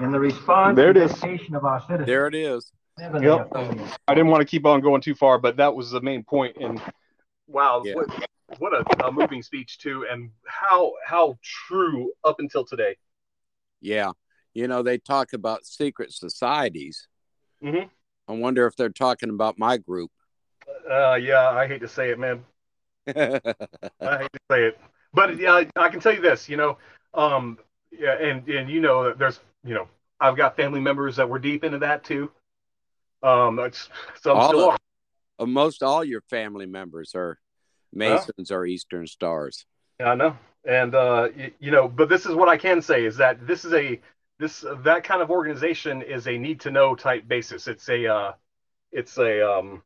in 0.00 0.12
the 0.12 0.20
response 0.20 0.76
There 0.76 0.90
it 0.90 0.96
and 0.96 1.10
is. 1.10 1.54
of 1.54 1.64
our 1.64 1.80
citizens. 1.80 2.06
There 2.06 2.26
it 2.26 2.34
is. 2.34 2.72
Yep. 2.98 3.50
I 4.08 4.14
didn't 4.14 4.28
want 4.28 4.40
to 4.40 4.44
keep 4.44 4.66
on 4.66 4.80
going 4.80 5.00
too 5.00 5.14
far, 5.14 5.38
but 5.38 5.56
that 5.56 5.74
was 5.74 5.90
the 5.90 6.00
main 6.00 6.24
point. 6.24 6.56
And 6.60 6.80
wow, 7.46 7.82
Yeah. 7.84 7.94
what, 7.94 8.28
what 8.58 8.72
a, 8.74 9.06
a 9.06 9.12
moving 9.12 9.42
speech 9.42 9.78
too, 9.78 10.06
and 10.10 10.30
how 10.46 10.94
how 11.04 11.38
true 11.42 12.12
up 12.24 12.36
until 12.40 12.64
today. 12.64 12.96
Yeah. 13.80 14.12
You 14.54 14.66
know, 14.66 14.82
they 14.82 14.98
talk 14.98 15.32
about 15.32 15.64
secret 15.64 16.12
societies. 16.12 17.06
Mhm. 17.62 17.88
I 18.26 18.32
wonder 18.32 18.66
if 18.66 18.74
they're 18.74 18.88
talking 18.88 19.30
about 19.30 19.58
my 19.58 19.76
group. 19.76 20.10
Uh, 20.90 21.14
yeah, 21.14 21.50
I 21.50 21.66
hate 21.68 21.80
to 21.82 21.88
say 21.88 22.10
it, 22.10 22.18
man. 22.18 22.44
I 23.06 23.40
hate 24.18 24.32
to 24.32 24.40
say 24.50 24.64
it, 24.64 24.80
but 25.14 25.38
yeah, 25.38 25.62
I 25.76 25.88
can 25.88 26.00
tell 26.00 26.12
you 26.14 26.20
this. 26.20 26.48
You 26.48 26.56
know, 26.56 26.78
um, 27.14 27.58
yeah, 27.90 28.14
and 28.14 28.48
and 28.48 28.70
you 28.70 28.80
know, 28.80 29.12
there's 29.12 29.40
you 29.64 29.74
know, 29.74 29.88
I've 30.20 30.36
got 30.36 30.56
family 30.56 30.80
members 30.80 31.16
that 31.16 31.28
were 31.28 31.38
deep 31.38 31.64
into 31.64 31.78
that 31.78 32.04
too. 32.04 32.30
Um, 33.22 33.56
that's 33.56 33.88
some 34.20 34.36
All 34.36 34.48
still 34.48 34.68
of- 34.70 34.78
are. 35.40 35.46
Most 35.46 35.82
all 35.84 36.02
your 36.02 36.20
family 36.22 36.66
members 36.66 37.14
are 37.14 37.38
Masons 37.92 38.50
or 38.50 38.66
Eastern 38.66 39.06
Stars. 39.06 39.66
Yeah, 40.00 40.10
I 40.10 40.14
know, 40.16 40.36
and 40.64 40.94
uh, 40.94 41.28
you, 41.36 41.52
you 41.60 41.70
know, 41.70 41.88
but 41.88 42.08
this 42.08 42.26
is 42.26 42.34
what 42.34 42.48
I 42.48 42.56
can 42.56 42.82
say 42.82 43.04
is 43.04 43.16
that 43.18 43.46
this 43.46 43.64
is 43.64 43.72
a 43.72 44.00
this 44.38 44.64
that 44.84 45.04
kind 45.04 45.22
of 45.22 45.30
organization 45.30 46.02
is 46.02 46.26
a 46.26 46.36
need 46.36 46.60
to 46.60 46.70
know 46.70 46.94
type 46.94 47.28
basis. 47.28 47.68
It's 47.68 47.88
a 47.88 48.06
uh, 48.06 48.32
it's 48.90 49.16
a 49.18 49.48
um, 49.48 49.82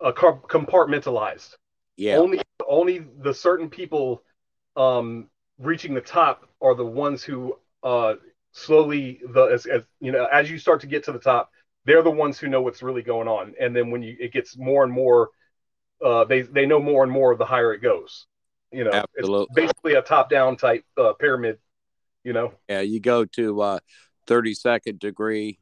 a 0.00 0.12
car- 0.12 0.40
compartmentalized. 0.48 1.56
Yeah. 1.96 2.16
Only 2.16 2.40
only 2.66 3.06
the 3.20 3.34
certain 3.34 3.68
people 3.68 4.22
um, 4.76 5.28
reaching 5.60 5.94
the 5.94 6.00
top 6.00 6.48
are 6.60 6.74
the 6.74 6.84
ones 6.86 7.22
who 7.22 7.56
uh, 7.82 8.14
slowly 8.52 9.20
the 9.32 9.44
as, 9.44 9.66
as 9.66 9.82
you 10.00 10.10
know 10.12 10.24
as 10.32 10.50
you 10.50 10.58
start 10.58 10.80
to 10.80 10.86
get 10.86 11.04
to 11.04 11.12
the 11.12 11.18
top, 11.18 11.50
they're 11.84 12.02
the 12.02 12.10
ones 12.10 12.38
who 12.38 12.48
know 12.48 12.62
what's 12.62 12.82
really 12.82 13.02
going 13.02 13.28
on. 13.28 13.54
And 13.60 13.74
then 13.76 13.90
when 13.90 14.02
you 14.02 14.16
it 14.18 14.32
gets 14.32 14.56
more 14.56 14.82
and 14.84 14.92
more, 14.92 15.30
uh, 16.04 16.24
they 16.24 16.42
they 16.42 16.66
know 16.66 16.80
more 16.80 17.02
and 17.04 17.12
more 17.12 17.36
the 17.36 17.44
higher 17.44 17.72
it 17.72 17.80
goes. 17.82 18.26
You 18.72 18.84
know, 18.84 18.90
Absolutely. 18.92 19.42
it's 19.42 19.54
basically 19.54 19.94
a 19.94 20.02
top 20.02 20.30
down 20.30 20.56
type 20.56 20.84
uh, 20.96 21.12
pyramid. 21.14 21.58
You 22.24 22.32
know, 22.34 22.52
Yeah. 22.68 22.80
You 22.82 23.00
go 23.00 23.24
to 23.24 23.60
uh, 23.62 23.78
32nd 24.28 24.98
degree 24.98 25.58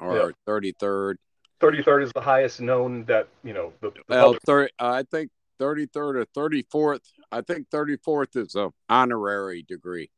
or 0.00 0.32
33rd. 0.48 1.16
thirty 1.60 1.82
third 1.82 2.02
is 2.02 2.10
the 2.12 2.20
highest 2.20 2.60
known 2.60 3.04
that 3.04 3.28
you 3.44 3.52
know 3.52 3.72
the, 3.80 3.90
the 3.90 4.00
Well, 4.08 4.24
public- 4.34 4.42
30, 4.42 4.72
I 4.80 5.02
think 5.04 5.30
33rd 5.60 6.24
or 6.36 6.50
34th. 6.50 7.00
I 7.32 7.40
think 7.40 7.70
34th 7.70 8.36
is 8.36 8.54
a 8.54 8.70
honorary 8.88 9.62
degree. 9.62 10.10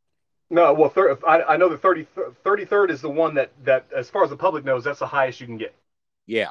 No, 0.51 0.75
well, 0.75 0.91
thir- 0.91 1.19
I, 1.27 1.43
I 1.43 1.57
know 1.57 1.69
the 1.69 1.79
30, 1.79 2.07
33rd 2.45 2.91
is 2.91 3.01
the 3.01 3.09
one 3.09 3.35
that, 3.35 3.53
that, 3.65 3.87
as 3.97 4.11
far 4.11 4.25
as 4.25 4.31
the 4.31 4.37
public 4.37 4.65
knows, 4.65 4.85
that's 4.85 4.99
the 4.99 5.07
highest 5.07 5.41
you 5.41 5.47
can 5.47 5.57
get. 5.57 5.75
Yeah. 6.27 6.51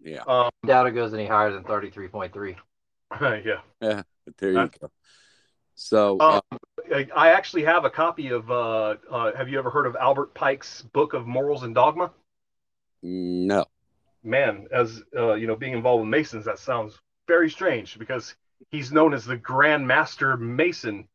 Yeah. 0.00 0.22
Um, 0.26 0.50
Doubt 0.66 0.86
it 0.86 0.92
goes 0.92 1.14
any 1.14 1.26
higher 1.26 1.52
than 1.52 1.62
33.3. 1.64 2.56
yeah. 3.44 3.60
Yeah. 3.80 4.02
There 4.38 4.52
you 4.52 4.58
Uh, 4.58 4.68
go. 4.80 4.90
So, 5.74 6.18
uh, 6.18 6.40
Um, 6.50 6.58
I, 6.92 7.08
I 7.14 7.28
actually 7.30 7.64
have 7.64 7.84
a 7.84 7.90
copy 7.90 8.28
of, 8.28 8.50
uh, 8.50 8.96
uh, 9.10 9.36
have 9.36 9.48
you 9.48 9.58
ever 9.58 9.70
heard 9.70 9.86
of 9.86 9.94
Albert 9.96 10.34
Pike's 10.34 10.82
Book 10.82 11.12
of 11.14 11.26
Morals 11.26 11.62
and 11.62 11.74
Dogma? 11.74 12.10
no. 13.02 13.64
Man, 14.24 14.66
as, 14.72 15.00
uh, 15.16 15.34
you 15.34 15.46
know, 15.46 15.54
being 15.54 15.74
involved 15.74 16.00
with 16.00 16.10
Masons, 16.10 16.44
that 16.46 16.58
sounds 16.58 16.98
very 17.28 17.48
strange 17.48 17.98
because 17.98 18.34
he's 18.70 18.92
known 18.92 19.14
as 19.14 19.24
the 19.24 19.36
Grand 19.36 19.86
Master 19.86 20.36
Mason. 20.36 21.08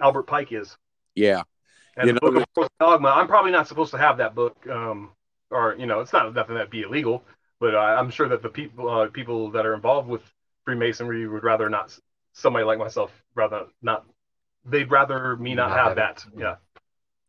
Albert 0.00 0.24
Pike 0.24 0.52
is. 0.52 0.76
Yeah. 1.14 1.42
And 1.96 2.08
You 2.08 2.12
the 2.12 2.20
know, 2.20 2.32
Book 2.32 2.42
of 2.42 2.48
Morals 2.56 2.70
and 2.80 2.88
Dogma, 2.88 3.08
I'm 3.08 3.26
probably 3.26 3.52
not 3.52 3.66
supposed 3.66 3.90
to 3.92 3.98
have 3.98 4.18
that 4.18 4.34
book. 4.34 4.56
Um, 4.68 5.10
or, 5.50 5.74
you 5.78 5.86
know, 5.86 6.00
it's 6.00 6.12
not 6.12 6.34
nothing 6.34 6.54
that'd 6.54 6.70
be 6.70 6.82
illegal, 6.82 7.24
but 7.60 7.74
I, 7.74 7.94
I'm 7.94 8.10
sure 8.10 8.28
that 8.28 8.42
the 8.42 8.48
people, 8.48 8.88
uh, 8.88 9.08
people 9.08 9.50
that 9.52 9.64
are 9.64 9.74
involved 9.74 10.08
with 10.08 10.22
Freemasonry 10.64 11.26
would 11.26 11.44
rather 11.44 11.70
not, 11.70 11.98
somebody 12.34 12.64
like 12.64 12.78
myself, 12.78 13.10
rather 13.34 13.66
not, 13.80 14.04
they'd 14.66 14.90
rather 14.90 15.36
me 15.36 15.54
not, 15.54 15.70
Not 15.70 15.78
have 15.78 15.86
have 15.86 15.96
that. 15.96 16.24
it. 16.34 16.40
Yeah. 16.40 16.56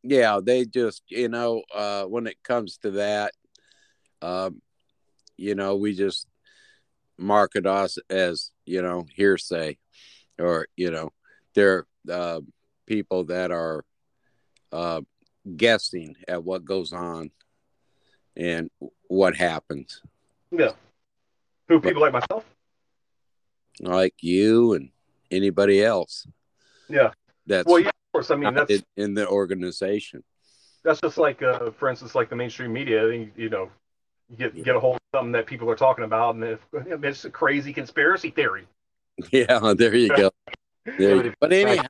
Yeah. 0.03 0.39
They 0.43 0.65
just, 0.65 1.03
you 1.07 1.29
know, 1.29 1.61
uh, 1.73 2.03
when 2.03 2.27
it 2.27 2.37
comes 2.43 2.77
to 2.79 2.91
that, 2.91 3.33
um, 4.21 4.61
you 5.37 5.55
know, 5.55 5.75
we 5.75 5.93
just 5.93 6.27
market 7.17 7.65
us 7.65 7.97
as, 8.09 8.51
you 8.67 8.81
know, 8.81 9.05
hearsay 9.15 9.77
or, 10.39 10.67
you 10.75 10.91
know, 10.91 11.11
they're 11.55 11.85
uh, 12.11 12.41
people 12.85 13.25
that 13.25 13.51
are 13.51 13.83
uh, 14.71 15.01
guessing 15.55 16.15
at 16.27 16.43
what 16.43 16.65
goes 16.65 16.93
on 16.93 17.31
and 18.35 18.69
what 19.07 19.35
happens. 19.35 20.01
Yeah. 20.51 20.71
Who 21.69 21.79
people 21.79 22.01
like 22.01 22.13
myself? 22.13 22.45
like 23.79 24.15
you 24.21 24.73
and 24.73 24.89
anybody 25.29 25.83
else 25.83 26.25
Yeah. 26.89 27.11
that's 27.45 27.67
Well, 27.67 27.79
yeah, 27.79 27.89
of 27.89 28.11
course. 28.11 28.31
I 28.31 28.35
mean, 28.35 28.55
that's, 28.55 28.71
in, 28.71 28.83
in 28.95 29.13
the 29.13 29.27
organization. 29.27 30.23
that's 30.83 31.01
just 31.01 31.17
like, 31.17 31.43
uh, 31.43 31.71
for 31.71 31.89
instance, 31.89 32.15
like 32.15 32.29
the 32.29 32.35
mainstream 32.35 32.73
media, 32.73 33.07
you 33.35 33.49
know, 33.49 33.69
you 34.29 34.37
get, 34.37 34.63
get 34.63 34.75
a 34.75 34.79
hold 34.79 34.95
of 34.95 35.01
something 35.15 35.31
that 35.33 35.45
people 35.45 35.69
are 35.69 35.75
talking 35.75 36.03
about 36.03 36.35
and 36.35 36.43
if, 36.43 36.59
it's 36.73 37.25
a 37.25 37.29
crazy 37.29 37.73
conspiracy 37.73 38.29
theory. 38.29 38.65
Yeah, 39.31 39.73
there 39.75 39.95
you 39.95 40.09
go. 40.15 40.29
There 40.85 41.25
you- 41.25 41.33
but 41.39 41.51
anyhow, 41.51 41.85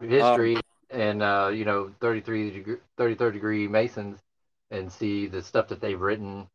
History 0.00 0.58
and, 0.90 1.22
uh, 1.22 1.50
you 1.52 1.64
know, 1.64 1.90
33 2.00 2.50
degree, 2.52 2.76
33rd 2.96 3.32
degree 3.32 3.66
Masons 3.66 4.20
and 4.70 4.92
see 4.92 5.26
the 5.26 5.42
stuff 5.42 5.66
that 5.68 5.80
they've 5.80 6.00
written 6.00 6.46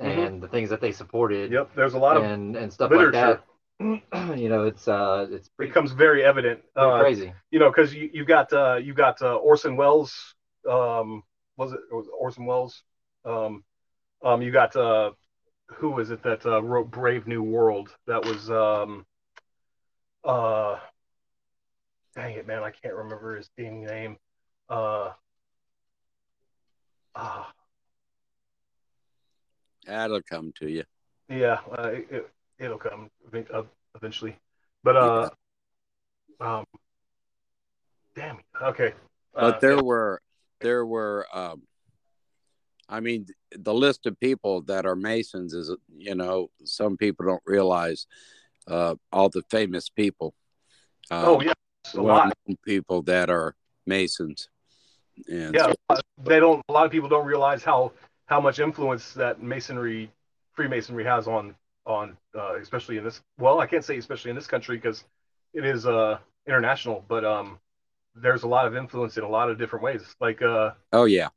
Mhm. 0.00 0.26
and 0.26 0.42
the 0.42 0.48
things 0.48 0.70
that 0.70 0.80
they 0.80 0.92
supported 0.92 1.50
Yep. 1.52 1.70
There's 1.74 1.94
a 1.94 1.98
lot 1.98 2.16
of, 2.16 2.22
and, 2.22 2.56
and 2.56 2.72
stuff 2.72 2.90
literature. 2.90 3.40
like 3.80 4.02
that. 4.12 4.38
you 4.38 4.48
know, 4.48 4.64
it's, 4.64 4.88
uh, 4.88 5.26
it's 5.30 5.48
pretty, 5.50 5.70
becomes 5.70 5.92
very 5.92 6.24
evident. 6.24 6.60
Uh, 6.74 7.00
crazy. 7.00 7.32
you 7.50 7.58
know, 7.58 7.70
because 7.70 7.94
you, 7.94 8.08
you've 8.12 8.26
got 8.26 8.50
uh, 8.52 8.76
you've 8.76 8.96
got 8.96 9.20
uh, 9.20 9.36
Orson 9.36 9.76
Welles. 9.76 10.34
Um, 10.68 11.22
was 11.58 11.72
it, 11.72 11.80
was 11.90 12.06
it 12.06 12.12
Orson 12.18 12.46
Welles? 12.46 12.82
Um, 13.26 13.62
um, 14.22 14.42
you 14.42 14.50
got 14.50 14.74
uh, 14.76 15.12
who 15.68 15.90
was 15.90 16.10
it 16.10 16.22
that 16.22 16.44
uh, 16.46 16.62
wrote 16.62 16.90
Brave 16.90 17.26
New 17.26 17.42
World? 17.42 17.94
That 18.06 18.24
was 18.24 18.50
um, 18.50 19.04
uh, 20.24 20.78
dang 22.14 22.34
it, 22.34 22.46
man, 22.46 22.62
I 22.62 22.70
can't 22.70 22.94
remember 22.94 23.36
his 23.36 23.50
dang 23.56 23.84
name. 23.84 24.16
Uh, 24.68 25.12
ah, 27.14 27.52
that'll 29.86 30.22
come 30.22 30.52
to 30.56 30.68
you. 30.68 30.84
yeah, 31.28 31.60
uh, 31.78 31.88
it, 31.88 32.06
it, 32.10 32.30
it'll 32.58 32.78
come 32.78 33.10
uh, 33.52 33.62
eventually. 33.94 34.36
But 34.82 34.96
uh, 34.96 35.30
um, 36.40 36.64
damn 38.14 38.38
it. 38.38 38.44
Okay. 38.62 38.94
But 39.34 39.56
Uh, 39.56 39.60
there 39.60 39.82
were 39.82 40.22
there 40.60 40.86
were 40.86 41.26
um 41.32 41.62
I 42.88 43.00
mean 43.00 43.26
the 43.52 43.74
list 43.74 44.06
of 44.06 44.18
people 44.20 44.62
that 44.62 44.86
are 44.86 44.96
Masons 44.96 45.54
is 45.54 45.74
you 45.96 46.14
know, 46.14 46.50
some 46.64 46.96
people 46.96 47.26
don't 47.26 47.42
realize 47.46 48.06
uh 48.68 48.94
all 49.12 49.28
the 49.28 49.42
famous 49.50 49.88
people. 49.88 50.34
Uh, 51.10 51.24
oh 51.26 51.40
yeah, 51.40 51.52
a 51.94 52.00
lot. 52.00 52.32
people 52.64 53.02
that 53.02 53.30
are 53.30 53.54
Masons. 53.86 54.48
And 55.28 55.54
yeah 55.54 55.72
they 56.22 56.40
don't 56.40 56.62
a 56.68 56.72
lot 56.72 56.86
of 56.86 56.92
people 56.92 57.08
don't 57.08 57.26
realize 57.26 57.62
how 57.62 57.92
how 58.26 58.40
much 58.40 58.58
influence 58.58 59.12
that 59.14 59.42
masonry 59.42 60.10
freemasonry 60.54 61.04
has 61.04 61.28
on 61.28 61.54
on 61.86 62.16
uh, 62.36 62.56
especially 62.56 62.98
in 62.98 63.04
this 63.04 63.20
well 63.38 63.60
i 63.60 63.66
can't 63.66 63.84
say 63.84 63.96
especially 63.96 64.30
in 64.30 64.36
this 64.36 64.46
country 64.46 64.76
because 64.76 65.04
it 65.54 65.64
is 65.64 65.86
uh 65.86 66.18
international 66.46 67.04
but 67.08 67.24
um 67.24 67.58
there's 68.14 68.42
a 68.42 68.48
lot 68.48 68.66
of 68.66 68.76
influence 68.76 69.16
in 69.16 69.24
a 69.24 69.28
lot 69.28 69.50
of 69.50 69.58
different 69.58 69.82
ways 69.82 70.02
like 70.20 70.42
uh 70.42 70.70
oh 70.92 71.04
yeah. 71.04 71.28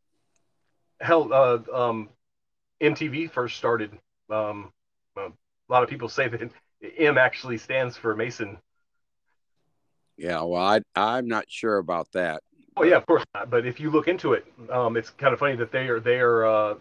Hell 0.99 1.31
uh 1.33 1.59
um 1.73 2.09
mtv 2.81 3.31
first 3.31 3.57
started 3.57 3.91
um 4.29 4.71
a 5.17 5.31
lot 5.69 5.83
of 5.83 5.89
people 5.89 6.09
say 6.09 6.27
that 6.27 6.51
m 6.97 7.17
actually 7.17 7.57
stands 7.57 7.97
for 7.97 8.15
mason 8.15 8.57
Yeah, 10.17 10.41
well 10.43 10.61
I 10.61 10.81
I'm 10.95 11.27
not 11.27 11.45
sure 11.49 11.77
about 11.77 12.11
that. 12.13 12.43
Oh 12.77 12.83
yeah, 12.83 12.95
of 12.95 13.05
course 13.05 13.23
not. 13.33 13.49
But 13.49 13.65
if 13.65 13.79
you 13.79 13.89
look 13.91 14.07
into 14.07 14.33
it, 14.33 14.45
um, 14.69 14.97
it's 14.97 15.09
kind 15.11 15.33
of 15.33 15.39
funny 15.39 15.55
that 15.57 15.71
they 15.71 15.87
are 15.89 15.99
they 15.99 16.19
are 16.19 16.45
uh, 16.45 16.75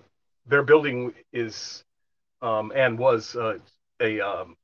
their 0.47 0.62
building 0.62 1.14
is 1.33 1.85
um, 2.43 2.73
and 2.75 2.99
was 2.99 3.37
uh, 3.37 3.59
a 4.01 4.21
um, 4.21 4.57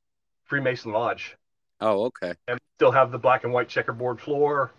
Freemason 0.45 0.91
lodge, 0.91 1.37
Oh, 1.79 2.05
okay. 2.05 2.35
and 2.47 2.59
still 2.77 2.91
have 2.91 3.11
the 3.11 3.17
black 3.19 3.43
and 3.43 3.53
white 3.53 3.69
checkerboard 3.69 4.19
floor, 4.21 4.71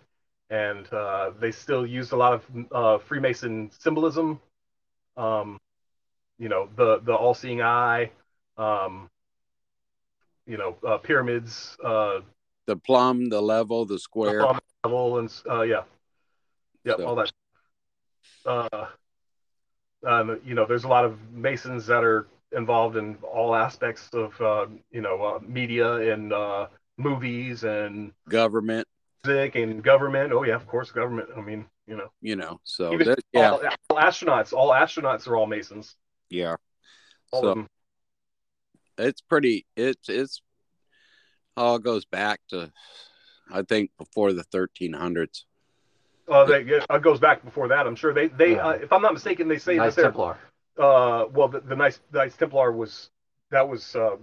and 0.51 0.91
uh, 0.93 1.31
they 1.41 1.51
still 1.51 1.87
used 1.87 2.13
a 2.13 2.17
lot 2.17 2.33
of 2.35 2.45
uh, 2.73 2.99
Freemason 2.99 3.71
symbolism. 3.79 4.41
Um, 5.17 5.59
you 6.39 6.49
know, 6.49 6.69
the 6.77 7.01
the 7.01 7.15
all-seeing 7.15 7.63
eye, 7.63 8.11
um, 8.59 9.09
you 10.47 10.57
know, 10.59 10.77
uh, 10.87 10.99
pyramids, 10.99 11.77
uh, 11.83 12.21
The 12.67 12.77
plumb, 12.77 13.29
the 13.29 13.41
level, 13.41 13.85
the 13.87 13.99
square. 13.99 14.41
plumb 14.41 14.59
level, 14.85 15.19
and 15.19 15.33
uh, 15.49 15.63
yeah, 15.63 15.83
yeah, 16.85 16.97
So- 16.97 17.07
all 17.07 17.15
that. 17.17 17.33
Uh, 18.45 18.87
um, 20.05 20.41
you 20.45 20.55
know, 20.55 20.67
there's 20.67 20.85
a 20.85 20.89
lot 20.89 21.05
of 21.05 21.19
masons 21.33 21.87
that 21.87 22.05
are 22.05 22.27
involved 22.53 22.97
in 22.97 23.17
all 23.23 23.55
aspects 23.55 24.09
of 24.13 24.41
uh, 24.41 24.67
you 24.91 25.01
know 25.01 25.23
uh, 25.23 25.39
media 25.43 26.13
and 26.13 26.33
uh, 26.33 26.69
movies 26.97 27.65
and 27.65 28.13
government, 28.29 28.87
music 29.25 29.55
and 29.57 29.83
government. 29.83 30.33
Oh 30.33 30.45
yeah, 30.45 30.55
of 30.55 30.67
course, 30.67 30.91
government. 30.93 31.29
I 31.37 31.41
mean, 31.41 31.67
you 31.87 31.97
know, 31.97 32.09
you 32.21 32.37
know. 32.37 32.61
So 32.65 32.93
even 32.93 33.07
that, 33.09 33.19
yeah, 33.33 33.51
all, 33.53 33.63
all 33.91 33.99
astronauts. 33.99 34.53
All 34.53 34.71
astronauts 34.71 35.27
are 35.29 35.37
all 35.37 35.47
masons. 35.47 35.95
yeah. 36.29 36.57
All 37.33 37.43
So- 37.43 37.49
of 37.49 37.57
them. 37.57 37.69
It's 38.99 39.21
pretty. 39.21 39.67
It's 39.77 40.09
it's 40.09 40.41
all 41.57 41.79
goes 41.79 42.07
back 42.07 42.41
to, 42.49 42.73
I 43.53 43.61
think, 43.63 43.91
before 43.99 44.33
the 44.33 44.45
1300s. 44.45 45.45
Uh, 46.29 46.45
they, 46.45 46.63
yeah, 46.63 46.85
it 46.91 47.03
goes 47.03 47.21
back 47.21 47.45
before 47.45 47.69
that. 47.69 47.87
I'm 47.87 47.95
sure 47.95 48.15
they 48.15 48.29
they 48.29 48.53
Yeah. 48.53 48.67
uh, 48.69 48.71
if 48.71 48.93
I'm 48.93 49.03
not 49.03 49.13
mistaken, 49.13 49.49
they 49.49 49.59
say 49.59 49.77
Knights 49.77 49.97
that 49.97 50.03
they're 50.03 50.11
Templar. 50.11 50.39
uh 50.79 51.27
well 51.31 51.49
the, 51.49 51.61
nice 51.61 51.67
the 51.69 51.77
Knights 51.77 52.01
Knights 52.13 52.37
Templar 52.39 52.73
was 52.73 53.11
that 53.51 53.69
was 53.69 53.95
uh, 53.95 54.17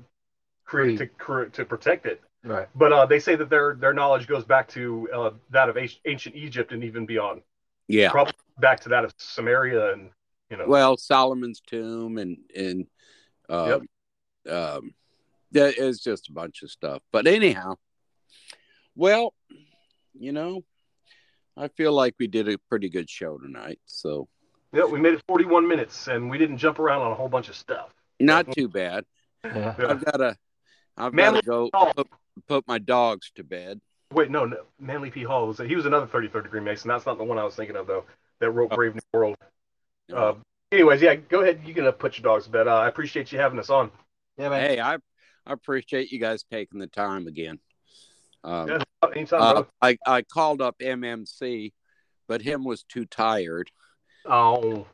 created 0.66 1.12
to 1.28 1.50
to 1.52 1.66
protect 1.66 2.06
it. 2.08 2.22
Right. 2.44 2.68
But 2.76 2.92
uh, 2.92 3.06
they 3.06 3.20
say 3.20 3.36
that 3.36 3.50
their 3.52 3.76
their 3.76 3.94
knowledge 3.94 4.28
goes 4.28 4.44
back 4.44 4.68
to 4.70 5.08
uh, 5.14 5.30
that 5.52 5.70
of 5.70 5.78
ancient- 5.78 6.02
ancient 6.06 6.36
Egypt 6.36 6.72
and 6.72 6.84
even 6.84 7.06
beyond, 7.06 7.42
Yeah. 7.88 8.12
probably 8.12 8.34
back 8.60 8.80
to 8.82 8.90
that 8.90 9.04
of 9.04 9.14
Samaria 9.18 9.94
and 9.94 10.10
you 10.50 10.58
know. 10.58 10.66
Well, 10.68 10.98
Solomon's 10.98 11.62
tomb 11.62 12.18
and 12.18 12.38
and 12.56 12.88
um, 13.50 13.88
um, 14.50 14.94
that 15.52 15.78
is 15.78 16.00
just 16.00 16.30
a 16.30 16.34
bunch 16.34 16.64
of 16.64 16.72
stuff. 16.72 17.02
But 17.12 17.28
anyhow, 17.28 17.76
well, 18.96 19.34
you 20.14 20.32
know, 20.32 20.64
I 21.58 21.68
feel 21.70 21.94
like 21.94 22.16
we 22.20 22.28
did 22.28 22.50
a 22.50 22.58
pretty 22.70 22.90
good 22.90 23.10
show 23.10 23.38
tonight. 23.38 23.80
So 23.86 24.28
yeah, 24.72 24.86
we 24.86 25.00
made 25.00 25.14
it 25.14 25.24
41 25.28 25.68
minutes 25.68 26.08
and 26.08 26.30
we 26.30 26.38
didn't 26.38 26.58
jump 26.58 26.80
around 26.80 27.02
on 27.02 27.12
a 27.12 27.16
whole 27.16 27.30
bunch 27.30 27.50
of 27.50 27.56
stuff. 27.56 27.94
not 28.20 28.52
too 28.52 28.68
bad. 28.68 29.06
Yeah. 29.44 29.76
Yeah. 29.78 29.88
I've 29.90 30.06
got 30.06 30.18
to. 30.18 30.38
I've 30.96 31.16
got 31.16 31.32
to 31.32 31.42
go 31.42 31.70
put, 31.96 32.08
put 32.48 32.68
my 32.68 32.78
dogs 32.78 33.32
to 33.36 33.44
bed. 33.44 33.82
Wait, 34.14 34.30
no, 34.32 34.46
no, 34.46 34.58
Manly 34.80 35.10
P. 35.12 35.24
Hall 35.24 35.48
was 35.48 35.58
he 35.58 35.76
was 35.76 35.86
another 35.86 36.06
33rd 36.08 36.44
degree 36.44 36.60
Mason. 36.62 36.88
That's 36.90 37.06
not 37.06 37.18
the 37.18 37.24
one 37.24 37.38
I 37.38 37.44
was 37.44 37.56
thinking 37.56 37.76
of 37.76 37.88
though. 37.88 38.06
That 38.40 38.52
wrote 38.52 38.70
Oh. 38.72 38.76
Brave 38.76 38.96
New 38.96 39.02
World. 39.14 39.38
Uh, 40.14 40.34
anyways, 40.72 41.02
yeah, 41.02 41.16
go 41.16 41.42
ahead. 41.42 41.62
You 41.66 41.74
can 41.74 41.86
uh, 41.86 41.92
put 41.92 42.18
your 42.18 42.24
dogs 42.24 42.46
to 42.46 42.52
bed. 42.52 42.68
Uh, 42.68 42.76
I 42.76 42.88
appreciate 42.88 43.32
you 43.32 43.40
having 43.40 43.60
us 43.60 43.70
on. 43.70 43.90
Yeah, 44.38 44.50
man. 44.50 44.70
hey, 44.70 44.80
I 44.80 44.96
I 45.46 45.54
appreciate 45.54 46.12
you 46.12 46.20
guys 46.20 46.44
taking 46.44 46.80
the 46.80 46.88
time 46.88 47.28
again. 47.28 47.60
Um, 48.44 48.68
Yeah, 48.68 48.80
Anytime, 49.16 49.42
uh. 49.42 49.64
I 49.82 49.98
I 50.06 50.22
called 50.24 50.62
up 50.62 50.78
MMC, 50.80 51.74
but 52.28 52.42
him 52.42 52.64
was 52.64 52.84
too 52.84 53.06
tired. 53.06 53.70
Oh, 54.26 54.86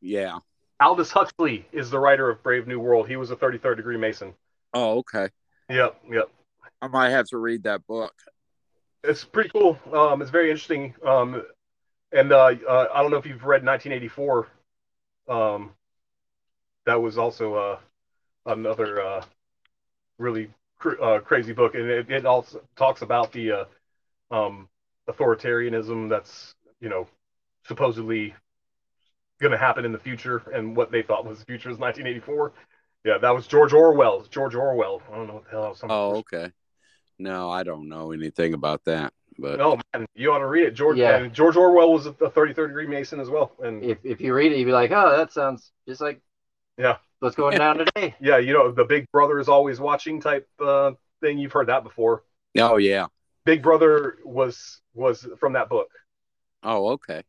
Yeah. 0.00 0.38
Aldous 0.80 1.10
Huxley 1.12 1.66
is 1.72 1.88
the 1.90 1.98
writer 1.98 2.28
of 2.28 2.42
Brave 2.42 2.66
New 2.66 2.80
World. 2.80 3.08
He 3.08 3.16
was 3.16 3.30
a 3.30 3.36
33rd 3.36 3.76
degree 3.76 3.96
Mason. 3.96 4.34
Oh, 4.74 4.98
okay. 4.98 5.28
Yep, 5.70 6.00
yep. 6.10 6.28
I 6.82 6.88
might 6.88 7.10
have 7.10 7.26
to 7.28 7.38
read 7.38 7.62
that 7.62 7.86
book. 7.86 8.12
It's 9.06 9.24
pretty 9.24 9.50
cool. 9.50 9.78
Um, 9.92 10.22
it's 10.22 10.30
very 10.30 10.50
interesting. 10.50 10.94
Um, 11.04 11.44
and 12.12 12.32
uh, 12.32 12.54
uh, 12.68 12.88
I 12.94 13.02
don't 13.02 13.10
know 13.10 13.18
if 13.18 13.26
you've 13.26 13.44
read 13.44 13.64
1984. 13.64 14.48
Um, 15.28 15.70
that 16.86 17.00
was 17.00 17.18
also 17.18 17.54
uh, 17.54 17.78
another 18.46 19.00
uh, 19.02 19.24
really 20.18 20.50
cr- 20.78 21.00
uh, 21.02 21.20
crazy 21.20 21.52
book, 21.52 21.74
and 21.74 21.88
it, 21.88 22.10
it 22.10 22.26
also 22.26 22.62
talks 22.76 23.02
about 23.02 23.32
the 23.32 23.52
uh, 23.52 23.64
um, 24.30 24.68
authoritarianism 25.08 26.08
that's 26.08 26.54
you 26.80 26.88
know 26.88 27.06
supposedly 27.66 28.34
going 29.40 29.52
to 29.52 29.58
happen 29.58 29.84
in 29.84 29.92
the 29.92 29.98
future, 29.98 30.42
and 30.54 30.76
what 30.76 30.90
they 30.90 31.02
thought 31.02 31.26
was 31.26 31.40
the 31.40 31.44
future 31.44 31.68
was 31.68 31.78
1984. 31.78 32.52
Yeah, 33.04 33.18
that 33.18 33.34
was 33.34 33.46
George 33.46 33.72
Orwell. 33.72 34.24
George 34.30 34.54
Orwell. 34.54 35.02
I 35.12 35.16
don't 35.16 35.26
know 35.26 35.34
what 35.34 35.44
the 35.44 35.50
hell. 35.50 35.74
Some, 35.74 35.90
Oh, 35.90 36.16
okay. 36.16 36.50
No, 37.18 37.50
I 37.50 37.62
don't 37.62 37.88
know 37.88 38.12
anything 38.12 38.54
about 38.54 38.84
that. 38.84 39.12
But 39.38 39.60
Oh 39.60 39.78
man, 39.92 40.06
you 40.14 40.32
ought 40.32 40.38
to 40.38 40.46
read 40.46 40.64
it. 40.66 40.74
George 40.74 40.96
Yeah. 40.96 41.26
George 41.26 41.56
Orwell 41.56 41.92
was 41.92 42.06
a 42.06 42.12
33rd 42.12 42.68
degree 42.68 42.86
Mason 42.86 43.20
as 43.20 43.30
well. 43.30 43.52
And 43.62 43.82
If 43.82 43.98
if 44.04 44.20
you 44.20 44.34
read 44.34 44.52
it, 44.52 44.58
you'd 44.58 44.66
be 44.66 44.72
like, 44.72 44.90
oh, 44.92 45.16
that 45.16 45.32
sounds 45.32 45.72
just 45.88 46.00
like 46.00 46.20
Yeah. 46.78 46.98
what's 47.20 47.36
going 47.36 47.58
down 47.58 47.78
today. 47.78 48.14
yeah, 48.20 48.38
you 48.38 48.52
know 48.52 48.70
the 48.70 48.84
Big 48.84 49.10
Brother 49.12 49.38
is 49.38 49.48
always 49.48 49.80
watching 49.80 50.20
type 50.20 50.48
uh, 50.60 50.92
thing. 51.20 51.38
You've 51.38 51.52
heard 51.52 51.68
that 51.68 51.82
before. 51.84 52.24
oh 52.58 52.76
yeah. 52.76 53.06
Big 53.44 53.62
Brother 53.62 54.18
was 54.24 54.80
was 54.94 55.26
from 55.38 55.54
that 55.54 55.68
book. 55.68 55.88
Oh 56.62 56.90
okay. 56.92 57.22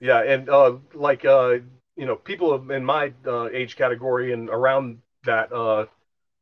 Yeah, 0.00 0.22
and 0.22 0.48
uh, 0.48 0.76
like 0.94 1.24
uh, 1.24 1.58
you 1.96 2.06
know, 2.06 2.14
people 2.14 2.70
in 2.70 2.84
my 2.84 3.12
uh, 3.26 3.48
age 3.48 3.74
category 3.74 4.32
and 4.32 4.48
around 4.48 4.98
that 5.24 5.52
uh, 5.52 5.86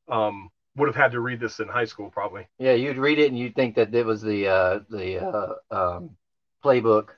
um, 0.09 0.51
would 0.77 0.87
have 0.89 0.97
had 0.97 1.13
to 1.13 1.21
read 1.21 1.41
this 1.41 1.61
in 1.61 1.69
high 1.69 1.85
school 1.85 2.11
probably. 2.11 2.47
Yeah, 2.59 2.73
you'd 2.73 2.99
read 2.99 3.19
it 3.19 3.29
and 3.29 3.39
you'd 3.39 3.55
think 3.55 3.75
that 3.77 3.95
it 3.95 4.07
was 4.07 4.23
the 4.23 4.49
uh, 4.49 4.81
the 4.89 5.19
uh, 5.27 5.55
um, 5.71 6.11
playbook 6.65 7.09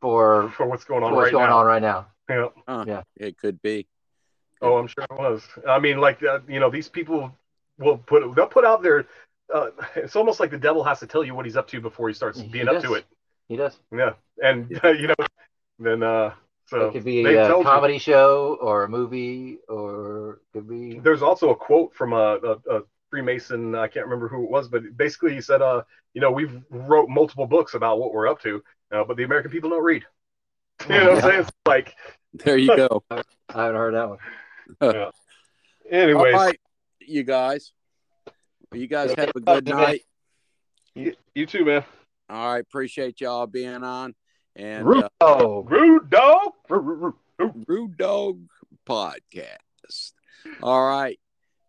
for 0.00 0.50
For 0.56 0.66
what's 0.66 0.84
going 0.84 1.02
on 1.02 1.14
what's 1.14 1.26
right 1.26 1.32
going 1.32 1.50
now. 1.50 1.58
on 1.58 1.66
right 1.66 1.82
now. 1.82 2.06
Yeah. 2.28 2.48
Huh. 2.66 2.84
Yeah. 2.86 3.02
It 3.16 3.38
could 3.38 3.60
be. 3.62 3.86
Oh, 4.62 4.76
I'm 4.78 4.86
sure 4.86 5.04
it 5.04 5.12
was. 5.12 5.46
I 5.68 5.78
mean, 5.78 5.98
like 5.98 6.22
uh, 6.22 6.40
you 6.48 6.60
know, 6.60 6.70
these 6.70 6.88
people 6.88 7.30
will 7.78 7.98
put 7.98 8.34
they'll 8.34 8.46
put 8.46 8.64
out 8.64 8.82
their. 8.82 9.06
Uh, 9.52 9.68
it's 9.94 10.16
almost 10.16 10.40
like 10.40 10.50
the 10.50 10.58
devil 10.58 10.82
has 10.82 10.98
to 11.00 11.06
tell 11.06 11.22
you 11.22 11.34
what 11.34 11.44
he's 11.44 11.56
up 11.56 11.68
to 11.68 11.80
before 11.80 12.08
he 12.08 12.14
starts 12.14 12.40
He 12.40 12.48
being 12.48 12.68
up 12.68 12.82
to 12.82 12.94
it. 12.94 13.04
He 13.48 13.56
does. 13.56 13.78
Yeah, 13.92 14.14
and 14.42 14.68
you 14.84 15.08
know, 15.08 15.26
then 15.78 16.02
uh, 16.02 16.32
so 16.66 16.88
it 16.88 16.92
could 16.92 17.04
be 17.04 17.24
a 17.24 17.48
told 17.48 17.64
you. 17.64 17.70
comedy 17.70 17.98
show 17.98 18.58
or 18.60 18.84
a 18.84 18.88
movie 18.88 19.58
or 19.68 20.40
it 20.52 20.58
could 20.58 20.68
be 20.68 20.98
There's 20.98 21.22
also 21.22 21.50
a 21.50 21.56
quote 21.56 21.94
from 21.94 22.12
a, 22.12 22.38
a, 22.42 22.78
a 22.78 22.82
Freemason. 23.10 23.74
I 23.74 23.86
can't 23.86 24.04
remember 24.06 24.28
who 24.28 24.44
it 24.44 24.50
was, 24.50 24.68
but 24.68 24.82
basically 24.96 25.32
he 25.34 25.40
said, 25.40 25.62
"Uh, 25.62 25.82
you 26.12 26.20
know, 26.20 26.30
we've 26.30 26.60
wrote 26.70 27.08
multiple 27.08 27.46
books 27.46 27.74
about 27.74 27.98
what 27.98 28.12
we're 28.12 28.28
up 28.28 28.40
to, 28.42 28.62
uh, 28.92 29.04
but 29.04 29.16
the 29.16 29.22
American 29.22 29.50
people 29.50 29.70
don't 29.70 29.84
read." 29.84 30.04
You 30.90 30.94
know 30.96 31.14
what 31.14 31.24
I'm 31.24 31.30
saying? 31.30 31.40
It's 31.40 31.50
like, 31.66 31.94
There 32.34 32.58
you 32.58 32.76
go. 32.76 33.02
I 33.10 33.22
haven't 33.48 33.76
heard 33.76 33.94
that 33.94 34.08
one. 34.10 35.12
anyways, 35.90 36.34
All 36.34 36.46
right, 36.46 36.60
you 37.00 37.22
guys. 37.22 37.72
You 38.74 38.86
guys 38.86 39.14
have 39.14 39.30
a 39.34 39.40
good 39.40 39.66
night. 39.66 40.02
you, 40.94 41.14
you 41.34 41.46
too, 41.46 41.64
man. 41.64 41.84
All 42.28 42.52
right, 42.52 42.60
appreciate 42.60 43.20
y'all 43.20 43.46
being 43.46 43.82
on. 43.82 44.14
And 44.56 44.86
Rude 44.86 45.04
uh, 45.04 45.08
dog. 45.20 45.70
Rude 45.70 46.10
dog. 46.10 46.52
Rude 46.68 47.96
Dog 47.98 48.40
Podcast. 48.88 50.12
All 50.62 50.86
right. 50.86 51.20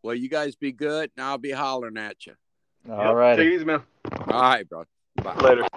Well, 0.04 0.16
you 0.16 0.30
guys 0.30 0.56
be 0.56 0.72
good, 0.72 1.12
and 1.18 1.26
I'll 1.26 1.38
be 1.38 1.52
hollering 1.52 1.98
at 1.98 2.26
you. 2.26 2.34
All 2.90 3.14
right. 3.14 3.36
Take 3.36 3.48
it 3.48 3.54
easy, 3.54 3.66
man. 3.66 3.84
All 4.28 4.42
right, 4.42 4.68
bro. 4.68 4.86
Bye. 5.22 5.36
Later. 5.36 5.68